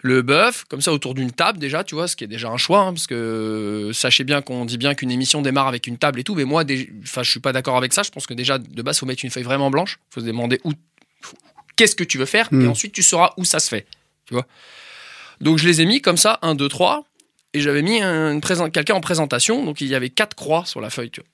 le 0.02 0.22
bœuf, 0.22 0.64
comme 0.68 0.80
ça 0.80 0.92
autour 0.92 1.14
d'une 1.14 1.30
table 1.30 1.58
déjà, 1.58 1.84
tu 1.84 1.94
vois, 1.94 2.08
ce 2.08 2.16
qui 2.16 2.24
est 2.24 2.28
déjà 2.28 2.48
un 2.48 2.56
choix, 2.56 2.80
hein, 2.80 2.92
parce 2.94 3.06
que 3.06 3.14
euh, 3.14 3.92
sachez 3.92 4.24
bien 4.24 4.40
qu'on 4.42 4.64
dit 4.64 4.78
bien 4.78 4.94
qu'une 4.94 5.10
émission 5.10 5.42
démarre 5.42 5.68
avec 5.68 5.86
une 5.86 5.98
table 5.98 6.20
et 6.20 6.24
tout, 6.24 6.34
mais 6.34 6.44
moi, 6.44 6.64
enfin, 7.02 7.22
je 7.22 7.30
suis 7.30 7.40
pas 7.40 7.52
d'accord 7.52 7.76
avec 7.76 7.92
ça. 7.92 8.02
Je 8.02 8.10
pense 8.10 8.26
que 8.26 8.32
déjà 8.34 8.58
de 8.58 8.82
base, 8.82 8.98
faut 8.98 9.06
mettre 9.06 9.24
une 9.24 9.30
feuille 9.30 9.42
vraiment 9.42 9.70
blanche. 9.70 9.98
Faut 10.10 10.20
se 10.20 10.26
demander 10.26 10.58
où, 10.64 10.72
qu'est-ce 11.76 11.96
que 11.96 12.04
tu 12.04 12.16
veux 12.18 12.24
faire, 12.26 12.48
et 12.52 12.56
Mm. 12.56 12.68
ensuite 12.70 12.92
tu 12.92 13.02
sauras 13.02 13.32
où 13.36 13.44
ça 13.44 13.58
se 13.60 13.68
fait, 13.68 13.86
tu 14.26 14.34
vois. 14.34 14.46
Donc 15.40 15.58
je 15.58 15.66
les 15.66 15.80
ai 15.80 15.86
mis 15.86 16.00
comme 16.02 16.16
ça, 16.18 16.38
1, 16.42 16.54
2, 16.54 16.68
3, 16.68 17.04
et 17.54 17.60
j'avais 17.60 17.82
mis 17.82 18.00
un- 18.00 18.32
une 18.32 18.40
présent- 18.40 18.68
quelqu'un 18.70 18.94
en 18.94 19.00
présentation, 19.00 19.64
donc 19.64 19.80
il 19.80 19.86
y 19.88 19.94
avait 19.94 20.10
quatre 20.10 20.34
croix 20.34 20.64
sur 20.66 20.80
la 20.80 20.88
feuille, 20.90 21.10
tu 21.10 21.20
vois. 21.20 21.28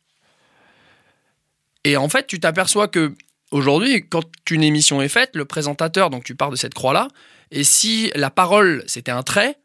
Et 1.87 1.97
en 1.97 2.09
fait, 2.09 2.27
tu 2.27 2.41
t'aperçois 2.41 2.89
que 2.89 3.15
aujourd'hui, 3.53 4.05
quand 4.09 4.25
une 4.51 4.65
émission 4.65 5.01
est 5.01 5.09
faite, 5.09 5.37
le 5.37 5.45
présentateur, 5.45 6.11
donc 6.11 6.25
tu 6.25 6.35
pars 6.35 6.51
de 6.51 6.57
cette 6.57 6.75
croix-là, 6.75 7.07
et 7.53 7.63
si 7.63 8.11
la 8.17 8.29
parole 8.29 8.83
c'était 8.89 9.13
un 9.13 9.23
trait, 9.23 9.57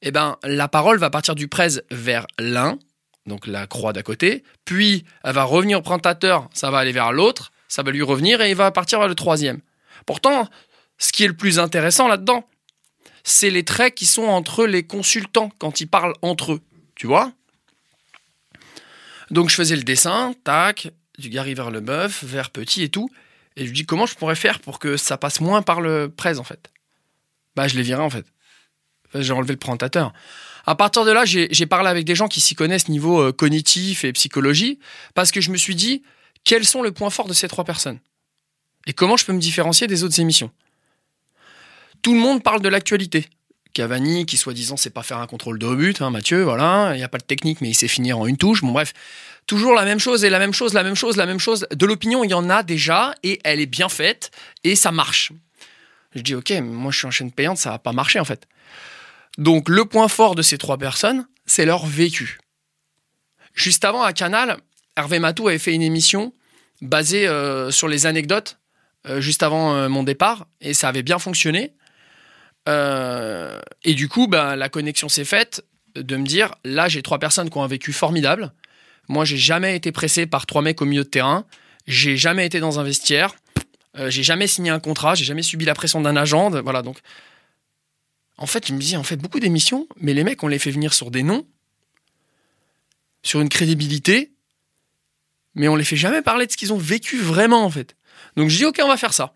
eh 0.00 0.10
ben, 0.10 0.38
la 0.42 0.68
parole 0.68 0.96
va 0.96 1.10
partir 1.10 1.34
du 1.34 1.48
presse 1.48 1.82
vers 1.90 2.26
l'un, 2.38 2.78
donc 3.26 3.46
la 3.46 3.66
croix 3.66 3.92
d'à 3.92 4.02
côté, 4.02 4.42
puis 4.64 5.04
elle 5.22 5.34
va 5.34 5.44
revenir 5.44 5.80
au 5.80 5.82
présentateur, 5.82 6.48
ça 6.54 6.70
va 6.70 6.78
aller 6.78 6.92
vers 6.92 7.12
l'autre, 7.12 7.52
ça 7.68 7.82
va 7.82 7.90
lui 7.90 8.00
revenir 8.00 8.40
et 8.40 8.48
il 8.48 8.56
va 8.56 8.70
partir 8.70 8.98
vers 8.98 9.08
le 9.08 9.14
troisième. 9.14 9.60
Pourtant, 10.06 10.48
ce 10.96 11.12
qui 11.12 11.24
est 11.24 11.28
le 11.28 11.36
plus 11.36 11.58
intéressant 11.58 12.08
là-dedans, 12.08 12.48
c'est 13.22 13.50
les 13.50 13.64
traits 13.64 13.94
qui 13.94 14.06
sont 14.06 14.24
entre 14.24 14.64
les 14.64 14.84
consultants 14.86 15.50
quand 15.58 15.82
ils 15.82 15.88
parlent 15.88 16.14
entre 16.22 16.54
eux. 16.54 16.62
Tu 16.94 17.06
vois? 17.06 17.32
Donc 19.30 19.50
je 19.50 19.56
faisais 19.56 19.76
le 19.76 19.82
dessin, 19.82 20.32
tac, 20.42 20.88
du 21.18 21.28
Gary 21.28 21.54
vers 21.54 21.70
le 21.70 21.80
bœuf, 21.80 22.24
vers 22.24 22.50
petit 22.50 22.82
et 22.82 22.88
tout. 22.88 23.10
Et 23.56 23.62
je 23.62 23.66
lui 23.66 23.72
dis 23.72 23.86
comment 23.86 24.06
je 24.06 24.14
pourrais 24.14 24.36
faire 24.36 24.60
pour 24.60 24.78
que 24.78 24.96
ça 24.96 25.16
passe 25.16 25.40
moins 25.40 25.62
par 25.62 25.80
le 25.80 26.08
presse 26.08 26.38
en 26.38 26.44
fait? 26.44 26.70
Bah 27.54 27.68
je 27.68 27.76
les 27.76 27.82
viré 27.82 28.02
en 28.02 28.10
fait. 28.10 28.26
J'ai 29.14 29.32
enlevé 29.32 29.52
le 29.52 29.58
présentateur. 29.58 30.12
À 30.66 30.74
partir 30.74 31.04
de 31.04 31.12
là, 31.12 31.24
j'ai 31.24 31.66
parlé 31.66 31.88
avec 31.88 32.04
des 32.04 32.16
gens 32.16 32.26
qui 32.26 32.40
s'y 32.40 32.56
connaissent 32.56 32.88
niveau 32.88 33.20
euh, 33.20 33.32
cognitif 33.32 34.04
et 34.04 34.12
psychologie, 34.12 34.80
parce 35.14 35.30
que 35.30 35.40
je 35.40 35.52
me 35.52 35.56
suis 35.56 35.76
dit, 35.76 36.02
quels 36.42 36.66
sont 36.66 36.82
les 36.82 36.90
points 36.90 37.10
forts 37.10 37.28
de 37.28 37.32
ces 37.32 37.46
trois 37.46 37.64
personnes? 37.64 38.00
Et 38.86 38.92
comment 38.92 39.16
je 39.16 39.24
peux 39.24 39.32
me 39.32 39.38
différencier 39.38 39.86
des 39.86 40.02
autres 40.02 40.18
émissions? 40.18 40.50
Tout 42.02 42.14
le 42.14 42.20
monde 42.20 42.42
parle 42.42 42.60
de 42.62 42.68
l'actualité. 42.68 43.28
Cavani, 43.76 44.24
qui 44.24 44.38
soi-disant 44.38 44.78
sait 44.78 44.90
pas 44.90 45.02
faire 45.02 45.18
un 45.18 45.26
contrôle 45.26 45.58
de 45.58 45.74
but, 45.74 46.00
hein, 46.00 46.10
Mathieu, 46.10 46.42
voilà, 46.42 46.92
il 46.94 46.96
n'y 46.96 47.04
a 47.04 47.08
pas 47.08 47.18
de 47.18 47.24
technique, 47.24 47.60
mais 47.60 47.68
il 47.68 47.74
sait 47.74 47.88
finir 47.88 48.18
en 48.18 48.26
une 48.26 48.38
touche. 48.38 48.62
Bon, 48.62 48.72
bref, 48.72 48.94
toujours 49.46 49.74
la 49.74 49.84
même 49.84 49.98
chose 49.98 50.24
et 50.24 50.30
la 50.30 50.38
même 50.38 50.54
chose, 50.54 50.72
la 50.72 50.82
même 50.82 50.94
chose, 50.94 51.18
la 51.18 51.26
même 51.26 51.38
chose. 51.38 51.66
De 51.70 51.84
l'opinion, 51.84 52.24
il 52.24 52.30
y 52.30 52.34
en 52.34 52.48
a 52.48 52.62
déjà 52.62 53.14
et 53.22 53.38
elle 53.44 53.60
est 53.60 53.66
bien 53.66 53.90
faite 53.90 54.30
et 54.64 54.76
ça 54.76 54.92
marche. 54.92 55.30
Je 56.14 56.22
dis, 56.22 56.34
ok, 56.34 56.50
moi 56.62 56.90
je 56.90 56.96
suis 56.96 57.06
en 57.06 57.10
chaîne 57.10 57.30
payante, 57.30 57.58
ça 57.58 57.70
va 57.70 57.78
pas 57.78 57.92
marcher 57.92 58.18
en 58.18 58.24
fait. 58.24 58.48
Donc 59.36 59.68
le 59.68 59.84
point 59.84 60.08
fort 60.08 60.34
de 60.34 60.40
ces 60.42 60.56
trois 60.56 60.78
personnes, 60.78 61.26
c'est 61.44 61.66
leur 61.66 61.84
vécu. 61.84 62.38
Juste 63.52 63.84
avant, 63.84 64.02
à 64.02 64.14
Canal, 64.14 64.56
Hervé 64.96 65.18
Matou 65.18 65.48
avait 65.48 65.58
fait 65.58 65.74
une 65.74 65.82
émission 65.82 66.32
basée 66.80 67.28
euh, 67.28 67.70
sur 67.70 67.88
les 67.88 68.06
anecdotes 68.06 68.58
euh, 69.06 69.20
juste 69.20 69.42
avant 69.42 69.74
euh, 69.74 69.88
mon 69.88 70.02
départ, 70.02 70.46
et 70.62 70.72
ça 70.72 70.88
avait 70.88 71.02
bien 71.02 71.18
fonctionné. 71.18 71.74
Et 72.66 73.94
du 73.94 74.08
coup, 74.08 74.26
ben, 74.26 74.56
la 74.56 74.68
connexion 74.68 75.08
s'est 75.08 75.24
faite 75.24 75.64
de 75.94 76.16
me 76.16 76.26
dire, 76.26 76.54
là 76.64 76.88
j'ai 76.88 77.02
trois 77.02 77.18
personnes 77.18 77.48
qui 77.48 77.56
ont 77.56 77.62
un 77.62 77.68
vécu 77.68 77.92
formidable. 77.92 78.52
Moi, 79.08 79.24
j'ai 79.24 79.36
jamais 79.36 79.76
été 79.76 79.92
pressé 79.92 80.26
par 80.26 80.46
trois 80.46 80.62
mecs 80.62 80.82
au 80.82 80.84
milieu 80.84 81.04
de 81.04 81.08
terrain. 81.08 81.46
J'ai 81.86 82.16
jamais 82.16 82.44
été 82.44 82.58
dans 82.58 82.80
un 82.80 82.82
vestiaire. 82.82 83.36
j'ai 84.08 84.24
jamais 84.24 84.48
signé 84.48 84.70
un 84.70 84.80
contrat. 84.80 85.14
J'ai 85.14 85.24
jamais 85.24 85.42
subi 85.42 85.64
la 85.64 85.74
pression 85.74 86.00
d'un 86.00 86.16
agent. 86.16 86.50
Voilà, 86.62 86.82
donc 86.82 86.98
en 88.38 88.46
fait, 88.46 88.66
je 88.66 88.72
me 88.72 88.78
dis, 88.78 88.96
en 88.96 89.02
fait, 89.02 89.16
beaucoup 89.16 89.40
d'émissions, 89.40 89.88
mais 89.98 90.12
les 90.12 90.24
mecs, 90.24 90.42
on 90.42 90.48
les 90.48 90.58
fait 90.58 90.70
venir 90.70 90.92
sur 90.92 91.10
des 91.10 91.22
noms, 91.22 91.46
sur 93.22 93.40
une 93.40 93.48
crédibilité, 93.48 94.32
mais 95.54 95.68
on 95.68 95.76
les 95.76 95.84
fait 95.84 95.96
jamais 95.96 96.20
parler 96.20 96.46
de 96.46 96.52
ce 96.52 96.56
qu'ils 96.56 96.72
ont 96.72 96.78
vécu 96.78 97.18
vraiment, 97.18 97.64
en 97.64 97.70
fait. 97.70 97.96
Donc 98.36 98.50
je 98.50 98.56
dis, 98.56 98.64
ok, 98.64 98.80
on 98.82 98.88
va 98.88 98.98
faire 98.98 99.14
ça. 99.14 99.32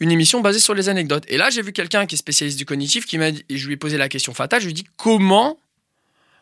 Une 0.00 0.10
émission 0.10 0.40
basée 0.40 0.58
sur 0.58 0.74
les 0.74 0.88
anecdotes. 0.88 1.24
Et 1.28 1.36
là, 1.36 1.50
j'ai 1.50 1.62
vu 1.62 1.72
quelqu'un 1.72 2.06
qui 2.06 2.16
est 2.16 2.18
spécialiste 2.18 2.58
du 2.58 2.64
cognitif, 2.64 3.06
qui 3.06 3.18
m'a 3.18 3.30
dit, 3.30 3.44
et 3.48 3.56
je 3.56 3.66
lui 3.66 3.74
ai 3.74 3.76
posé 3.76 3.96
la 3.96 4.08
question 4.08 4.34
fatale, 4.34 4.60
je 4.60 4.66
lui 4.66 4.72
ai 4.72 4.74
dit, 4.74 4.86
comment, 4.96 5.58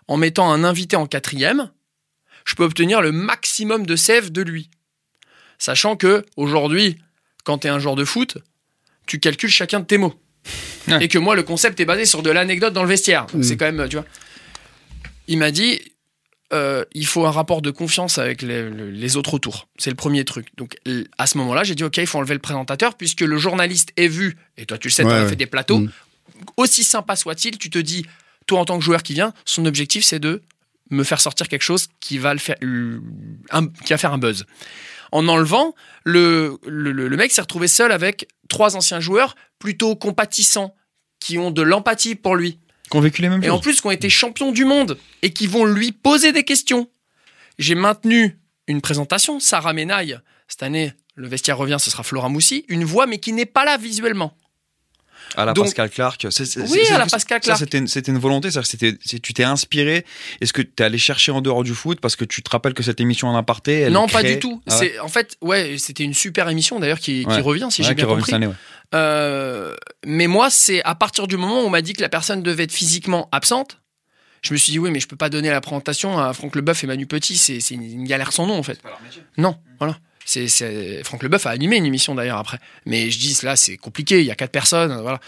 en 0.09 0.17
mettant 0.17 0.51
un 0.51 0.65
invité 0.65 0.97
en 0.97 1.07
quatrième, 1.07 1.71
je 2.45 2.55
peux 2.55 2.65
obtenir 2.65 3.03
le 3.03 3.13
maximum 3.13 3.87
de 3.87 3.97
sève 3.97 4.33
de 4.33 4.43
lui? 4.43 4.71
Sachant 5.59 5.97
que, 5.97 6.25
aujourd'hui, 6.37 6.99
quand 7.45 7.59
tu 7.59 7.67
es 7.67 7.71
un 7.71 7.79
joueur 7.79 7.95
de 7.95 8.05
foot, 8.05 8.39
tu 9.07 9.21
calcules 9.21 9.51
chacun 9.51 9.81
de 9.81 9.85
tes 9.85 9.99
mots. 9.99 10.15
Et 11.01 11.07
que 11.09 11.19
moi, 11.19 11.37
le 11.37 11.45
concept 11.45 11.79
est 11.79 11.85
basé 11.85 12.05
sur 12.05 12.23
de 12.23 12.31
l'anecdote 12.31 12.73
dans 12.73 12.83
le 12.83 12.89
vestiaire. 12.89 13.27
Mm. 13.33 13.43
C'est 13.43 13.57
quand 13.57 13.71
même, 13.71 13.89
tu 13.89 13.97
vois. 13.97 14.07
Il 15.29 15.39
m'a 15.39 15.51
dit, 15.51 15.81
euh, 16.53 16.85
il 16.93 17.07
faut 17.07 17.25
un 17.25 17.31
rapport 17.31 17.63
de 17.63 17.71
confiance 17.71 18.19
avec 18.19 18.43
les, 18.43 19.17
autres 19.17 19.35
autour. 19.35 19.69
C'est 19.79 19.91
le 19.91 19.97
premier 19.97 20.25
truc. 20.25 20.49
Donc 20.57 20.77
à 21.19 21.27
ce 21.27 21.39
moment-là, 21.39 21.65
j'ai 21.65 21.75
dit 21.75 21.85
ok, 21.85 21.97
il 21.97 22.07
faut 22.07 22.19
enlever 22.19 22.35
le 22.35 22.41
présentateur 22.41 22.95
puisque 22.95 23.23
le 23.23 23.39
journaliste 23.39 23.93
est 23.97 24.09
vu. 24.09 24.37
Et 24.57 24.67
toi, 24.67 24.79
tu 24.79 24.89
le 24.89 24.93
sais, 24.93 25.05
tu 25.05 25.11
as 25.11 25.27
fait 25.27 25.37
des 25.37 25.47
plateaux. 25.47 25.79
Mm. 25.79 25.91
Aussi 26.57 26.85
sympa 26.85 27.17
soit-il, 27.17 27.59
tu 27.59 27.71
te 27.71 27.79
dis, 27.79 28.05
toi 28.47 28.61
en 28.61 28.65
tant 28.65 28.79
que 28.79 28.85
joueur 28.85 29.03
qui 29.03 29.15
vient, 29.15 29.33
son 29.45 29.65
objectif 29.65 30.05
c'est 30.05 30.19
de 30.19 30.43
me 30.91 31.05
faire 31.05 31.21
sortir 31.21 31.49
quelque 31.49 31.63
chose 31.63 31.89
qui 32.01 32.19
va 32.19 32.35
le 32.35 32.41
faire, 32.41 32.57
qui 32.59 33.93
va 33.93 33.99
faire 33.99 34.13
un 34.13 34.19
buzz. 34.19 34.45
En 35.13 35.29
enlevant, 35.29 35.75
le, 36.05 36.59
le 36.67 37.17
mec 37.17 37.33
s'est 37.33 37.41
retrouvé 37.41 37.69
seul 37.69 37.93
avec 37.93 38.29
trois 38.49 38.77
anciens 38.77 39.01
joueurs 39.01 39.37
plutôt 39.59 39.95
compatissants, 39.95 40.75
qui 41.23 41.39
ont 41.39 41.51
de 41.51 41.63
l'empathie 41.63 42.15
pour 42.17 42.35
lui. 42.35 42.59
Qui 42.93 42.99
ont 42.99 43.01
vécu 43.01 43.23
les 43.23 43.31
mêmes 43.31 43.43
et 43.43 43.49
en 43.49 43.59
plus, 43.59 43.81
qui 43.81 43.87
ont 43.87 43.91
été 43.91 44.11
champions 44.11 44.53
du 44.53 44.67
monde 44.67 44.99
et 45.23 45.33
qui 45.33 45.47
vont 45.47 45.65
lui 45.65 45.93
poser 45.93 46.33
des 46.33 46.45
questions. 46.45 46.91
J'ai 47.59 47.75
maintenu 47.75 48.39
une 48.67 48.83
présentation, 48.83 49.41
Sarah 49.41 49.73
Menaille. 49.73 50.19
Cette 50.47 50.63
année, 50.63 50.93
le 51.15 51.27
vestiaire 51.27 51.57
revient, 51.57 51.79
ce 51.81 51.91
sera 51.91 52.03
Flora 52.03 52.29
Moussi. 52.29 52.67
Une 52.69 52.85
voix, 52.85 53.07
mais 53.07 53.17
qui 53.17 53.33
n'est 53.33 53.47
pas 53.47 53.65
là 53.65 53.79
visuellement. 53.79 54.37
À 55.37 55.47
la 55.47 55.55
Pascal 55.55 55.89
Clark. 55.89 56.27
oui, 56.69 56.81
à 56.91 56.99
la 56.99 57.07
Pascal 57.07 57.41
Clark. 57.41 57.65
C'était 57.87 58.13
une 58.13 58.19
volonté, 58.19 58.51
tu 58.51 59.33
t'es 59.33 59.45
inspiré. 59.45 60.05
Est-ce 60.43 60.53
que 60.53 60.61
tu 60.61 60.73
es 60.79 60.83
allé 60.83 60.99
chercher 60.99 61.33
en 61.33 61.41
dehors 61.41 61.65
du 61.65 61.73
foot 61.73 61.99
parce 61.99 62.15
que 62.15 62.27
tu 62.27 62.43
te 62.43 62.51
rappelles 62.51 62.75
que 62.75 62.83
cette 62.83 63.01
émission 63.01 63.29
en 63.29 63.37
aparté 63.37 63.81
elle 63.81 63.95
Non, 63.95 64.07
pas 64.07 64.23
du 64.23 64.39
tout. 64.39 64.61
Ah 64.69 64.81
en 65.03 65.09
fait, 65.09 65.39
ouais, 65.41 65.77
c'était 65.79 66.05
une 66.05 66.13
super 66.13 66.51
émission 66.51 66.79
d'ailleurs 66.79 67.01
qui, 67.01 67.25
revient, 67.25 67.69
si 67.71 67.83
j'ai 67.83 67.95
bien 67.95 68.05
compris. 68.05 68.35
Euh, 68.95 69.75
mais 70.05 70.27
moi, 70.27 70.51
c'est 70.51 70.83
à 70.85 70.95
partir 70.95 71.27
du 71.27 71.37
moment 71.37 71.63
où 71.63 71.67
on 71.67 71.71
m'a 71.71 71.83
dit 71.83 71.93
que 71.93 72.03
la 72.03 72.09
personne 72.09 72.43
devait 72.43 72.65
être 72.65 72.73
physiquement 72.73 73.29
absente, 73.33 73.79
je 74.43 74.53
me 74.53 74.59
suis 74.59 74.73
dit 74.73 74.79
oui, 74.79 74.91
mais 74.91 75.01
je 75.01 75.07
peux 75.07 75.17
pas 75.17 75.29
donner 75.29 75.51
la 75.51 75.61
présentation 75.61 76.19
à 76.19 76.33
Franck 76.33 76.57
Leboeuf 76.57 76.83
et 76.83 76.87
Manu 76.87 77.07
Petit, 77.07 77.37
c'est 77.37 77.59
une 77.71 78.05
galère 78.05 78.33
sans 78.33 78.47
nom 78.47 78.59
en 78.59 78.63
fait. 78.63 78.81
Non, 79.37 79.57
voilà. 79.79 79.99
C'est, 80.25 81.03
Franck 81.05 81.23
Leboeuf 81.23 81.47
a 81.47 81.51
animé 81.51 81.77
une 81.77 81.87
émission 81.87 82.15
d'ailleurs 82.15 82.39
après. 82.39 82.59
Mais 82.87 83.11
je 83.11 83.19
dis 83.19 83.39
là, 83.43 83.57
c'est 83.57 83.77
compliqué, 83.77 84.21
il 84.21 84.27
y 84.27 84.31
a 84.31 84.35
quatre 84.35 84.53
personnes, 84.53 85.01
voilà. 85.01 85.21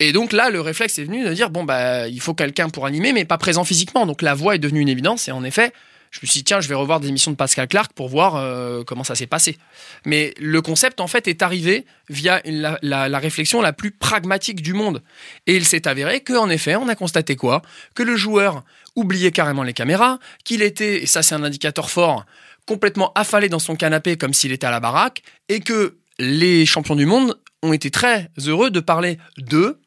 Et 0.00 0.12
donc 0.12 0.32
là, 0.32 0.50
le 0.50 0.60
réflexe 0.60 0.98
est 0.98 1.04
venu 1.04 1.24
de 1.24 1.32
dire 1.32 1.50
bon 1.50 1.64
bah 1.64 2.08
il 2.08 2.20
faut 2.20 2.34
quelqu'un 2.34 2.68
pour 2.68 2.84
animer, 2.84 3.12
mais 3.12 3.24
pas 3.24 3.38
présent 3.38 3.64
physiquement. 3.64 4.06
Donc 4.06 4.22
la 4.22 4.34
voix 4.34 4.54
est 4.54 4.58
devenue 4.58 4.80
une 4.80 4.88
évidence. 4.88 5.28
Et 5.28 5.32
en 5.32 5.44
effet, 5.44 5.72
je 6.14 6.20
me 6.22 6.28
suis 6.28 6.40
dit 6.40 6.44
tiens, 6.44 6.60
je 6.60 6.68
vais 6.68 6.76
revoir 6.76 7.00
des 7.00 7.08
émissions 7.08 7.32
de 7.32 7.36
Pascal 7.36 7.66
Clark 7.66 7.92
pour 7.92 8.08
voir 8.08 8.36
euh, 8.36 8.84
comment 8.84 9.02
ça 9.02 9.16
s'est 9.16 9.26
passé. 9.26 9.58
Mais 10.06 10.32
le 10.38 10.62
concept 10.62 11.00
en 11.00 11.08
fait 11.08 11.26
est 11.26 11.42
arrivé 11.42 11.86
via 12.08 12.40
la, 12.44 13.18
réflexion 13.18 13.60
la 13.60 13.72
plus 13.72 13.90
pragmatique 13.90 14.62
du 14.62 14.74
monde. 14.74 15.02
Et 15.48 15.56
il 15.56 15.64
s'est 15.64 15.88
avéré 15.88 16.20
qu'en 16.20 16.48
effet, 16.50 16.76
on 16.76 16.88
a 16.88 16.94
constaté 16.94 17.34
quoi? 17.34 17.62
Que 17.96 18.04
le 18.04 18.14
joueur 18.14 18.62
oubliait 18.94 19.32
carrément 19.32 19.64
les 19.64 19.72
caméras, 19.72 20.20
qu'il 20.44 20.62
était, 20.62 21.02
et 21.02 21.06
ça 21.06 21.24
c'est 21.24 21.34
un 21.34 21.42
indicateur 21.42 21.90
fort, 21.90 22.26
complètement 22.64 23.10
affalé 23.16 23.48
dans 23.48 23.58
son 23.58 23.74
canapé 23.74 24.16
comme 24.16 24.34
s'il 24.34 24.52
était 24.52 24.68
à 24.68 24.70
la 24.70 24.78
baraque, 24.78 25.22
et 25.48 25.58
que 25.58 25.96
les 26.20 26.64
champions 26.64 26.94
du 26.94 27.06
monde 27.06 27.40
ont 27.64 27.72
été 27.72 27.90
très 27.90 28.30
heureux 28.46 28.70
de 28.70 28.78
parler 28.78 29.18
d'eux, 29.36 29.80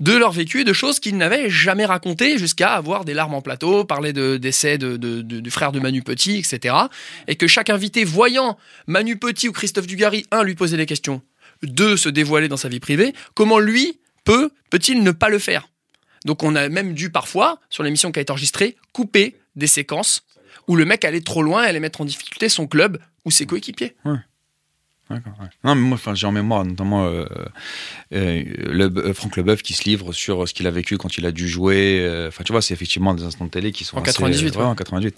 de 0.00 0.16
leur 0.16 0.32
vécu 0.32 0.60
et 0.60 0.64
de 0.64 0.72
choses 0.72 1.00
qu'ils 1.00 1.16
n'avaient 1.16 1.50
jamais 1.50 1.84
racontées 1.84 2.38
jusqu'à 2.38 2.74
avoir 2.74 3.04
des 3.04 3.14
larmes 3.14 3.34
en 3.34 3.42
plateau, 3.42 3.84
parler 3.84 4.12
de 4.12 4.36
décès 4.36 4.78
de, 4.78 4.96
du 4.96 5.50
frère 5.50 5.72
de 5.72 5.80
Manu 5.80 6.02
Petit, 6.02 6.36
etc. 6.38 6.74
Et 7.26 7.36
que 7.36 7.46
chaque 7.46 7.70
invité 7.70 8.04
voyant 8.04 8.56
Manu 8.86 9.18
Petit 9.18 9.48
ou 9.48 9.52
Christophe 9.52 9.86
Dugarry, 9.86 10.24
un, 10.30 10.44
lui 10.44 10.54
poser 10.54 10.76
des 10.76 10.86
questions, 10.86 11.22
deux, 11.62 11.96
se 11.96 12.08
dévoiler 12.08 12.48
dans 12.48 12.56
sa 12.56 12.68
vie 12.68 12.80
privée, 12.80 13.12
comment 13.34 13.58
lui 13.58 13.98
peut, 14.24 14.50
peut-il 14.70 15.02
ne 15.02 15.10
pas 15.10 15.28
le 15.28 15.38
faire? 15.38 15.68
Donc 16.24 16.42
on 16.42 16.54
a 16.54 16.68
même 16.68 16.94
dû 16.94 17.10
parfois, 17.10 17.60
sur 17.70 17.82
l'émission 17.82 18.12
qui 18.12 18.18
a 18.18 18.22
été 18.22 18.30
enregistrée, 18.30 18.76
couper 18.92 19.36
des 19.56 19.66
séquences 19.66 20.22
où 20.68 20.76
le 20.76 20.84
mec 20.84 21.04
allait 21.04 21.20
trop 21.20 21.42
loin 21.42 21.64
et 21.64 21.68
allait 21.68 21.80
mettre 21.80 22.00
en 22.00 22.04
difficulté 22.04 22.48
son 22.48 22.66
club 22.66 22.98
ou 23.24 23.30
ses 23.30 23.46
coéquipiers. 23.46 23.96
D'accord. 25.10 25.32
Non, 25.64 25.74
mais 25.74 25.80
moi, 25.80 25.98
j'ai 26.14 26.26
en 26.26 26.32
mémoire 26.32 26.64
notamment 26.64 27.06
euh, 27.06 27.24
euh, 28.12 28.42
le, 28.56 28.84
euh, 28.84 29.14
Franck 29.14 29.36
Leboeuf 29.36 29.62
qui 29.62 29.72
se 29.72 29.84
livre 29.84 30.12
sur 30.12 30.46
ce 30.46 30.52
qu'il 30.52 30.66
a 30.66 30.70
vécu 30.70 30.98
quand 30.98 31.16
il 31.16 31.26
a 31.26 31.32
dû 31.32 31.48
jouer. 31.48 32.00
Euh, 32.00 32.28
enfin, 32.28 32.44
tu 32.44 32.52
vois, 32.52 32.60
c'est 32.60 32.74
effectivement 32.74 33.14
des 33.14 33.22
instants 33.22 33.46
de 33.46 33.50
télé 33.50 33.72
qui 33.72 33.84
sont 33.84 33.96
en 33.96 34.02
98. 34.02 34.56
Ouais, 34.56 34.62
en 34.62 34.74
98. 34.74 35.16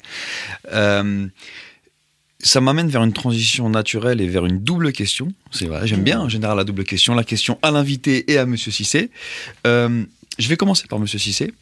ça 2.43 2.61
m'amène 2.61 2.89
vers 2.89 3.03
une 3.03 3.13
transition 3.13 3.69
naturelle 3.69 4.21
et 4.21 4.29
vers 4.29 4.47
une 4.47 4.61
double 4.61 4.93
question. 4.93 5.33
C'est 5.51 5.67
vrai, 5.67 5.87
j'aime 5.87 6.05
bien 6.05 6.21
en 6.21 6.29
général 6.29 6.57
la 6.57 6.65
double 6.65 6.85
question. 6.85 7.15
La 7.15 7.25
question 7.25 7.59
à 7.63 7.71
l'invité 7.71 8.31
et 8.33 8.39
à 8.39 8.47
Monsieur 8.47 8.71
Cissé. 8.71 9.11
je 9.65 10.49
vais 10.49 10.57
commencer 10.57 10.87
par 10.89 10.99
Monsieur 10.99 11.19
Cissé. 11.19 11.53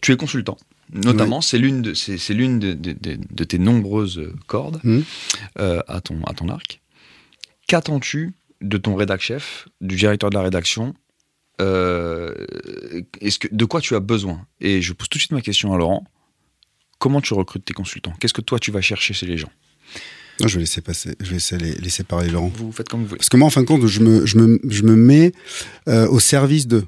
Tu 0.00 0.12
es 0.12 0.16
consultant. 0.16 0.58
Notamment, 0.92 1.40
c'est 1.40 1.58
l'une 1.58 1.80
de, 1.80 1.94
c'est, 1.94 2.34
l'une 2.34 2.58
de, 2.58 2.74
de, 2.74 3.44
tes 3.44 3.58
nombreuses 3.58 4.30
cordes 4.46 4.78
mmh. 4.84 5.00
euh, 5.58 5.80
à, 5.88 6.00
ton, 6.02 6.22
à 6.24 6.34
ton 6.34 6.48
arc. 6.48 6.81
Qu'attends-tu 7.66 8.34
de 8.60 8.76
ton 8.76 8.94
rédac 8.94 9.20
chef, 9.20 9.68
du 9.80 9.96
directeur 9.96 10.30
de 10.30 10.34
la 10.34 10.42
rédaction 10.42 10.94
euh, 11.60 12.32
est-ce 13.20 13.38
que, 13.38 13.48
De 13.50 13.64
quoi 13.64 13.80
tu 13.80 13.94
as 13.94 14.00
besoin? 14.00 14.46
Et 14.60 14.82
je 14.82 14.92
pose 14.92 15.08
tout 15.08 15.18
de 15.18 15.20
suite 15.20 15.32
ma 15.32 15.40
question 15.40 15.72
à 15.72 15.76
Laurent. 15.76 16.04
Comment 16.98 17.20
tu 17.20 17.34
recrutes 17.34 17.64
tes 17.64 17.74
consultants? 17.74 18.12
Qu'est-ce 18.20 18.34
que 18.34 18.40
toi 18.40 18.58
tu 18.58 18.70
vas 18.70 18.80
chercher 18.80 19.14
chez 19.14 19.26
les 19.26 19.36
gens? 19.36 19.50
Non, 20.40 20.48
je 20.48 20.54
vais 20.54 20.60
laisser 20.60 20.80
passer, 20.80 21.14
je 21.20 21.26
vais 21.26 21.34
laisser, 21.34 21.58
laisser 21.58 22.04
parler 22.04 22.30
Laurent. 22.30 22.50
Vous 22.54 22.72
faites 22.72 22.88
comme 22.88 23.00
vous 23.00 23.06
voulez. 23.06 23.18
Parce 23.18 23.28
que 23.28 23.36
moi, 23.36 23.46
en 23.46 23.50
fin 23.50 23.62
de 23.62 23.66
compte, 23.66 23.86
je 23.86 24.00
me, 24.00 24.24
je 24.24 24.38
me, 24.38 24.60
je 24.68 24.82
me 24.82 24.96
mets 24.96 25.32
euh, 25.88 26.08
au 26.08 26.20
service 26.20 26.66
d'eux. 26.66 26.86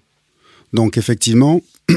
Donc, 0.72 0.96
effectivement, 0.96 1.60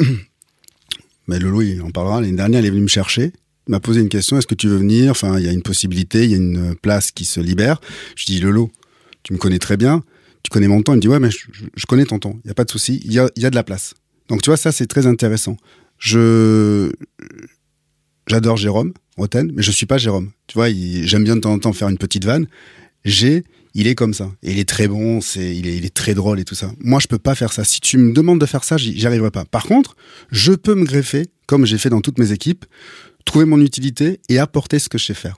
Mais 1.27 1.39
Lolo, 1.39 1.61
il 1.61 1.81
en 1.81 1.91
parlera. 1.91 2.21
L'année 2.21 2.35
dernière, 2.35 2.61
il 2.61 2.67
est 2.67 2.71
venu 2.71 2.81
me 2.81 2.87
chercher. 2.87 3.33
M'a 3.67 3.79
posé 3.79 4.01
une 4.01 4.09
question. 4.09 4.37
Est-ce 4.37 4.47
que 4.47 4.55
tu 4.55 4.67
veux 4.67 4.77
venir? 4.77 5.11
Enfin, 5.11 5.39
il 5.39 5.45
y 5.45 5.49
a 5.49 5.51
une 5.51 5.61
possibilité, 5.61 6.23
il 6.23 6.31
y 6.31 6.33
a 6.33 6.37
une 6.37 6.75
place 6.75 7.11
qui 7.11 7.25
se 7.25 7.39
libère. 7.39 7.81
Je 8.15 8.25
dis, 8.25 8.39
Lolo, 8.39 8.71
tu 9.23 9.33
me 9.33 9.37
connais 9.37 9.59
très 9.59 9.77
bien. 9.77 10.03
Tu 10.43 10.49
connais 10.49 10.67
mon 10.67 10.81
temps. 10.81 10.93
Il 10.93 10.97
me 10.97 11.01
dit, 11.01 11.07
ouais, 11.07 11.19
mais 11.19 11.29
je, 11.31 11.85
connais 11.85 12.05
ton 12.05 12.19
temps. 12.19 12.39
Il 12.43 12.47
n'y 12.47 12.51
a 12.51 12.53
pas 12.53 12.63
de 12.63 12.71
souci. 12.71 13.01
Il 13.03 13.11
y 13.11 13.19
a, 13.19 13.29
y 13.35 13.45
a 13.45 13.49
de 13.49 13.55
la 13.55 13.63
place. 13.63 13.93
Donc, 14.29 14.41
tu 14.41 14.49
vois, 14.49 14.57
ça, 14.57 14.71
c'est 14.71 14.87
très 14.87 15.05
intéressant. 15.07 15.57
Je, 15.97 16.91
j'adore 18.27 18.57
Jérôme 18.57 18.93
Roten, 19.17 19.51
mais 19.53 19.63
je 19.63 19.71
suis 19.71 19.85
pas 19.85 19.97
Jérôme. 19.97 20.31
Tu 20.47 20.57
vois, 20.57 20.69
j'aime 20.69 21.23
bien 21.23 21.35
de 21.35 21.41
temps 21.41 21.53
en 21.53 21.59
temps 21.59 21.73
faire 21.73 21.89
une 21.89 21.97
petite 21.97 22.23
vanne. 22.23 22.47
J'ai, 23.03 23.43
il 23.73 23.87
est 23.87 23.95
comme 23.95 24.13
ça. 24.13 24.31
Et 24.43 24.51
il 24.51 24.59
est 24.59 24.69
très 24.69 24.87
bon, 24.87 25.21
c'est, 25.21 25.55
il 25.55 25.67
est, 25.67 25.75
il 25.77 25.85
est 25.85 25.93
très 25.93 26.13
drôle 26.13 26.39
et 26.39 26.45
tout 26.45 26.55
ça. 26.55 26.71
Moi, 26.79 26.99
je 26.99 27.07
peux 27.07 27.17
pas 27.17 27.35
faire 27.35 27.51
ça. 27.51 27.63
Si 27.63 27.81
tu 27.81 27.97
me 27.97 28.13
demandes 28.13 28.39
de 28.39 28.45
faire 28.45 28.63
ça, 28.63 28.77
j'y 28.77 29.05
arriverai 29.05 29.31
pas. 29.31 29.45
Par 29.45 29.63
contre, 29.63 29.95
je 30.31 30.53
peux 30.53 30.75
me 30.75 30.85
greffer, 30.85 31.27
comme 31.47 31.65
j'ai 31.65 31.77
fait 31.77 31.89
dans 31.89 32.01
toutes 32.01 32.19
mes 32.19 32.31
équipes, 32.31 32.65
trouver 33.27 33.45
mon 33.45 33.61
utilité 33.61 34.19
et 34.29 34.39
apporter 34.39 34.79
ce 34.79 34.89
que 34.89 34.97
je 34.97 35.05
sais 35.05 35.13
faire. 35.13 35.35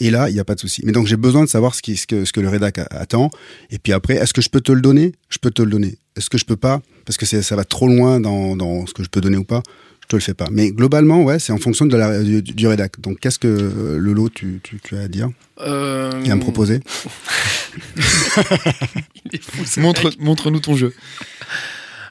Et 0.00 0.10
là, 0.10 0.28
il 0.28 0.34
n'y 0.34 0.40
a 0.40 0.44
pas 0.44 0.54
de 0.54 0.60
souci. 0.60 0.82
Mais 0.84 0.92
donc, 0.92 1.06
j'ai 1.06 1.16
besoin 1.16 1.44
de 1.44 1.48
savoir 1.48 1.74
ce, 1.74 1.82
qui, 1.82 1.96
ce, 1.96 2.06
que, 2.06 2.24
ce 2.24 2.32
que 2.32 2.40
le 2.40 2.48
rédac 2.48 2.78
attend. 2.90 3.30
Et 3.70 3.78
puis 3.78 3.92
après, 3.92 4.14
est-ce 4.14 4.32
que 4.32 4.40
je 4.40 4.48
peux 4.48 4.60
te 4.60 4.72
le 4.72 4.80
donner? 4.80 5.12
Je 5.28 5.38
peux 5.38 5.50
te 5.50 5.62
le 5.62 5.70
donner. 5.70 5.98
Est-ce 6.16 6.30
que 6.30 6.38
je 6.38 6.44
peux 6.44 6.56
pas? 6.56 6.80
Parce 7.04 7.16
que 7.16 7.26
ça 7.26 7.56
va 7.56 7.64
trop 7.64 7.86
loin 7.86 8.18
dans, 8.20 8.56
dans 8.56 8.86
ce 8.86 8.94
que 8.94 9.04
je 9.04 9.08
peux 9.08 9.20
donner 9.20 9.36
ou 9.36 9.44
pas. 9.44 9.62
Je 10.02 10.08
te 10.08 10.16
le 10.16 10.20
fais 10.20 10.34
pas. 10.34 10.48
Mais 10.50 10.70
globalement, 10.70 11.22
ouais, 11.22 11.38
c'est 11.38 11.52
en 11.52 11.58
fonction 11.58 11.86
de 11.86 11.96
la, 11.96 12.22
du, 12.22 12.42
du 12.42 12.66
rédac. 12.66 13.00
Donc, 13.00 13.20
qu'est-ce 13.20 13.38
que 13.38 13.48
euh, 13.48 13.98
Lolo, 13.98 14.28
tu, 14.28 14.60
tu, 14.62 14.80
tu 14.82 14.96
as 14.96 15.02
à 15.02 15.08
dire? 15.08 15.30
Euh, 15.60 16.22
et 16.24 16.30
à 16.30 16.36
me 16.36 16.40
proposer? 16.40 16.80
Montre, 19.78 20.10
montre-nous 20.18 20.60
ton 20.60 20.76
jeu. 20.76 20.92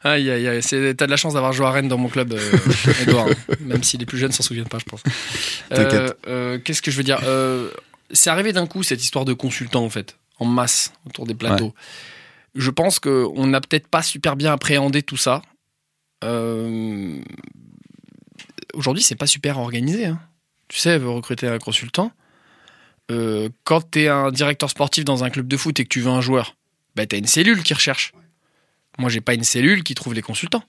Aïe, 0.03 0.29
aïe, 0.29 0.47
aïe. 0.47 0.61
T'as 0.61 1.05
de 1.05 1.09
la 1.11 1.15
chance 1.17 1.33
d'avoir 1.33 1.53
joué 1.53 1.65
à 1.65 1.71
Rennes 1.71 1.87
dans 1.87 1.97
mon 1.97 2.09
club, 2.09 2.33
euh, 2.33 2.57
Edouard. 3.01 3.27
hein. 3.29 3.53
Même 3.61 3.83
si 3.83 3.97
les 3.97 4.05
plus 4.05 4.17
jeunes 4.17 4.31
s'en 4.33 4.43
souviennent 4.43 4.67
pas, 4.67 4.79
je 4.79 4.83
pense. 4.85 5.01
T'inquiète. 5.69 5.93
Euh, 5.93 6.13
euh, 6.27 6.59
Qu'est-ce 6.59 6.81
que 6.81 6.91
je 6.91 6.97
veux 6.97 7.03
dire 7.03 7.19
Euh, 7.23 7.69
C'est 8.11 8.29
arrivé 8.29 8.51
d'un 8.53 8.67
coup, 8.67 8.83
cette 8.83 9.01
histoire 9.01 9.23
de 9.25 9.33
consultants, 9.33 9.83
en 9.85 9.89
fait, 9.89 10.17
en 10.39 10.45
masse, 10.45 10.91
autour 11.07 11.25
des 11.25 11.35
plateaux. 11.35 11.73
Je 12.55 12.69
pense 12.69 12.99
qu'on 12.99 13.47
n'a 13.47 13.61
peut-être 13.61 13.87
pas 13.87 14.03
super 14.03 14.35
bien 14.35 14.51
appréhendé 14.51 15.01
tout 15.03 15.17
ça. 15.17 15.41
Aujourd'hui, 18.73 19.03
c'est 19.03 19.15
pas 19.15 19.27
super 19.27 19.57
organisé. 19.59 20.05
hein. 20.07 20.19
Tu 20.67 20.79
sais, 20.79 20.95
recruter 20.97 21.47
un 21.47 21.59
consultant. 21.59 22.11
Quand 23.63 23.91
tu 23.91 24.01
es 24.03 24.07
un 24.07 24.31
directeur 24.31 24.69
sportif 24.69 25.05
dans 25.05 25.23
un 25.23 25.29
club 25.29 25.47
de 25.47 25.57
foot 25.57 25.79
et 25.79 25.83
que 25.83 25.89
tu 25.89 26.01
veux 26.01 26.09
un 26.11 26.21
joueur, 26.21 26.55
bah, 26.95 27.05
tu 27.05 27.15
as 27.15 27.19
une 27.19 27.27
cellule 27.27 27.61
qui 27.63 27.73
recherche. 27.73 28.13
Moi, 28.97 29.09
j'ai 29.09 29.21
pas 29.21 29.33
une 29.33 29.43
cellule 29.43 29.83
qui 29.83 29.95
trouve 29.95 30.13
les 30.13 30.21
consultants. 30.21 30.63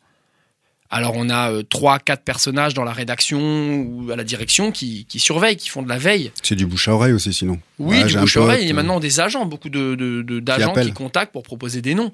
Alors, 0.90 1.12
on 1.16 1.28
a 1.30 1.50
euh, 1.50 1.62
trois, 1.62 1.98
quatre 1.98 2.22
personnages 2.24 2.74
dans 2.74 2.84
la 2.84 2.92
rédaction 2.92 3.76
ou 3.82 4.10
à 4.12 4.16
la 4.16 4.22
direction 4.24 4.70
qui, 4.70 5.06
qui 5.06 5.18
surveillent, 5.18 5.56
qui 5.56 5.68
font 5.68 5.82
de 5.82 5.88
la 5.88 5.98
veille. 5.98 6.30
C'est 6.42 6.54
du 6.54 6.66
bouche 6.66 6.88
à 6.88 6.94
oreille 6.94 7.12
aussi, 7.14 7.32
sinon. 7.32 7.58
Oui, 7.78 7.98
Ouais, 8.02 8.04
du 8.04 8.16
bouche 8.16 8.36
à 8.36 8.40
oreille. 8.40 8.62
Il 8.62 8.66
y 8.66 8.70
a 8.70 8.72
euh, 8.72 8.76
maintenant 8.76 9.00
des 9.00 9.18
agents, 9.20 9.44
beaucoup 9.46 9.70
de, 9.70 9.94
de- 9.94 10.22
de- 10.22 10.40
d'agents 10.40 10.72
qui, 10.86 10.92
contactent 10.92 11.32
pour 11.32 11.42
proposer 11.42 11.82
des 11.82 11.94
noms. 11.94 12.12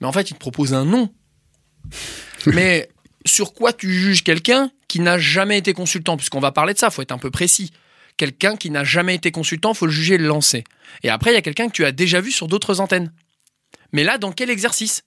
Mais 0.00 0.06
en 0.06 0.12
fait, 0.12 0.30
ils 0.30 0.34
te 0.34 0.38
proposent 0.38 0.74
un 0.74 0.84
nom. 0.84 1.10
Mais 2.46 2.88
sur 3.24 3.54
quoi 3.54 3.72
tu 3.72 3.92
juges 3.92 4.24
quelqu'un 4.24 4.70
qui 4.88 5.00
n'a 5.00 5.18
jamais 5.18 5.58
été 5.58 5.72
consultant? 5.72 6.16
Puisqu'on 6.16 6.40
va 6.40 6.52
parler 6.52 6.74
de 6.74 6.78
ça, 6.78 6.90
faut 6.90 7.02
être 7.02 7.12
un 7.12 7.18
peu 7.18 7.30
précis. 7.30 7.70
Quelqu'un 8.16 8.56
qui 8.56 8.70
n'a 8.70 8.82
jamais 8.84 9.14
été 9.14 9.30
consultant, 9.30 9.74
faut 9.74 9.86
le 9.86 9.92
juger 9.92 10.14
et 10.14 10.18
le 10.18 10.26
lancer. 10.26 10.64
Et 11.02 11.10
après, 11.10 11.30
il 11.32 11.34
y 11.34 11.38
a 11.38 11.42
quelqu'un 11.42 11.66
que 11.68 11.72
tu 11.72 11.84
as 11.84 11.92
déjà 11.92 12.20
vu 12.20 12.32
sur 12.32 12.48
d'autres 12.48 12.80
antennes. 12.80 13.12
Mais 13.92 14.04
là, 14.04 14.16
dans 14.18 14.32
quel 14.32 14.48
exercice? 14.50 15.02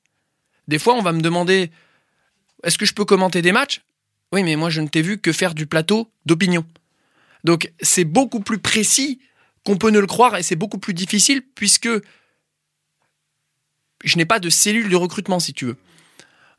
Des 0.70 0.78
fois, 0.78 0.94
on 0.94 1.02
va 1.02 1.14
me 1.14 1.22
demander 1.22 1.72
est-ce 2.64 2.78
que 2.78 2.86
je 2.86 2.94
peux 2.94 3.04
commenter 3.04 3.42
des 3.42 3.52
matchs? 3.52 3.82
Oui, 4.32 4.44
mais 4.44 4.56
moi, 4.56 4.70
je 4.70 4.82
ne 4.82 4.88
t'ai 4.88 5.02
vu 5.02 5.18
que 5.18 5.32
faire 5.32 5.56
du 5.56 5.66
plateau 5.66 6.12
d'opinion. 6.28 6.64
Donc, 7.44 7.74
c'est 7.82 8.06
beaucoup 8.06 8.40
plus 8.40 8.60
précis 8.60 9.20
qu'on 9.66 9.78
peut 9.78 9.90
ne 9.90 9.98
le 9.98 10.06
croire 10.06 10.38
et 10.38 10.44
c'est 10.44 10.56
beaucoup 10.56 10.78
plus 10.78 10.94
difficile 10.94 11.42
puisque 11.56 11.90
je 14.04 14.18
n'ai 14.18 14.26
pas 14.26 14.40
de 14.40 14.52
cellule 14.52 14.90
de 14.90 14.96
recrutement, 14.96 15.40
si 15.40 15.54
tu 15.54 15.66
veux. 15.66 15.78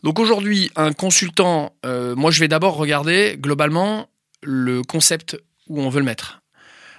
Donc 0.03 0.19
aujourd'hui, 0.19 0.73
un 0.75 0.93
consultant, 0.93 1.77
euh, 1.87 2.17
moi 2.17 2.31
je 2.31 2.41
vais 2.41 2.49
d'abord 2.49 2.77
regarder 2.77 3.37
globalement 3.39 4.09
le 4.43 4.83
concept 4.83 5.41
où 5.69 5.81
on 5.81 5.89
veut 5.89 6.01
le 6.01 6.07
mettre. 6.07 6.43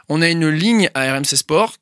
On 0.08 0.22
a 0.22 0.30
une 0.30 0.48
ligne 0.48 0.90
à 0.94 1.14
RMC 1.14 1.36
Sport 1.36 1.76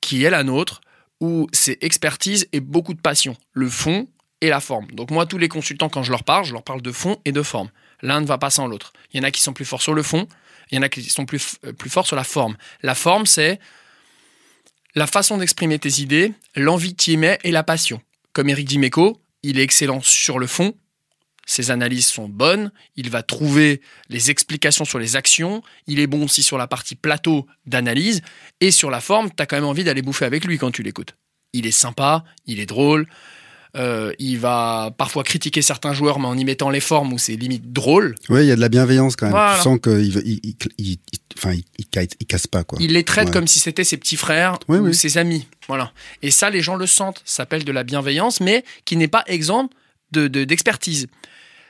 qui 0.00 0.22
est 0.22 0.30
la 0.30 0.44
nôtre, 0.44 0.80
où 1.20 1.48
c'est 1.52 1.82
expertise 1.82 2.46
et 2.52 2.60
beaucoup 2.60 2.94
de 2.94 3.00
passion, 3.00 3.36
le 3.52 3.68
fond 3.68 4.06
et 4.40 4.48
la 4.48 4.60
forme. 4.60 4.86
Donc 4.92 5.10
moi, 5.10 5.26
tous 5.26 5.38
les 5.38 5.48
consultants, 5.48 5.88
quand 5.88 6.02
je 6.02 6.10
leur 6.10 6.24
parle, 6.24 6.44
je 6.44 6.52
leur 6.52 6.62
parle 6.62 6.82
de 6.82 6.92
fond 6.92 7.16
et 7.24 7.32
de 7.32 7.42
forme. 7.42 7.70
L'un 8.02 8.20
ne 8.20 8.26
va 8.26 8.38
pas 8.38 8.50
sans 8.50 8.66
l'autre. 8.66 8.92
Il 9.12 9.18
y 9.18 9.20
en 9.20 9.24
a 9.24 9.30
qui 9.30 9.40
sont 9.40 9.52
plus 9.52 9.64
forts 9.64 9.82
sur 9.82 9.94
le 9.94 10.02
fond, 10.02 10.28
il 10.70 10.76
y 10.76 10.78
en 10.78 10.82
a 10.82 10.88
qui 10.88 11.02
sont 11.04 11.26
plus, 11.26 11.56
euh, 11.64 11.72
plus 11.72 11.90
forts 11.90 12.06
sur 12.06 12.16
la 12.16 12.24
forme. 12.24 12.56
La 12.82 12.94
forme, 12.94 13.26
c'est 13.26 13.58
la 14.94 15.06
façon 15.06 15.38
d'exprimer 15.38 15.78
tes 15.78 16.00
idées, 16.00 16.32
l'envie 16.54 16.94
que 16.94 17.02
tu 17.02 17.12
y 17.12 17.16
mets 17.16 17.38
et 17.44 17.50
la 17.50 17.62
passion. 17.62 18.00
Comme 18.32 18.48
Eric 18.48 18.66
Dimeco, 18.66 19.20
il 19.42 19.58
est 19.58 19.62
excellent 19.62 20.00
sur 20.02 20.38
le 20.38 20.46
fond, 20.46 20.74
ses 21.46 21.70
analyses 21.70 22.08
sont 22.08 22.28
bonnes, 22.28 22.72
il 22.96 23.08
va 23.08 23.22
trouver 23.22 23.80
les 24.08 24.30
explications 24.30 24.84
sur 24.84 24.98
les 24.98 25.14
actions, 25.14 25.62
il 25.86 26.00
est 26.00 26.08
bon 26.08 26.24
aussi 26.24 26.42
sur 26.42 26.58
la 26.58 26.66
partie 26.66 26.96
plateau 26.96 27.46
d'analyse, 27.66 28.20
et 28.60 28.72
sur 28.72 28.90
la 28.90 29.00
forme, 29.00 29.30
tu 29.30 29.40
as 29.42 29.46
quand 29.46 29.56
même 29.56 29.64
envie 29.64 29.84
d'aller 29.84 30.02
bouffer 30.02 30.24
avec 30.24 30.44
lui 30.44 30.58
quand 30.58 30.72
tu 30.72 30.82
l'écoutes. 30.82 31.14
Il 31.52 31.66
est 31.66 31.70
sympa, 31.70 32.24
il 32.46 32.58
est 32.58 32.66
drôle, 32.66 33.06
euh, 33.76 34.12
il 34.18 34.38
va 34.38 34.90
parfois 34.96 35.22
critiquer 35.22 35.62
certains 35.62 35.92
joueurs, 35.92 36.18
mais 36.18 36.26
en 36.26 36.36
y 36.36 36.44
mettant 36.44 36.70
les 36.70 36.80
formes 36.80 37.12
où 37.12 37.18
c'est 37.18 37.36
limite 37.36 37.72
drôle. 37.72 38.14
Ouais, 38.28 38.44
il 38.44 38.48
y 38.48 38.52
a 38.52 38.56
de 38.56 38.60
la 38.60 38.68
bienveillance 38.68 39.16
quand 39.16 39.26
même. 39.26 39.32
Voilà. 39.32 39.56
Tu 39.56 39.62
sens 39.62 39.78
qu'il 39.82 40.00
il, 40.04 40.40
il, 40.44 40.54
il- 40.78 40.86
il- 40.92 40.98
enfin, 41.36 41.52
il, 41.78 41.86
casse- 42.26 42.46
pas, 42.46 42.64
quoi. 42.64 42.78
Il 42.80 42.92
les 42.94 43.04
traite 43.04 43.26
Ouais. 43.26 43.32
comme 43.32 43.46
si 43.46 43.58
c'était 43.58 43.84
ses 43.84 43.96
petits 43.96 44.16
frères 44.16 44.58
Oui, 44.68 44.78
ou 44.78 44.86
oui. 44.86 44.94
ses 44.94 45.18
amis. 45.18 45.46
Voilà. 45.68 45.92
Et 46.22 46.30
ça, 46.30 46.48
les 46.50 46.62
gens 46.62 46.76
le 46.76 46.86
sentent. 46.86 47.22
Ça 47.24 47.36
s'appelle 47.36 47.64
de 47.64 47.72
la 47.72 47.84
bienveillance, 47.84 48.40
mais 48.40 48.64
qui 48.84 48.96
n'est 48.96 49.08
pas 49.08 49.24
exempt 49.26 49.70
de- 50.12 50.28
de- 50.28 50.44
d'expertise. 50.44 51.06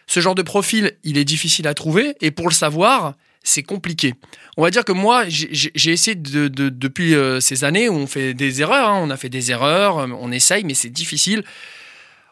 Ce 0.06 0.20
genre 0.20 0.34
de 0.36 0.42
profil, 0.42 0.92
il 1.02 1.18
est 1.18 1.24
difficile 1.24 1.66
à 1.66 1.74
trouver, 1.74 2.14
et 2.20 2.30
pour 2.30 2.48
le 2.48 2.54
savoir, 2.54 3.14
c'est 3.42 3.62
compliqué. 3.64 4.14
On 4.56 4.62
va 4.62 4.70
dire 4.70 4.84
que 4.84 4.92
moi, 4.92 5.24
j'ai- 5.28 5.50
essayé 5.92 6.14
de, 6.14 6.46
de- 6.48 6.68
depuis 6.68 7.14
euh, 7.14 7.40
ces 7.40 7.64
années 7.64 7.88
où 7.88 7.94
on 7.94 8.06
fait 8.06 8.32
des 8.34 8.60
erreurs, 8.60 8.88
hein, 8.90 9.00
on 9.02 9.10
a 9.10 9.16
fait 9.16 9.28
des 9.28 9.50
erreurs, 9.50 9.98
euh, 9.98 10.06
on 10.20 10.30
essaye, 10.32 10.62
mais 10.64 10.74
c'est 10.74 10.90
difficile. 10.90 11.42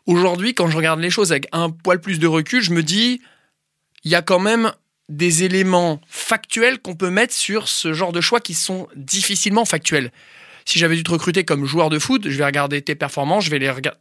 Aujourd'hui, 0.06 0.54
quand 0.54 0.68
je 0.68 0.76
regarde 0.76 1.00
les 1.00 1.10
choses 1.10 1.32
avec 1.32 1.48
un 1.52 1.70
poil 1.70 2.00
plus 2.00 2.18
de 2.18 2.26
recul, 2.26 2.62
je 2.62 2.72
me 2.72 2.82
dis, 2.82 3.22
il 4.04 4.10
y 4.10 4.14
a 4.14 4.22
quand 4.22 4.38
même 4.38 4.72
des 5.08 5.44
éléments 5.44 6.00
factuels 6.08 6.78
qu'on 6.78 6.94
peut 6.94 7.10
mettre 7.10 7.34
sur 7.34 7.68
ce 7.68 7.92
genre 7.92 8.12
de 8.12 8.20
choix 8.20 8.40
qui 8.40 8.54
sont 8.54 8.88
difficilement 8.96 9.64
factuels. 9.64 10.12
Si 10.64 10.78
j'avais 10.78 10.96
dû 10.96 11.02
te 11.02 11.10
recruter 11.10 11.44
comme 11.44 11.66
joueur 11.66 11.90
de 11.90 11.98
foot, 11.98 12.28
je 12.28 12.36
vais 12.36 12.44
regarder 12.44 12.80
tes 12.82 12.94
performances, 12.94 13.44
je 13.44 13.50
vais 13.50 13.58
les 13.58 13.70
regarder. 13.70 13.98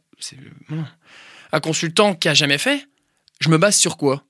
Un 1.52 1.60
consultant 1.60 2.14
qui 2.14 2.28
a 2.28 2.34
jamais 2.34 2.58
fait, 2.58 2.86
je 3.40 3.48
me 3.48 3.58
base 3.58 3.76
sur 3.76 3.96
quoi? 3.96 4.24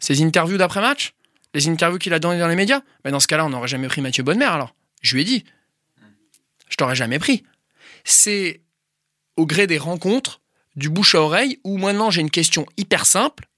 Ses 0.00 0.22
interviews 0.22 0.56
d'après-match? 0.56 1.14
Les 1.54 1.68
interviews 1.68 1.98
qu'il 1.98 2.12
a 2.14 2.18
données 2.18 2.38
dans 2.38 2.48
les 2.48 2.56
médias? 2.56 2.82
Mais 3.04 3.10
Dans 3.10 3.20
ce 3.20 3.26
cas-là, 3.26 3.44
on 3.44 3.50
n'aurait 3.50 3.68
jamais 3.68 3.88
pris 3.88 4.00
Mathieu 4.00 4.22
Bonnemer 4.22 4.46
alors. 4.46 4.74
Je 5.02 5.14
lui 5.14 5.22
ai 5.22 5.24
dit. 5.24 5.44
Je 6.68 6.76
t'aurais 6.76 6.94
jamais 6.94 7.18
pris. 7.18 7.44
C'est 8.04 8.60
au 9.36 9.46
gré 9.46 9.66
des 9.66 9.78
rencontres, 9.78 10.40
du 10.78 10.88
bouche 10.88 11.14
à 11.14 11.20
oreille, 11.20 11.60
où 11.64 11.76
maintenant 11.76 12.10
j'ai 12.10 12.20
une 12.20 12.30
question 12.30 12.64
hyper 12.76 13.04
simple. 13.04 13.48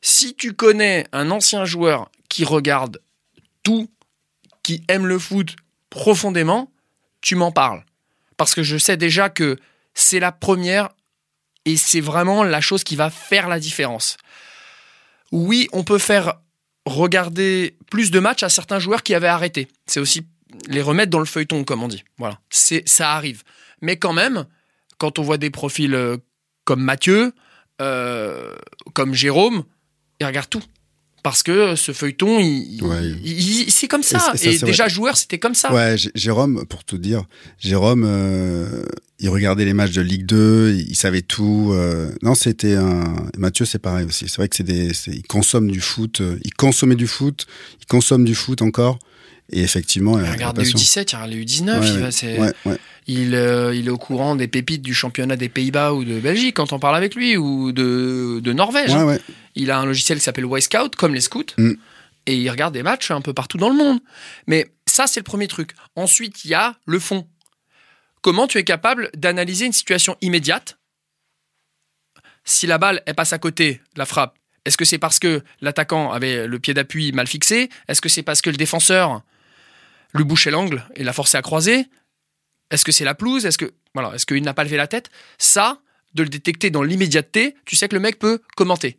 Si 0.00 0.34
tu 0.34 0.52
connais 0.52 1.06
un 1.12 1.30
ancien 1.30 1.64
joueur 1.64 2.10
qui 2.28 2.44
regarde 2.44 3.02
tout, 3.64 3.90
qui 4.62 4.84
aime 4.88 5.06
le 5.06 5.18
foot 5.18 5.56
profondément, 5.90 6.70
tu 7.20 7.34
m'en 7.34 7.50
parles. 7.50 7.84
Parce 8.36 8.54
que 8.54 8.62
je 8.62 8.78
sais 8.78 8.96
déjà 8.96 9.28
que 9.28 9.58
c'est 9.94 10.20
la 10.20 10.30
première 10.30 10.90
et 11.64 11.76
c'est 11.76 12.00
vraiment 12.00 12.44
la 12.44 12.60
chose 12.60 12.84
qui 12.84 12.94
va 12.94 13.10
faire 13.10 13.48
la 13.48 13.58
différence. 13.58 14.16
Oui, 15.32 15.68
on 15.72 15.82
peut 15.82 15.98
faire 15.98 16.34
regarder 16.86 17.76
plus 17.90 18.12
de 18.12 18.20
matchs 18.20 18.44
à 18.44 18.48
certains 18.48 18.78
joueurs 18.78 19.02
qui 19.02 19.14
avaient 19.14 19.26
arrêté. 19.26 19.66
C'est 19.86 20.00
aussi 20.00 20.26
les 20.68 20.80
remettre 20.80 21.10
dans 21.10 21.18
le 21.18 21.24
feuilleton, 21.24 21.64
comme 21.64 21.82
on 21.82 21.88
dit. 21.88 22.04
Voilà, 22.18 22.38
ça 22.50 23.12
arrive. 23.12 23.42
Mais 23.82 23.96
quand 23.96 24.12
même, 24.12 24.46
quand 24.98 25.18
on 25.18 25.22
voit 25.22 25.38
des 25.38 25.50
profils 25.50 25.94
euh, 25.94 26.16
comme 26.64 26.82
Mathieu, 26.82 27.32
euh, 27.80 28.54
comme 28.94 29.14
Jérôme, 29.14 29.62
ils 30.20 30.26
regardent 30.26 30.50
tout. 30.50 30.62
Parce 31.24 31.42
que 31.42 31.74
ce 31.74 31.92
feuilleton, 31.92 32.38
il, 32.38 32.80
Ouais. 32.82 33.08
il- 33.24 33.62
il- 33.66 33.70
c'est 33.72 33.88
comme 33.88 34.04
ça. 34.04 34.32
Et 34.40 34.56
ça, 34.56 34.66
déjà, 34.66 34.86
joueur, 34.88 35.16
c'était 35.16 35.38
comme 35.40 35.54
ça. 35.54 35.72
Ouais, 35.74 35.96
Jérôme, 36.14 36.64
pour 36.66 36.84
tout 36.84 36.96
dire, 36.96 37.24
Jérôme, 37.58 38.04
euh, 38.06 38.84
il 39.18 39.28
regardait 39.28 39.64
les 39.64 39.74
matchs 39.74 39.92
de 39.92 40.00
Ligue 40.00 40.26
2, 40.26 40.74
il 40.74 40.94
savait 40.94 41.22
tout. 41.22 41.70
euh, 41.72 42.12
non, 42.22 42.34
c'était 42.36 42.74
un. 42.76 43.16
Mathieu, 43.36 43.64
c'est 43.64 43.80
pareil 43.80 44.06
aussi. 44.06 44.28
C'est 44.28 44.36
vrai 44.36 44.48
que 44.48 44.54
c'est 44.56 44.62
des. 44.62 44.92
Il 45.08 45.24
consomme 45.26 45.70
du 45.70 45.80
foot, 45.80 46.20
euh, 46.20 46.38
il 46.44 46.54
consommait 46.54 46.94
du 46.96 47.08
foot, 47.08 47.46
il 47.80 47.86
consomme 47.86 48.24
du 48.24 48.36
foot 48.36 48.62
encore. 48.62 49.00
Et 49.50 49.62
effectivement, 49.62 50.18
il 50.18 50.30
regarde 50.30 50.58
les 50.58 50.70
U17, 50.70 51.10
il 51.12 51.16
regarde 51.16 51.30
les 51.30 51.44
U19. 51.44 51.80
Ouais, 51.80 51.88
il, 51.88 51.98
va, 51.98 52.10
c'est- 52.10 52.38
Ouais, 52.38 52.52
ouais. 52.66 52.78
il, 53.06 53.34
euh, 53.34 53.74
il 53.74 53.86
est 53.86 53.90
au 53.90 53.96
courant 53.96 54.36
des 54.36 54.46
pépites 54.48 54.82
du 54.82 54.92
championnat 54.94 55.36
des 55.36 55.48
Pays-Bas 55.48 55.94
ou 55.94 56.04
de 56.04 56.20
Belgique 56.20 56.56
quand 56.56 56.72
on 56.74 56.78
parle 56.78 56.96
avec 56.96 57.14
lui, 57.14 57.36
ou 57.38 57.72
de, 57.72 58.40
de 58.42 58.52
Norvège. 58.52 58.90
Il 59.54 59.70
a 59.70 59.78
un 59.78 59.86
logiciel 59.86 60.18
qui 60.18 60.24
s'appelle 60.24 60.44
Y-Scout, 60.46 60.94
comme 60.96 61.14
les 61.14 61.22
scouts, 61.22 61.44
Mm. 61.56 61.72
et 62.26 62.36
il 62.36 62.50
regarde 62.50 62.74
des 62.74 62.82
matchs 62.82 63.10
un 63.10 63.22
peu 63.22 63.32
partout 63.32 63.56
dans 63.58 63.70
le 63.70 63.76
monde. 63.76 64.00
Mais 64.46 64.70
ça, 64.86 65.06
c'est 65.06 65.20
le 65.20 65.24
premier 65.24 65.48
truc. 65.48 65.70
Ensuite, 65.96 66.44
il 66.44 66.50
y 66.50 66.54
a 66.54 66.76
le 66.86 66.98
fond. 66.98 67.26
Comment 68.20 68.46
tu 68.48 68.58
es 68.58 68.64
capable 68.64 69.10
d'analyser 69.16 69.64
une 69.64 69.72
situation 69.72 70.16
immédiate 70.20 70.76
Si 72.44 72.66
la 72.66 72.78
balle, 72.78 73.02
elle 73.06 73.14
passe 73.14 73.32
à 73.32 73.38
côté, 73.38 73.80
la 73.96 74.06
frappe, 74.06 74.36
est-ce 74.64 74.76
que 74.76 74.84
c'est 74.84 74.98
parce 74.98 75.18
que 75.18 75.42
l'attaquant 75.60 76.12
avait 76.12 76.46
le 76.46 76.58
pied 76.58 76.74
d'appui 76.74 77.12
mal 77.12 77.26
fixé? 77.26 77.70
Est-ce 77.88 78.00
que 78.02 78.08
c'est 78.08 78.22
parce 78.22 78.42
que 78.42 78.50
le 78.50 78.56
défenseur 78.56 79.22
lui 80.14 80.24
bouchait 80.24 80.50
l'angle 80.50 80.84
et 80.96 81.04
l'a 81.04 81.12
forcé 81.12 81.36
à 81.36 81.42
croiser 81.42 81.86
Est-ce 82.70 82.84
que 82.84 82.92
c'est 82.92 83.04
la 83.04 83.14
pelouse 83.14 83.46
Est-ce 83.46 83.58
que 83.58 83.72
voilà, 83.94 84.14
est-ce 84.14 84.26
qu'il 84.26 84.42
n'a 84.42 84.54
pas 84.54 84.64
levé 84.64 84.76
la 84.76 84.86
tête? 84.86 85.10
Ça, 85.38 85.80
de 86.14 86.22
le 86.22 86.28
détecter 86.28 86.70
dans 86.70 86.82
l'immédiateté, 86.82 87.54
tu 87.64 87.76
sais 87.76 87.88
que 87.88 87.94
le 87.94 88.00
mec 88.00 88.18
peut 88.18 88.40
commenter. 88.56 88.98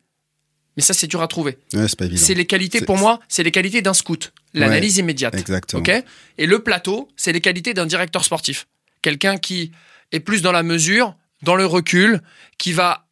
Mais 0.78 0.84
ça, 0.84 0.94
c'est 0.94 1.08
dur 1.08 1.22
à 1.22 1.28
trouver. 1.28 1.58
Ouais, 1.74 1.88
c'est 1.88 1.98
pas 1.98 2.06
évident. 2.06 2.22
C'est 2.24 2.34
les 2.36 2.46
qualités, 2.46 2.82
pour 2.82 2.98
moi, 2.98 3.20
c'est 3.28 3.44
les 3.44 3.52
qualités 3.52 3.82
d'un 3.82 3.94
scout. 3.94 4.32
L'analyse 4.54 4.98
immédiate. 4.98 5.36
Exactement. 5.36 5.82
Ok? 5.82 5.92
Et 6.38 6.46
le 6.46 6.60
plateau, 6.60 7.10
c'est 7.18 7.34
les 7.34 7.42
qualités 7.42 7.74
d'un 7.74 7.86
directeur 7.86 8.24
sportif. 8.24 8.68
Quelqu'un 9.02 9.38
qui 9.38 9.72
est 10.12 10.20
plus 10.20 10.42
dans 10.42 10.52
la 10.52 10.64
mesure, 10.64 11.16
dans 11.44 11.56
le 11.56 11.66
recul, 11.66 12.22
qui 12.58 12.72
va 12.72 13.08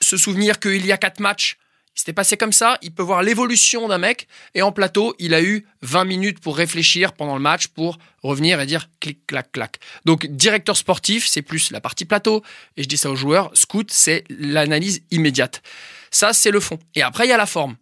se 0.00 0.16
souvenir 0.16 0.60
qu'il 0.60 0.84
y 0.84 0.92
a 0.92 0.96
quatre 0.96 1.20
matchs, 1.20 1.58
il 1.94 2.00
s'était 2.00 2.12
passé 2.12 2.36
comme 2.36 2.52
ça, 2.52 2.78
il 2.82 2.92
peut 2.92 3.02
voir 3.02 3.22
l'évolution 3.22 3.86
d'un 3.86 3.98
mec, 3.98 4.26
et 4.54 4.62
en 4.62 4.72
plateau, 4.72 5.14
il 5.18 5.32
a 5.32 5.42
eu 5.42 5.66
20 5.82 6.04
minutes 6.04 6.40
pour 6.40 6.56
réfléchir 6.56 7.12
pendant 7.12 7.36
le 7.36 7.40
match, 7.40 7.68
pour 7.68 7.98
revenir 8.22 8.60
et 8.60 8.66
dire 8.66 8.88
clic, 9.00 9.24
clac, 9.26 9.52
clac. 9.52 9.78
Donc, 10.04 10.26
directeur 10.26 10.76
sportif, 10.76 11.26
c'est 11.28 11.42
plus 11.42 11.70
la 11.70 11.80
partie 11.80 12.04
plateau, 12.04 12.42
et 12.76 12.82
je 12.82 12.88
dis 12.88 12.96
ça 12.96 13.10
aux 13.10 13.16
joueurs, 13.16 13.50
scout, 13.54 13.90
c'est 13.92 14.24
l'analyse 14.28 15.02
immédiate. 15.12 15.62
Ça, 16.10 16.32
c'est 16.32 16.50
le 16.50 16.60
fond. 16.60 16.78
Et 16.96 17.02
après, 17.02 17.26
il 17.26 17.30
y 17.30 17.32
a 17.32 17.36
la 17.36 17.46
forme. 17.46 17.76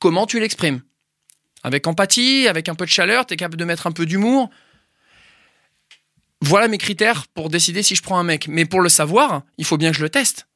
Comment 0.00 0.26
tu 0.26 0.40
l'exprimes? 0.40 0.82
Avec 1.62 1.86
empathie, 1.86 2.48
avec 2.48 2.68
un 2.68 2.74
peu 2.74 2.84
de 2.84 2.90
chaleur, 2.90 3.24
tu 3.24 3.34
es 3.34 3.36
capable 3.36 3.56
de 3.56 3.64
mettre 3.64 3.86
un 3.86 3.92
peu 3.92 4.04
d'humour. 4.04 4.50
Voilà 6.40 6.68
mes 6.68 6.76
critères 6.76 7.26
pour 7.28 7.48
décider 7.48 7.82
si 7.82 7.94
je 7.94 8.02
prends 8.02 8.18
un 8.18 8.24
mec. 8.24 8.48
Mais 8.48 8.66
pour 8.66 8.80
le 8.80 8.90
savoir, 8.90 9.42
il 9.56 9.64
faut 9.64 9.78
bien 9.78 9.92
que 9.92 9.96
je 9.96 10.02
le 10.02 10.10
teste. 10.10 10.46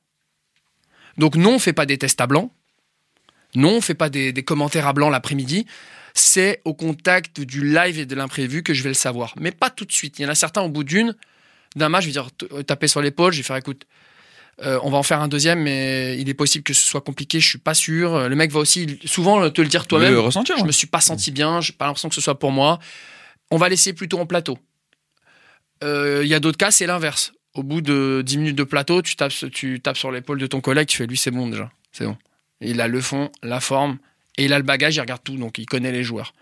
Donc 1.17 1.35
non, 1.35 1.55
on 1.55 1.59
fait 1.59 1.73
pas 1.73 1.87
des 1.87 1.97
tests 1.97 2.21
à 2.21 2.27
blanc. 2.27 2.53
Non, 3.55 3.77
on 3.77 3.81
fait 3.81 3.95
pas 3.95 4.11
des, 4.11 4.33
des 4.33 4.43
commentaires 4.43 4.87
à 4.87 4.93
blanc 4.93 5.11
l'après-midi. 5.11 5.67
C'est 6.15 6.61
au 6.65 6.75
contact 6.75 7.41
du 7.41 7.65
live 7.73 7.99
et 7.99 8.07
de 8.07 8.15
l'imprévu 8.15 8.63
que 8.63 8.75
je 8.75 8.83
vais 8.83 8.91
le 8.91 8.95
savoir. 8.95 9.35
Mais 9.41 9.53
pas 9.53 9.71
tout 9.71 9.85
de 9.85 9.93
suite. 9.93 10.19
Il 10.19 10.23
y 10.23 10.27
en 10.27 10.29
a 10.29 10.35
certains 10.35 10.63
au 10.63 10.69
bout 10.69 10.85
d'une, 10.85 11.15
d'un 11.77 11.89
match, 11.89 12.03
je 12.03 12.07
vais 12.09 12.13
dire 12.13 12.31
t- 12.33 12.47
taper 12.65 12.89
sur 12.89 13.01
l'épaule, 13.01 13.33
je 13.33 13.39
vais 13.39 13.43
faire 13.45 13.57
écoute, 13.57 13.87
euh, 14.65 14.81
on 14.83 14.91
va 14.91 14.99
en 14.99 15.03
faire 15.05 15.21
un 15.21 15.29
deuxième, 15.29 15.63
mais 15.63 16.19
il 16.19 16.29
est 16.29 16.35
possible 16.35 16.65
que 16.65 16.73
ce 16.75 16.85
soit 16.85 17.01
compliqué, 17.01 17.39
je 17.39 17.49
suis 17.49 17.59
pas 17.59 17.75
sûr. 17.75 18.29
Le 18.29 18.35
mec 18.35 18.51
va 18.51 18.59
aussi 18.59 18.99
souvent 19.05 19.49
te 19.51 19.61
le 19.63 19.69
dire 19.69 19.87
toi-même. 19.87 20.13
Le 20.13 20.21
ressentir. 20.21 20.57
Je 20.59 20.65
me 20.65 20.73
suis 20.73 20.89
pas 20.89 21.01
senti 21.01 21.31
bien, 21.31 21.61
j'ai 21.61 21.73
pas 21.73 21.87
l'impression 21.87 22.09
que 22.09 22.15
ce 22.17 22.21
soit 22.21 22.39
pour 22.39 22.51
moi. 22.51 22.81
On 23.53 23.57
va 23.57 23.69
laisser 23.69 23.93
plutôt 23.93 24.19
en 24.19 24.27
plateau. 24.27 24.59
Euh, 25.85 26.23
Il 26.25 26.29
y 26.29 26.35
a 26.35 26.41
d'autres 26.41 26.59
cas, 26.59 26.71
c'est 26.71 26.87
l'inverse. 26.87 27.33
Au 27.55 27.63
bout 27.63 27.81
de 27.81 28.23
10 28.27 28.39
minutes 28.39 28.57
de 28.57 28.65
plateau, 28.65 29.01
tu 29.03 29.17
tapes, 29.17 29.33
tu 29.53 29.81
tapes 29.81 29.97
sur 29.97 30.11
l'épaule 30.11 30.39
de 30.39 30.47
ton 30.47 30.61
collègue, 30.61 30.89
tu 30.89 30.97
fais 30.97 31.07
lui, 31.07 31.17
c'est 31.17 31.31
bon 31.31 31.49
déjà. 31.49 31.71
C'est 31.93 32.05
bon. 32.05 32.17
Il 32.61 32.81
a 32.81 32.89
le 32.89 33.01
fond, 33.01 33.31
la 33.43 33.61
forme, 33.61 33.99
et 34.37 34.45
il 34.45 34.53
a 34.53 34.59
le 34.59 34.65
bagage, 34.65 34.97
il 34.97 35.01
regarde 35.01 35.23
tout, 35.23 35.37
donc 35.37 35.59
il 35.59 35.67
connaît 35.67 35.93
les 35.93 36.05
joueurs. 36.05 36.33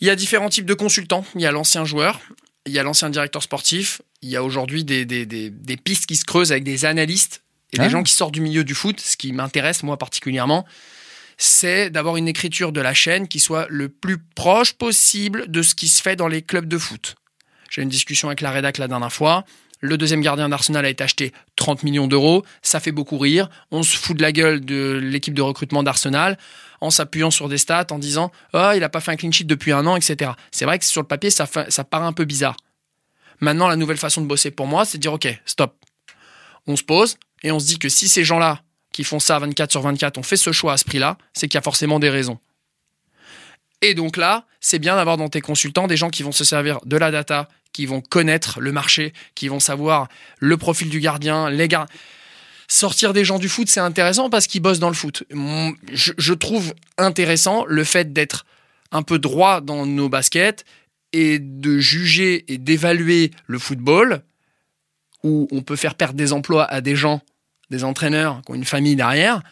Il 0.00 0.06
y 0.06 0.10
a 0.10 0.16
différents 0.16 0.48
types 0.48 0.64
de 0.66 0.74
consultants. 0.74 1.24
Il 1.34 1.40
y 1.42 1.46
a 1.46 1.52
l'ancien 1.52 1.84
joueur, 1.84 2.20
il 2.66 2.72
y 2.72 2.78
a 2.78 2.82
l'ancien 2.82 3.10
directeur 3.10 3.42
sportif, 3.42 4.00
il 4.22 4.28
y 4.30 4.36
a 4.36 4.42
aujourd'hui 4.44 4.84
des, 4.84 5.04
des, 5.04 5.26
des- 5.26 5.50
des 5.50 5.76
pistes 5.76 6.06
qui 6.06 6.16
se 6.16 6.24
creusent 6.24 6.52
avec 6.52 6.64
des 6.64 6.84
analystes 6.84 7.42
et 7.72 7.78
des 7.78 7.84
Ah. 7.84 7.88
gens 7.88 8.02
qui 8.02 8.12
sortent 8.14 8.34
du 8.34 8.40
milieu 8.40 8.64
du 8.64 8.74
foot. 8.74 9.00
Ce 9.00 9.16
qui 9.16 9.32
m'intéresse, 9.32 9.82
moi 9.82 9.96
particulièrement, 9.98 10.66
c'est 11.38 11.88
d'avoir 11.90 12.16
une 12.16 12.28
écriture 12.28 12.72
de 12.72 12.80
la 12.80 12.92
chaîne 12.94 13.28
qui 13.28 13.40
soit 13.40 13.66
le 13.70 13.88
plus 13.88 14.18
proche 14.18 14.72
possible 14.74 15.50
de 15.50 15.62
ce 15.62 15.74
qui 15.74 15.88
se 15.88 16.02
fait 16.02 16.16
dans 16.16 16.28
les 16.28 16.42
clubs 16.42 16.66
de 16.68 16.78
foot. 16.78 17.14
J'ai 17.70 17.80
eu 17.80 17.84
une 17.84 17.90
discussion 17.90 18.28
avec 18.28 18.40
la 18.40 18.50
rédac 18.50 18.78
la 18.78 18.88
dernière 18.88 19.12
fois. 19.12 19.44
Le 19.80 19.96
deuxième 19.96 20.20
gardien 20.20 20.48
d'Arsenal 20.48 20.84
a 20.84 20.90
été 20.90 21.02
acheté 21.02 21.32
30 21.56 21.82
millions 21.82 22.06
d'euros. 22.06 22.44
Ça 22.60 22.80
fait 22.80 22.92
beaucoup 22.92 23.18
rire. 23.18 23.48
On 23.70 23.82
se 23.82 23.96
fout 23.96 24.16
de 24.16 24.22
la 24.22 24.30
gueule 24.30 24.64
de 24.64 25.00
l'équipe 25.02 25.34
de 25.34 25.42
recrutement 25.42 25.82
d'Arsenal 25.82 26.38
en 26.82 26.90
s'appuyant 26.90 27.30
sur 27.30 27.48
des 27.48 27.58
stats, 27.58 27.86
en 27.90 27.98
disant 27.98 28.30
Ah, 28.52 28.72
il 28.76 28.80
n'a 28.80 28.90
pas 28.90 29.00
fait 29.00 29.10
un 29.10 29.16
clean 29.16 29.32
sheet 29.32 29.44
depuis 29.44 29.72
un 29.72 29.86
an, 29.86 29.96
etc. 29.96 30.32
C'est 30.50 30.66
vrai 30.66 30.78
que 30.78 30.84
sur 30.84 31.00
le 31.00 31.06
papier, 31.06 31.30
ça, 31.30 31.46
ça 31.68 31.84
paraît 31.84 32.06
un 32.06 32.12
peu 32.12 32.26
bizarre. 32.26 32.56
Maintenant, 33.40 33.68
la 33.68 33.76
nouvelle 33.76 33.96
façon 33.96 34.20
de 34.20 34.26
bosser 34.26 34.50
pour 34.50 34.66
moi, 34.66 34.84
c'est 34.84 34.98
de 34.98 35.02
dire 35.02 35.14
Ok, 35.14 35.28
stop. 35.46 35.74
On 36.66 36.76
se 36.76 36.82
pose 36.82 37.16
et 37.42 37.50
on 37.50 37.58
se 37.58 37.66
dit 37.66 37.78
que 37.78 37.88
si 37.88 38.08
ces 38.08 38.22
gens-là 38.22 38.62
qui 38.92 39.02
font 39.04 39.18
ça 39.18 39.38
24 39.38 39.70
sur 39.70 39.80
24 39.80 40.18
ont 40.18 40.22
fait 40.22 40.36
ce 40.36 40.52
choix 40.52 40.74
à 40.74 40.76
ce 40.76 40.84
prix-là, 40.84 41.16
c'est 41.32 41.48
qu'il 41.48 41.56
y 41.56 41.58
a 41.58 41.62
forcément 41.62 41.98
des 41.98 42.10
raisons. 42.10 42.38
Et 43.82 43.94
donc 43.94 44.16
là, 44.18 44.44
c'est 44.60 44.78
bien 44.78 44.96
d'avoir 44.96 45.16
dans 45.16 45.28
tes 45.28 45.40
consultants 45.40 45.86
des 45.86 45.96
gens 45.96 46.10
qui 46.10 46.22
vont 46.22 46.32
se 46.32 46.44
servir 46.44 46.80
de 46.84 46.96
la 46.96 47.10
data, 47.10 47.48
qui 47.72 47.86
vont 47.86 48.00
connaître 48.00 48.60
le 48.60 48.72
marché, 48.72 49.12
qui 49.34 49.48
vont 49.48 49.60
savoir 49.60 50.08
le 50.38 50.56
profil 50.56 50.88
du 50.88 51.00
gardien, 51.00 51.50
les 51.50 51.68
gars. 51.68 51.86
Sortir 52.68 53.12
des 53.12 53.24
gens 53.24 53.38
du 53.38 53.48
foot, 53.48 53.68
c'est 53.68 53.80
intéressant 53.80 54.30
parce 54.30 54.46
qu'ils 54.46 54.62
bossent 54.62 54.78
dans 54.78 54.88
le 54.88 54.94
foot. 54.94 55.24
Je, 55.92 56.12
je 56.16 56.34
trouve 56.34 56.72
intéressant 56.98 57.64
le 57.66 57.84
fait 57.84 58.12
d'être 58.12 58.46
un 58.92 59.02
peu 59.02 59.18
droit 59.18 59.60
dans 59.60 59.86
nos 59.86 60.08
baskets 60.08 60.64
et 61.12 61.38
de 61.38 61.78
juger 61.78 62.44
et 62.52 62.58
d'évaluer 62.58 63.32
le 63.46 63.58
football, 63.58 64.22
où 65.22 65.48
on 65.50 65.62
peut 65.62 65.76
faire 65.76 65.96
perdre 65.96 66.14
des 66.14 66.32
emplois 66.32 66.64
à 66.64 66.80
des 66.80 66.96
gens, 66.96 67.20
des 67.70 67.84
entraîneurs 67.84 68.42
qui 68.44 68.52
ont 68.52 68.54
une 68.54 68.64
famille 68.64 68.96
derrière, 68.96 69.42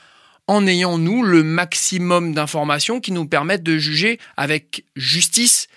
en 0.47 0.67
ayant, 0.67 0.97
nous, 0.97 1.23
le 1.23 1.43
maximum 1.43 2.33
d'informations 2.33 3.01
qui 3.01 3.13
nous 3.13 3.27
permettent 3.27 3.63
de 3.63 3.77
juger 3.77 4.19
avec 4.37 4.85
justice 4.97 5.69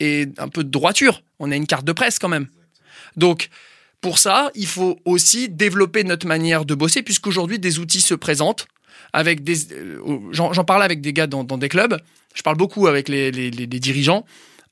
et 0.00 0.28
un 0.38 0.48
peu 0.48 0.64
de 0.64 0.70
droiture. 0.70 1.22
On 1.38 1.50
a 1.50 1.56
une 1.56 1.66
carte 1.66 1.84
de 1.84 1.92
presse 1.92 2.18
quand 2.18 2.28
même. 2.28 2.46
Donc, 3.16 3.50
pour 4.00 4.18
ça, 4.18 4.50
il 4.54 4.66
faut 4.66 4.98
aussi 5.04 5.48
développer 5.48 6.04
notre 6.04 6.26
manière 6.26 6.64
de 6.64 6.74
bosser, 6.74 7.02
puisqu'aujourd'hui, 7.02 7.58
des 7.58 7.78
outils 7.78 8.00
se 8.00 8.14
présentent. 8.14 8.66
Avec 9.12 9.44
des, 9.44 9.72
euh, 9.72 9.98
j'en, 10.32 10.64
parlais 10.64 10.84
avec 10.84 11.00
des 11.00 11.12
gars 11.12 11.26
dans, 11.26 11.44
des 11.44 11.68
clubs. 11.68 11.98
Je 12.34 12.42
parle 12.42 12.56
beaucoup 12.56 12.86
avec 12.86 13.08
les, 13.08 13.30
les- 13.30 13.66
dirigeants. 13.66 14.24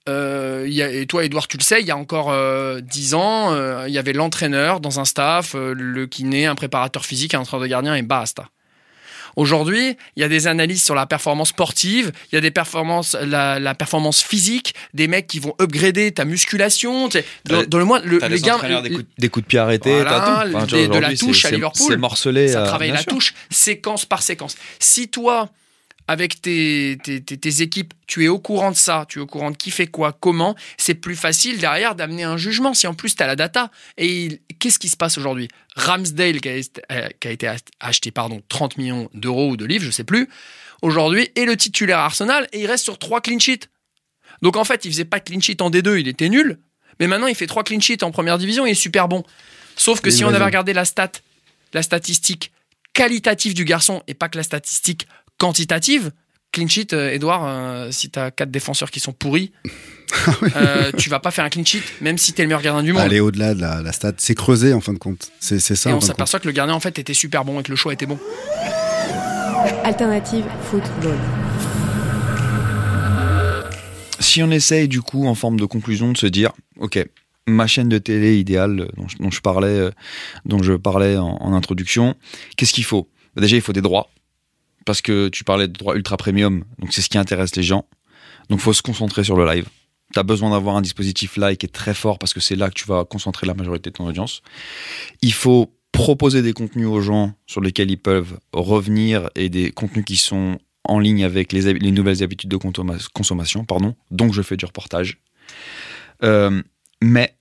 Euh, 0.08 0.66
et 0.66 1.06
toi, 1.06 1.24
Edouard, 1.24 1.48
tu 1.48 1.56
le 1.56 1.62
sais, 1.62 1.80
il 1.80 1.86
y 1.86 1.90
a 1.90 1.96
encore 1.96 2.30
euh, 2.30 2.80
10 2.80 3.14
ans, 3.14 3.84
il 3.86 3.92
y 3.92 3.98
avait 3.98 4.12
l'entraîneur 4.12 4.80
dans 4.80 5.00
un 5.00 5.04
staff, 5.04 5.54
le 5.54 6.06
kiné, 6.06 6.46
un 6.46 6.54
préparateur 6.54 7.06
physique, 7.06 7.32
un 7.34 7.40
entraîneur 7.40 7.62
de 7.62 7.68
gardien 7.68 7.94
et 7.94 8.02
basta. 8.02 8.48
Aujourd'hui, 9.37 9.97
il 10.16 10.20
y 10.20 10.24
a 10.24 10.28
des 10.28 10.47
analyses 10.47 10.82
sur 10.82 10.95
la 10.95 11.07
performance 11.07 11.49
sportive, 11.51 12.12
il 12.30 12.35
y 12.37 12.39
a 12.39 12.41
des 12.41 12.51
performances, 12.51 13.16
la, 13.20 13.59
la 13.59 13.74
performance 13.74 14.22
physique, 14.22 14.74
des 14.95 15.09
mecs 15.09 15.26
qui 15.26 15.39
vont 15.41 15.55
upgrader 15.61 16.12
ta 16.12 16.24
musculation. 16.24 17.09
tu 17.09 17.18
sais, 17.18 17.24
Dans, 17.47 17.62
dans 17.64 17.78
le 17.78 17.85
moins, 17.85 18.01
le, 18.05 18.18
les 18.18 18.51
entraîneurs 18.51 18.82
des 18.82 18.91
coups, 18.91 19.05
des 19.18 19.28
coups 19.28 19.45
de 19.45 19.49
pied 19.49 19.59
arrêtés, 19.59 19.95
Voilà, 19.95 20.11
t'as 20.11 20.49
tout. 20.51 20.57
Enfin, 20.57 20.66
tu 20.66 20.74
vois, 20.76 20.82
des- 20.87 20.89
de 20.95 20.99
la 20.99 21.16
touche 21.16 21.45
à 21.45 21.51
Liverpool. 21.51 21.87
C'est 21.89 21.97
morcelé. 21.97 22.49
ça 22.49 22.62
euh, 22.62 22.66
travaille 22.66 22.91
la 22.93 23.03
touche, 23.05 23.35
séquence 23.51 24.05
par 24.05 24.22
séquence. 24.22 24.57
Si 24.78 25.09
toi, 25.09 25.49
avec 26.07 26.42
tes, 26.42 26.98
tes, 27.02 27.22
tes- 27.22 27.38
tes 27.38 27.62
équipes, 27.62 27.94
tu 28.07 28.24
es 28.24 28.28
au 28.28 28.38
courant 28.38 28.70
de 28.70 28.76
ça, 28.76 29.07
tu 29.09 29.18
es 29.18 29.22
au 29.22 29.26
courant 29.26 29.50
de 29.50 29.57
qui 29.57 29.70
fait 29.70 29.86
quoi, 29.86 30.12
comment, 30.12 30.55
c'est 30.76 30.94
plus 30.94 31.16
facile 31.16 31.59
derrière 31.59 31.94
d'amener 31.94 32.24
un 32.24 32.36
jugement. 32.36 32.74
Si 32.74 32.86
en 32.86 32.94
plus 32.94 33.16
tu 33.16 33.22
as 33.22 33.26
la 33.26 33.36
data. 33.36 33.70
Et 33.96 34.40
qu'est-ce 34.59 34.78
qui 34.78 34.88
se 34.88 34.96
passe 34.96 35.16
aujourd'hui? 35.16 35.48
Ramsdale, 35.76 36.40
qui 36.40 36.48
a, 36.48 36.57
été- 36.57 36.82
euh, 36.92 37.09
qui 37.20 37.28
a 37.28 37.30
été 37.30 37.50
acheté 37.80 38.11
pardon, 38.11 38.42
30 38.48 38.76
millions 38.76 39.09
d'euros 39.14 39.50
ou 39.50 39.57
de 39.57 39.64
livres, 39.64 39.84
je 39.84 39.90
sais 39.90 40.05
plus, 40.05 40.28
aujourd'hui 40.82 41.28
est 41.36 41.46
le 41.46 41.57
titulaire 41.57 41.98
à 41.98 42.05
Arsenal 42.05 42.48
et 42.52 42.61
il 42.61 42.66
reste 42.66 42.84
sur 42.84 42.98
trois 42.98 43.20
clean 43.20 43.38
sheets. 43.38 43.68
Donc 44.42 44.57
en 44.57 44.64
fait, 44.64 44.84
il 44.84 44.90
faisait 44.90 45.05
pas 45.07 45.20
de 45.20 45.24
clean 45.24 45.40
sheet 45.40 45.62
en 45.62 45.70
D2, 45.70 45.98
il 46.00 46.09
était 46.09 46.28
nul. 46.28 46.59
Mais 47.00 47.07
maintenant, 47.07 47.26
il 47.28 47.34
fait 47.34 47.46
trois 47.46 47.64
clean 47.64 47.80
sheets 47.80 48.05
en 48.05 48.11
première 48.12 48.36
division 48.38 48.66
et 48.66 48.70
il 48.70 48.72
est 48.72 48.74
super 48.74 49.09
bon. 49.09 49.24
Sauf 49.76 50.00
que 50.00 50.11
si 50.11 50.22
on 50.24 50.28
avait 50.28 50.44
regardé 50.44 50.72
la 50.74 50.84
stat, 50.84 51.11
la 51.72 51.82
statistique 51.82 52.52
qualitative 52.92 53.55
du 53.55 53.64
garçon 53.64 54.02
et 54.07 54.14
pas 54.14 54.28
que 54.28 54.36
la 54.36 54.44
statistique 54.44 55.09
quantitative, 55.39 56.12
clean 56.55 56.68
sheet, 56.68 56.93
euh, 56.93 57.11
Edouard, 57.12 57.43
euh, 57.45 57.91
si 57.91 58.11
t'as 58.11 58.30
quatre 58.30 58.51
défenseurs 58.51 58.91
qui 58.91 59.01
sont 59.01 59.12
pourris, 59.12 59.53
euh, 60.57 60.93
tu 60.97 61.11
vas 61.11 61.18
pas 61.20 61.30
faire 61.30 61.45
un 61.45 61.51
clean 61.51 61.64
sheet, 61.64 61.82
même 62.01 62.16
si 62.16 62.32
t'es 62.32 62.43
le 62.43 62.49
meilleur 62.49 62.62
gardien 62.62 62.82
du 62.82 62.93
monde. 62.93 63.03
Aller 63.03 63.20
au-delà 63.20 63.55
de 63.55 63.61
la, 63.61 63.82
la 63.82 63.93
stat, 63.93 64.12
c'est 64.18 64.35
creusé 64.35 64.72
en 64.72 64.80
fin 64.80 64.93
de 64.93 64.99
compte. 64.99 65.30
C'est 65.41 65.59
ça. 65.59 65.91
et 65.91 65.93
en 65.93 65.97
on 65.97 66.01
s'aperçoit 66.01 66.41
que 66.41 66.47
le 66.47 66.53
gardien 66.53 66.74
en 66.74 66.80
fait 66.80 66.99
était 66.99 67.14
super 67.14 67.45
bon 67.45 67.61
et 67.61 67.62
que 67.62 67.70
le 67.70 67.76
choix 67.76 67.93
était 67.93 68.07
bon. 68.07 68.18
Alternative 69.82 70.45
football. 70.62 71.16
Si 74.20 74.43
on 74.43 74.51
essaye 74.51 74.89
du 74.89 75.03
coup 75.03 75.26
en 75.26 75.35
forme 75.35 75.59
de 75.59 75.66
conclusion 75.66 76.12
de 76.12 76.16
se 76.16 76.26
dire, 76.26 76.53
ok, 76.78 77.05
ma 77.47 77.66
chaîne 77.66 77.89
de 77.89 77.99
télé 77.99 78.39
idéale 78.39 78.89
dont 78.97 79.07
je, 79.09 79.16
dont 79.18 79.30
je 79.30 79.41
parlais, 79.41 79.91
dont 80.47 80.62
je 80.62 80.72
parlais 80.74 81.16
en, 81.16 81.37
en 81.41 81.53
introduction, 81.53 82.14
qu'est-ce 82.57 82.72
qu'il 82.72 82.85
faut? 82.85 83.09
Bah, 83.35 83.43
Déjà, 83.43 83.57
il 83.57 83.62
faut 83.62 83.72
des 83.72 83.82
droits 83.82 84.09
parce 84.85 85.03
que 85.03 85.28
tu 85.28 85.45
parlais 85.45 85.68
de 85.68 85.72
droits 85.72 85.97
ultra 85.97 86.16
premium, 86.16 86.64
donc 86.78 86.93
c'est 86.93 87.03
ce 87.03 87.09
qui 87.09 87.18
intéresse 87.18 87.57
les 87.57 87.62
gens. 87.62 87.87
Donc 88.49 88.61
faut 88.61 88.72
se 88.72 88.82
concentrer 88.82 89.24
sur 89.24 89.37
le 89.37 89.47
live. 89.47 89.66
Tu 90.12 90.18
as 90.18 90.22
besoin 90.22 90.51
d'avoir 90.51 90.76
un 90.76 90.82
dispositif 90.82 91.37
live 91.37 91.57
qui 91.57 91.66
est 91.66 91.70
très 91.70 91.95
fort 91.95 92.18
parce 92.18 92.35
que 92.35 92.41
c'est 92.41 92.57
là 92.57 92.68
que 92.68 92.74
tu 92.74 92.87
vas 92.87 93.05
concentrer 93.05 93.47
la 93.47 93.55
majorité 93.55 93.91
de 93.91 93.97
ton 93.97 94.07
audience. 94.07 94.43
Il 95.22 95.32
faut 95.32 95.74
proposer 95.93 96.43
des 96.43 96.53
contenus 96.53 96.87
aux 96.87 97.01
gens 97.01 97.35
sur 97.47 97.61
lesquels 97.61 97.91
ils 97.91 97.99
peuvent 97.99 98.39
revenir 98.53 99.30
et 99.35 99.49
des 99.49 99.70
contenus 99.70 100.05
qui 100.05 100.16
sont 100.16 100.59
en 100.85 100.99
ligne 100.99 101.24
avec 101.24 101.53
les, 101.53 101.72
les 101.72 101.91
nouvelles 101.91 102.22
habitudes 102.22 102.51
de 102.51 102.57
consommation. 102.57 103.64
Pardon. 103.64 103.95
Donc 104.11 104.35
je 104.35 104.43
fais 104.43 104.57
du 104.57 104.64
reportage. 104.64 105.18
Euh, 106.22 106.62
mais 107.01 107.37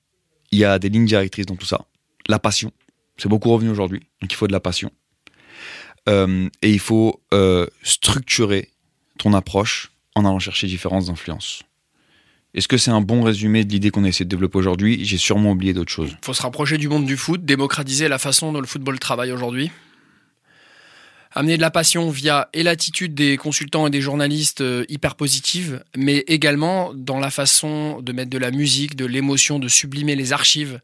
il 0.51 0.59
y 0.59 0.65
a 0.65 0.79
des 0.79 0.89
lignes 0.89 1.05
directrices 1.05 1.45
dans 1.45 1.55
tout 1.55 1.65
ça. 1.65 1.85
La 2.27 2.39
passion. 2.39 2.71
C'est 3.17 3.29
beaucoup 3.29 3.49
revenu 3.49 3.69
aujourd'hui. 3.69 4.01
Donc 4.21 4.31
il 4.31 4.35
faut 4.35 4.47
de 4.47 4.53
la 4.53 4.59
passion. 4.59 4.91
Euh, 6.09 6.49
et 6.61 6.71
il 6.71 6.79
faut 6.79 7.21
euh, 7.33 7.65
structurer 7.81 8.69
ton 9.17 9.33
approche 9.33 9.91
en 10.15 10.25
allant 10.25 10.39
chercher 10.39 10.67
différentes 10.67 11.09
influences. 11.09 11.63
Est-ce 12.53 12.67
que 12.67 12.77
c'est 12.77 12.91
un 12.91 13.01
bon 13.01 13.23
résumé 13.23 13.63
de 13.63 13.71
l'idée 13.71 13.89
qu'on 13.89 14.03
a 14.03 14.09
essayé 14.09 14.25
de 14.25 14.29
développer 14.29 14.59
aujourd'hui? 14.59 15.03
J'ai 15.05 15.17
sûrement 15.17 15.51
oublié 15.51 15.73
d'autres 15.73 15.91
choses. 15.91 16.11
Il 16.11 16.25
faut 16.25 16.33
se 16.33 16.41
rapprocher 16.41 16.77
du 16.77 16.87
monde 16.87 17.05
du 17.05 17.17
foot, 17.17 17.43
démocratiser 17.43 18.07
la 18.07 18.19
façon 18.19 18.51
dont 18.51 18.61
le 18.61 18.67
football 18.67 18.99
travaille 18.99 19.31
aujourd'hui. 19.31 19.71
Amener 21.31 21.57
de 21.57 21.61
la 21.61 21.71
passion 21.71 22.11
via 22.11 22.49
et 22.53 22.61
l'attitude 22.61 23.15
des 23.15 23.37
consultants 23.37 23.87
et 23.87 23.89
des 23.89 24.01
journalistes 24.01 24.61
euh, 24.61 24.85
hyper 24.87 25.15
positive, 25.15 25.83
mais 25.97 26.19
également 26.27 26.93
dans 26.93 27.19
la 27.19 27.31
façon 27.31 28.01
de 28.01 28.11
mettre 28.11 28.29
de 28.29 28.37
la 28.37 28.51
musique, 28.51 28.95
de 28.95 29.05
l'émotion, 29.05 29.57
de 29.57 29.67
sublimer 29.67 30.15
les 30.15 30.31
archives, 30.31 30.79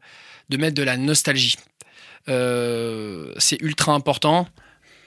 de 0.48 0.56
mettre 0.56 0.74
de 0.74 0.82
la 0.82 0.96
nostalgie. 0.96 1.56
C'est 2.26 3.60
ultra 3.60 3.92
important. 3.92 4.46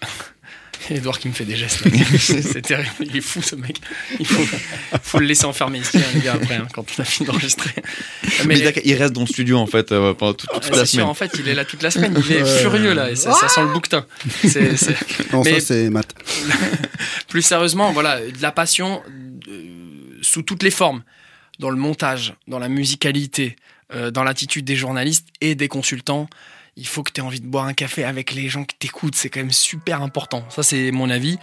Edouard 0.89 1.19
qui 1.19 1.27
me 1.29 1.33
fait 1.33 1.45
des 1.45 1.55
gestes. 1.55 1.83
c'est 2.19 2.61
terrible. 2.61 2.89
Il 2.99 3.15
est 3.15 3.21
fou 3.21 3.41
ce 3.41 3.55
mec. 3.55 3.79
Il 4.19 4.25
faut, 4.25 5.19
le 5.19 5.25
laisser 5.25 5.45
enfermer 5.45 5.79
ici, 5.79 5.97
un 5.97 6.19
gars, 6.19 6.33
après, 6.33 6.55
hein, 6.55 6.67
quand 6.73 6.85
on 6.97 7.01
a 7.01 7.05
fini 7.05 7.27
d'enregistrer. 7.27 7.71
Mais, 8.45 8.59
il 8.83 8.95
reste 8.95 9.13
dans 9.13 9.21
le 9.21 9.27
studio 9.27 9.57
en 9.57 9.67
fait 9.67 9.91
euh, 9.91 10.13
pendant 10.13 10.33
toute, 10.33 10.49
la 10.71 10.85
semaine. 10.85 11.05
en 11.05 11.13
fait, 11.13 11.31
il 11.39 11.47
est 11.47 11.55
là 11.55 11.65
toute 11.65 11.83
la 11.83 11.91
semaine. 11.91 12.13
Il 12.17 12.31
est 12.31 12.45
furieux 12.45 12.93
là 12.93 13.11
et 13.11 13.15
ça, 13.15 13.33
sent 13.47 13.61
le 13.61 13.73
bouquetin. 13.73 14.05
Non, 15.31 15.43
ça 15.43 15.59
c'est 15.59 15.89
Matt. 15.89 16.13
plus 17.27 17.41
sérieusement, 17.41 17.91
voilà, 17.91 18.19
de 18.19 18.41
la 18.41 18.51
passion 18.51 19.01
euh, 19.47 20.19
sous 20.21 20.41
toutes 20.41 20.63
les 20.63 20.71
formes, 20.71 21.03
dans 21.59 21.69
le 21.69 21.77
montage, 21.77 22.33
dans 22.47 22.59
la 22.59 22.69
musicalité, 22.69 23.55
euh, 23.93 24.11
dans 24.11 24.23
l'attitude 24.23 24.65
des 24.65 24.75
journalistes 24.75 25.27
et 25.41 25.55
des 25.55 25.67
consultants 25.67 26.27
il 26.75 26.87
faut 26.87 27.03
que 27.03 27.11
tu 27.11 27.21
aies 27.21 27.23
envie 27.23 27.39
de 27.39 27.45
boire 27.45 27.65
un 27.65 27.73
café 27.73 28.03
avec 28.03 28.31
les 28.31 28.49
gens 28.49 28.63
qui 28.63 28.75
t'écoutent. 28.75 29.15
C'est 29.15 29.29
quand 29.29 29.39
même 29.39 29.51
super 29.51 30.01
important. 30.01 30.43
Ça, 30.49 30.63
c'est 30.63 30.91
mon 30.91 31.09
avis. 31.09 31.37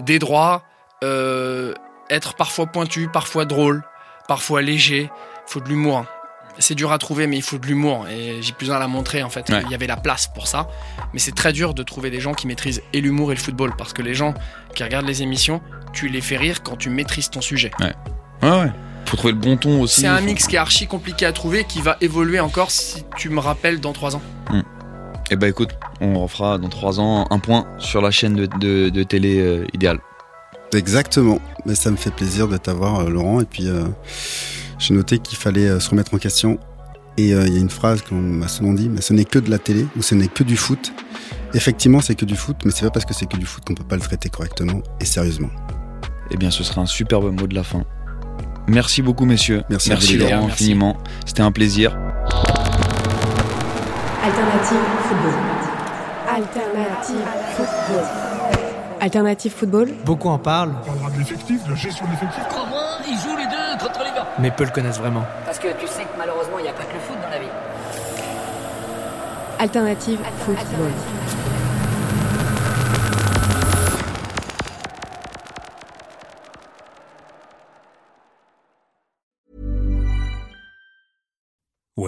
Des 0.00 0.18
droits, 0.18 0.64
euh, 1.04 1.74
être 2.10 2.34
parfois 2.34 2.66
pointu, 2.66 3.08
parfois 3.08 3.44
drôle, 3.44 3.82
parfois 4.26 4.62
léger. 4.62 5.10
Il 5.10 5.50
faut 5.50 5.60
de 5.60 5.68
l'humour. 5.68 6.04
C'est 6.60 6.74
dur 6.74 6.90
à 6.90 6.98
trouver, 6.98 7.28
mais 7.28 7.36
il 7.36 7.42
faut 7.42 7.58
de 7.58 7.66
l'humour. 7.66 8.06
Et 8.08 8.42
j'ai 8.42 8.52
plus 8.52 8.70
à 8.70 8.78
la 8.78 8.88
montrer, 8.88 9.22
en 9.22 9.30
fait. 9.30 9.48
Il 9.48 9.70
y 9.70 9.74
avait 9.74 9.86
la 9.86 9.96
place 9.96 10.26
pour 10.26 10.48
ça. 10.48 10.68
Mais 11.12 11.20
c'est 11.20 11.34
très 11.34 11.52
dur 11.52 11.72
de 11.72 11.82
trouver 11.82 12.10
des 12.10 12.20
gens 12.20 12.34
qui 12.34 12.46
maîtrisent 12.46 12.82
et 12.92 13.00
l'humour 13.00 13.30
et 13.30 13.36
le 13.36 13.40
football. 13.40 13.74
Parce 13.78 13.92
que 13.92 14.02
les 14.02 14.14
gens 14.14 14.34
qui 14.74 14.82
regardent 14.82 15.06
les 15.06 15.22
émissions, 15.22 15.62
tu 15.92 16.08
les 16.08 16.20
fais 16.20 16.36
rire 16.36 16.62
quand 16.62 16.76
tu 16.76 16.90
maîtrises 16.90 17.30
ton 17.30 17.40
sujet. 17.40 17.70
Ouais. 17.80 17.94
Ouais, 18.42 18.60
ouais 18.60 18.72
faut 19.08 19.16
trouver 19.16 19.32
le 19.32 19.38
bon 19.38 19.56
ton 19.56 19.80
aussi. 19.80 20.02
C'est 20.02 20.06
un 20.06 20.20
mix 20.20 20.46
qui 20.46 20.56
est 20.56 20.58
archi 20.58 20.86
compliqué 20.86 21.24
à 21.24 21.32
trouver, 21.32 21.64
qui 21.64 21.80
va 21.80 21.96
évoluer 22.00 22.40
encore 22.40 22.70
si 22.70 23.04
tu 23.16 23.30
me 23.30 23.40
rappelles 23.40 23.80
dans 23.80 23.92
trois 23.92 24.16
ans. 24.16 24.22
Hmm. 24.50 24.60
Eh 25.30 25.36
ben 25.36 25.48
écoute, 25.48 25.70
on 26.00 26.22
refera 26.22 26.58
dans 26.58 26.68
trois 26.68 27.00
ans 27.00 27.26
un 27.30 27.38
point 27.38 27.66
sur 27.78 28.02
la 28.02 28.10
chaîne 28.10 28.34
de, 28.34 29.02
télé 29.02 29.40
euh, 29.40 29.64
idéale. 29.72 29.98
Exactement. 30.74 31.40
Mais 31.64 31.74
ça 31.74 31.90
me 31.90 31.96
fait 31.96 32.10
plaisir 32.10 32.48
de 32.48 32.56
t'avoir, 32.58 33.00
euh, 33.00 33.08
Laurent. 33.08 33.40
Et 33.40 33.44
puis, 33.46 33.68
euh, 33.68 33.84
j'ai 34.78 34.94
noté 34.94 35.18
qu'il 35.18 35.38
fallait 35.38 35.80
se 35.80 35.90
remettre 35.90 36.14
en 36.14 36.18
question. 36.18 36.58
Et 37.16 37.30
il 37.30 37.52
y 37.52 37.56
a 37.56 37.60
une 37.60 37.70
phrase 37.70 38.02
qu'on 38.02 38.14
m'a 38.14 38.46
souvent 38.46 38.72
dit, 38.72 38.88
mais 38.88 39.00
ce 39.00 39.12
n'est 39.12 39.24
que 39.24 39.40
de 39.40 39.50
la 39.50 39.58
télé 39.58 39.86
ou 39.96 40.02
ce 40.02 40.14
n'est 40.14 40.28
que 40.28 40.44
du 40.44 40.56
foot. 40.56 40.92
Effectivement, 41.52 42.00
c'est 42.00 42.14
que 42.14 42.24
du 42.24 42.36
foot, 42.36 42.56
mais 42.64 42.70
c'est 42.70 42.82
pas 42.82 42.90
parce 42.90 43.04
que 43.04 43.12
c'est 43.12 43.26
que 43.26 43.36
du 43.36 43.44
foot 43.44 43.64
qu'on 43.66 43.74
peut 43.74 43.82
pas 43.82 43.96
le 43.96 44.02
traiter 44.02 44.28
correctement 44.28 44.82
et 45.00 45.04
sérieusement. 45.04 45.50
Eh 46.30 46.36
bien, 46.36 46.52
ce 46.52 46.62
sera 46.62 46.80
un 46.80 46.86
superbe 46.86 47.32
mot 47.32 47.48
de 47.48 47.56
la 47.56 47.64
fin. 47.64 47.84
Merci 48.68 49.00
beaucoup, 49.00 49.24
messieurs. 49.24 49.62
Merci, 49.70 49.88
Merci 49.88 50.16
Laurent, 50.18 50.46
infiniment. 50.46 50.96
C'était 51.24 51.40
un 51.40 51.50
plaisir. 51.52 51.96
Alternative 54.22 54.78
football. 55.08 55.32
Alternative 56.28 57.16
football. 57.56 58.04
Alternative 59.00 59.52
football. 59.52 59.88
Beaucoup 60.04 60.28
en 60.28 60.38
parlent. 60.38 60.74
On 60.82 60.86
parlera 60.86 61.10
de 61.10 61.18
l'effectif, 61.18 61.64
de 61.64 61.70
la 61.70 61.76
gestion 61.76 62.04
de 62.06 62.10
l'effectif. 62.10 62.42
Ils 63.08 63.16
jouent 63.16 63.36
les 63.38 63.46
deux 63.46 63.82
contre 63.82 64.00
les 64.00 64.10
gars 64.10 64.26
Mais 64.38 64.50
peu 64.50 64.64
le 64.64 64.70
connaissent 64.70 64.98
vraiment. 64.98 65.24
Parce 65.46 65.58
que 65.58 65.68
tu 65.80 65.86
sais 65.86 66.02
que 66.02 66.18
malheureusement, 66.18 66.58
il 66.58 66.64
n'y 66.64 66.68
a 66.68 66.72
pas 66.72 66.84
que 66.84 66.92
le 66.92 67.00
foot 67.00 67.16
dans 67.22 67.30
la 67.30 67.38
vie. 67.38 67.46
Alternative 69.58 70.18
football. 70.44 70.92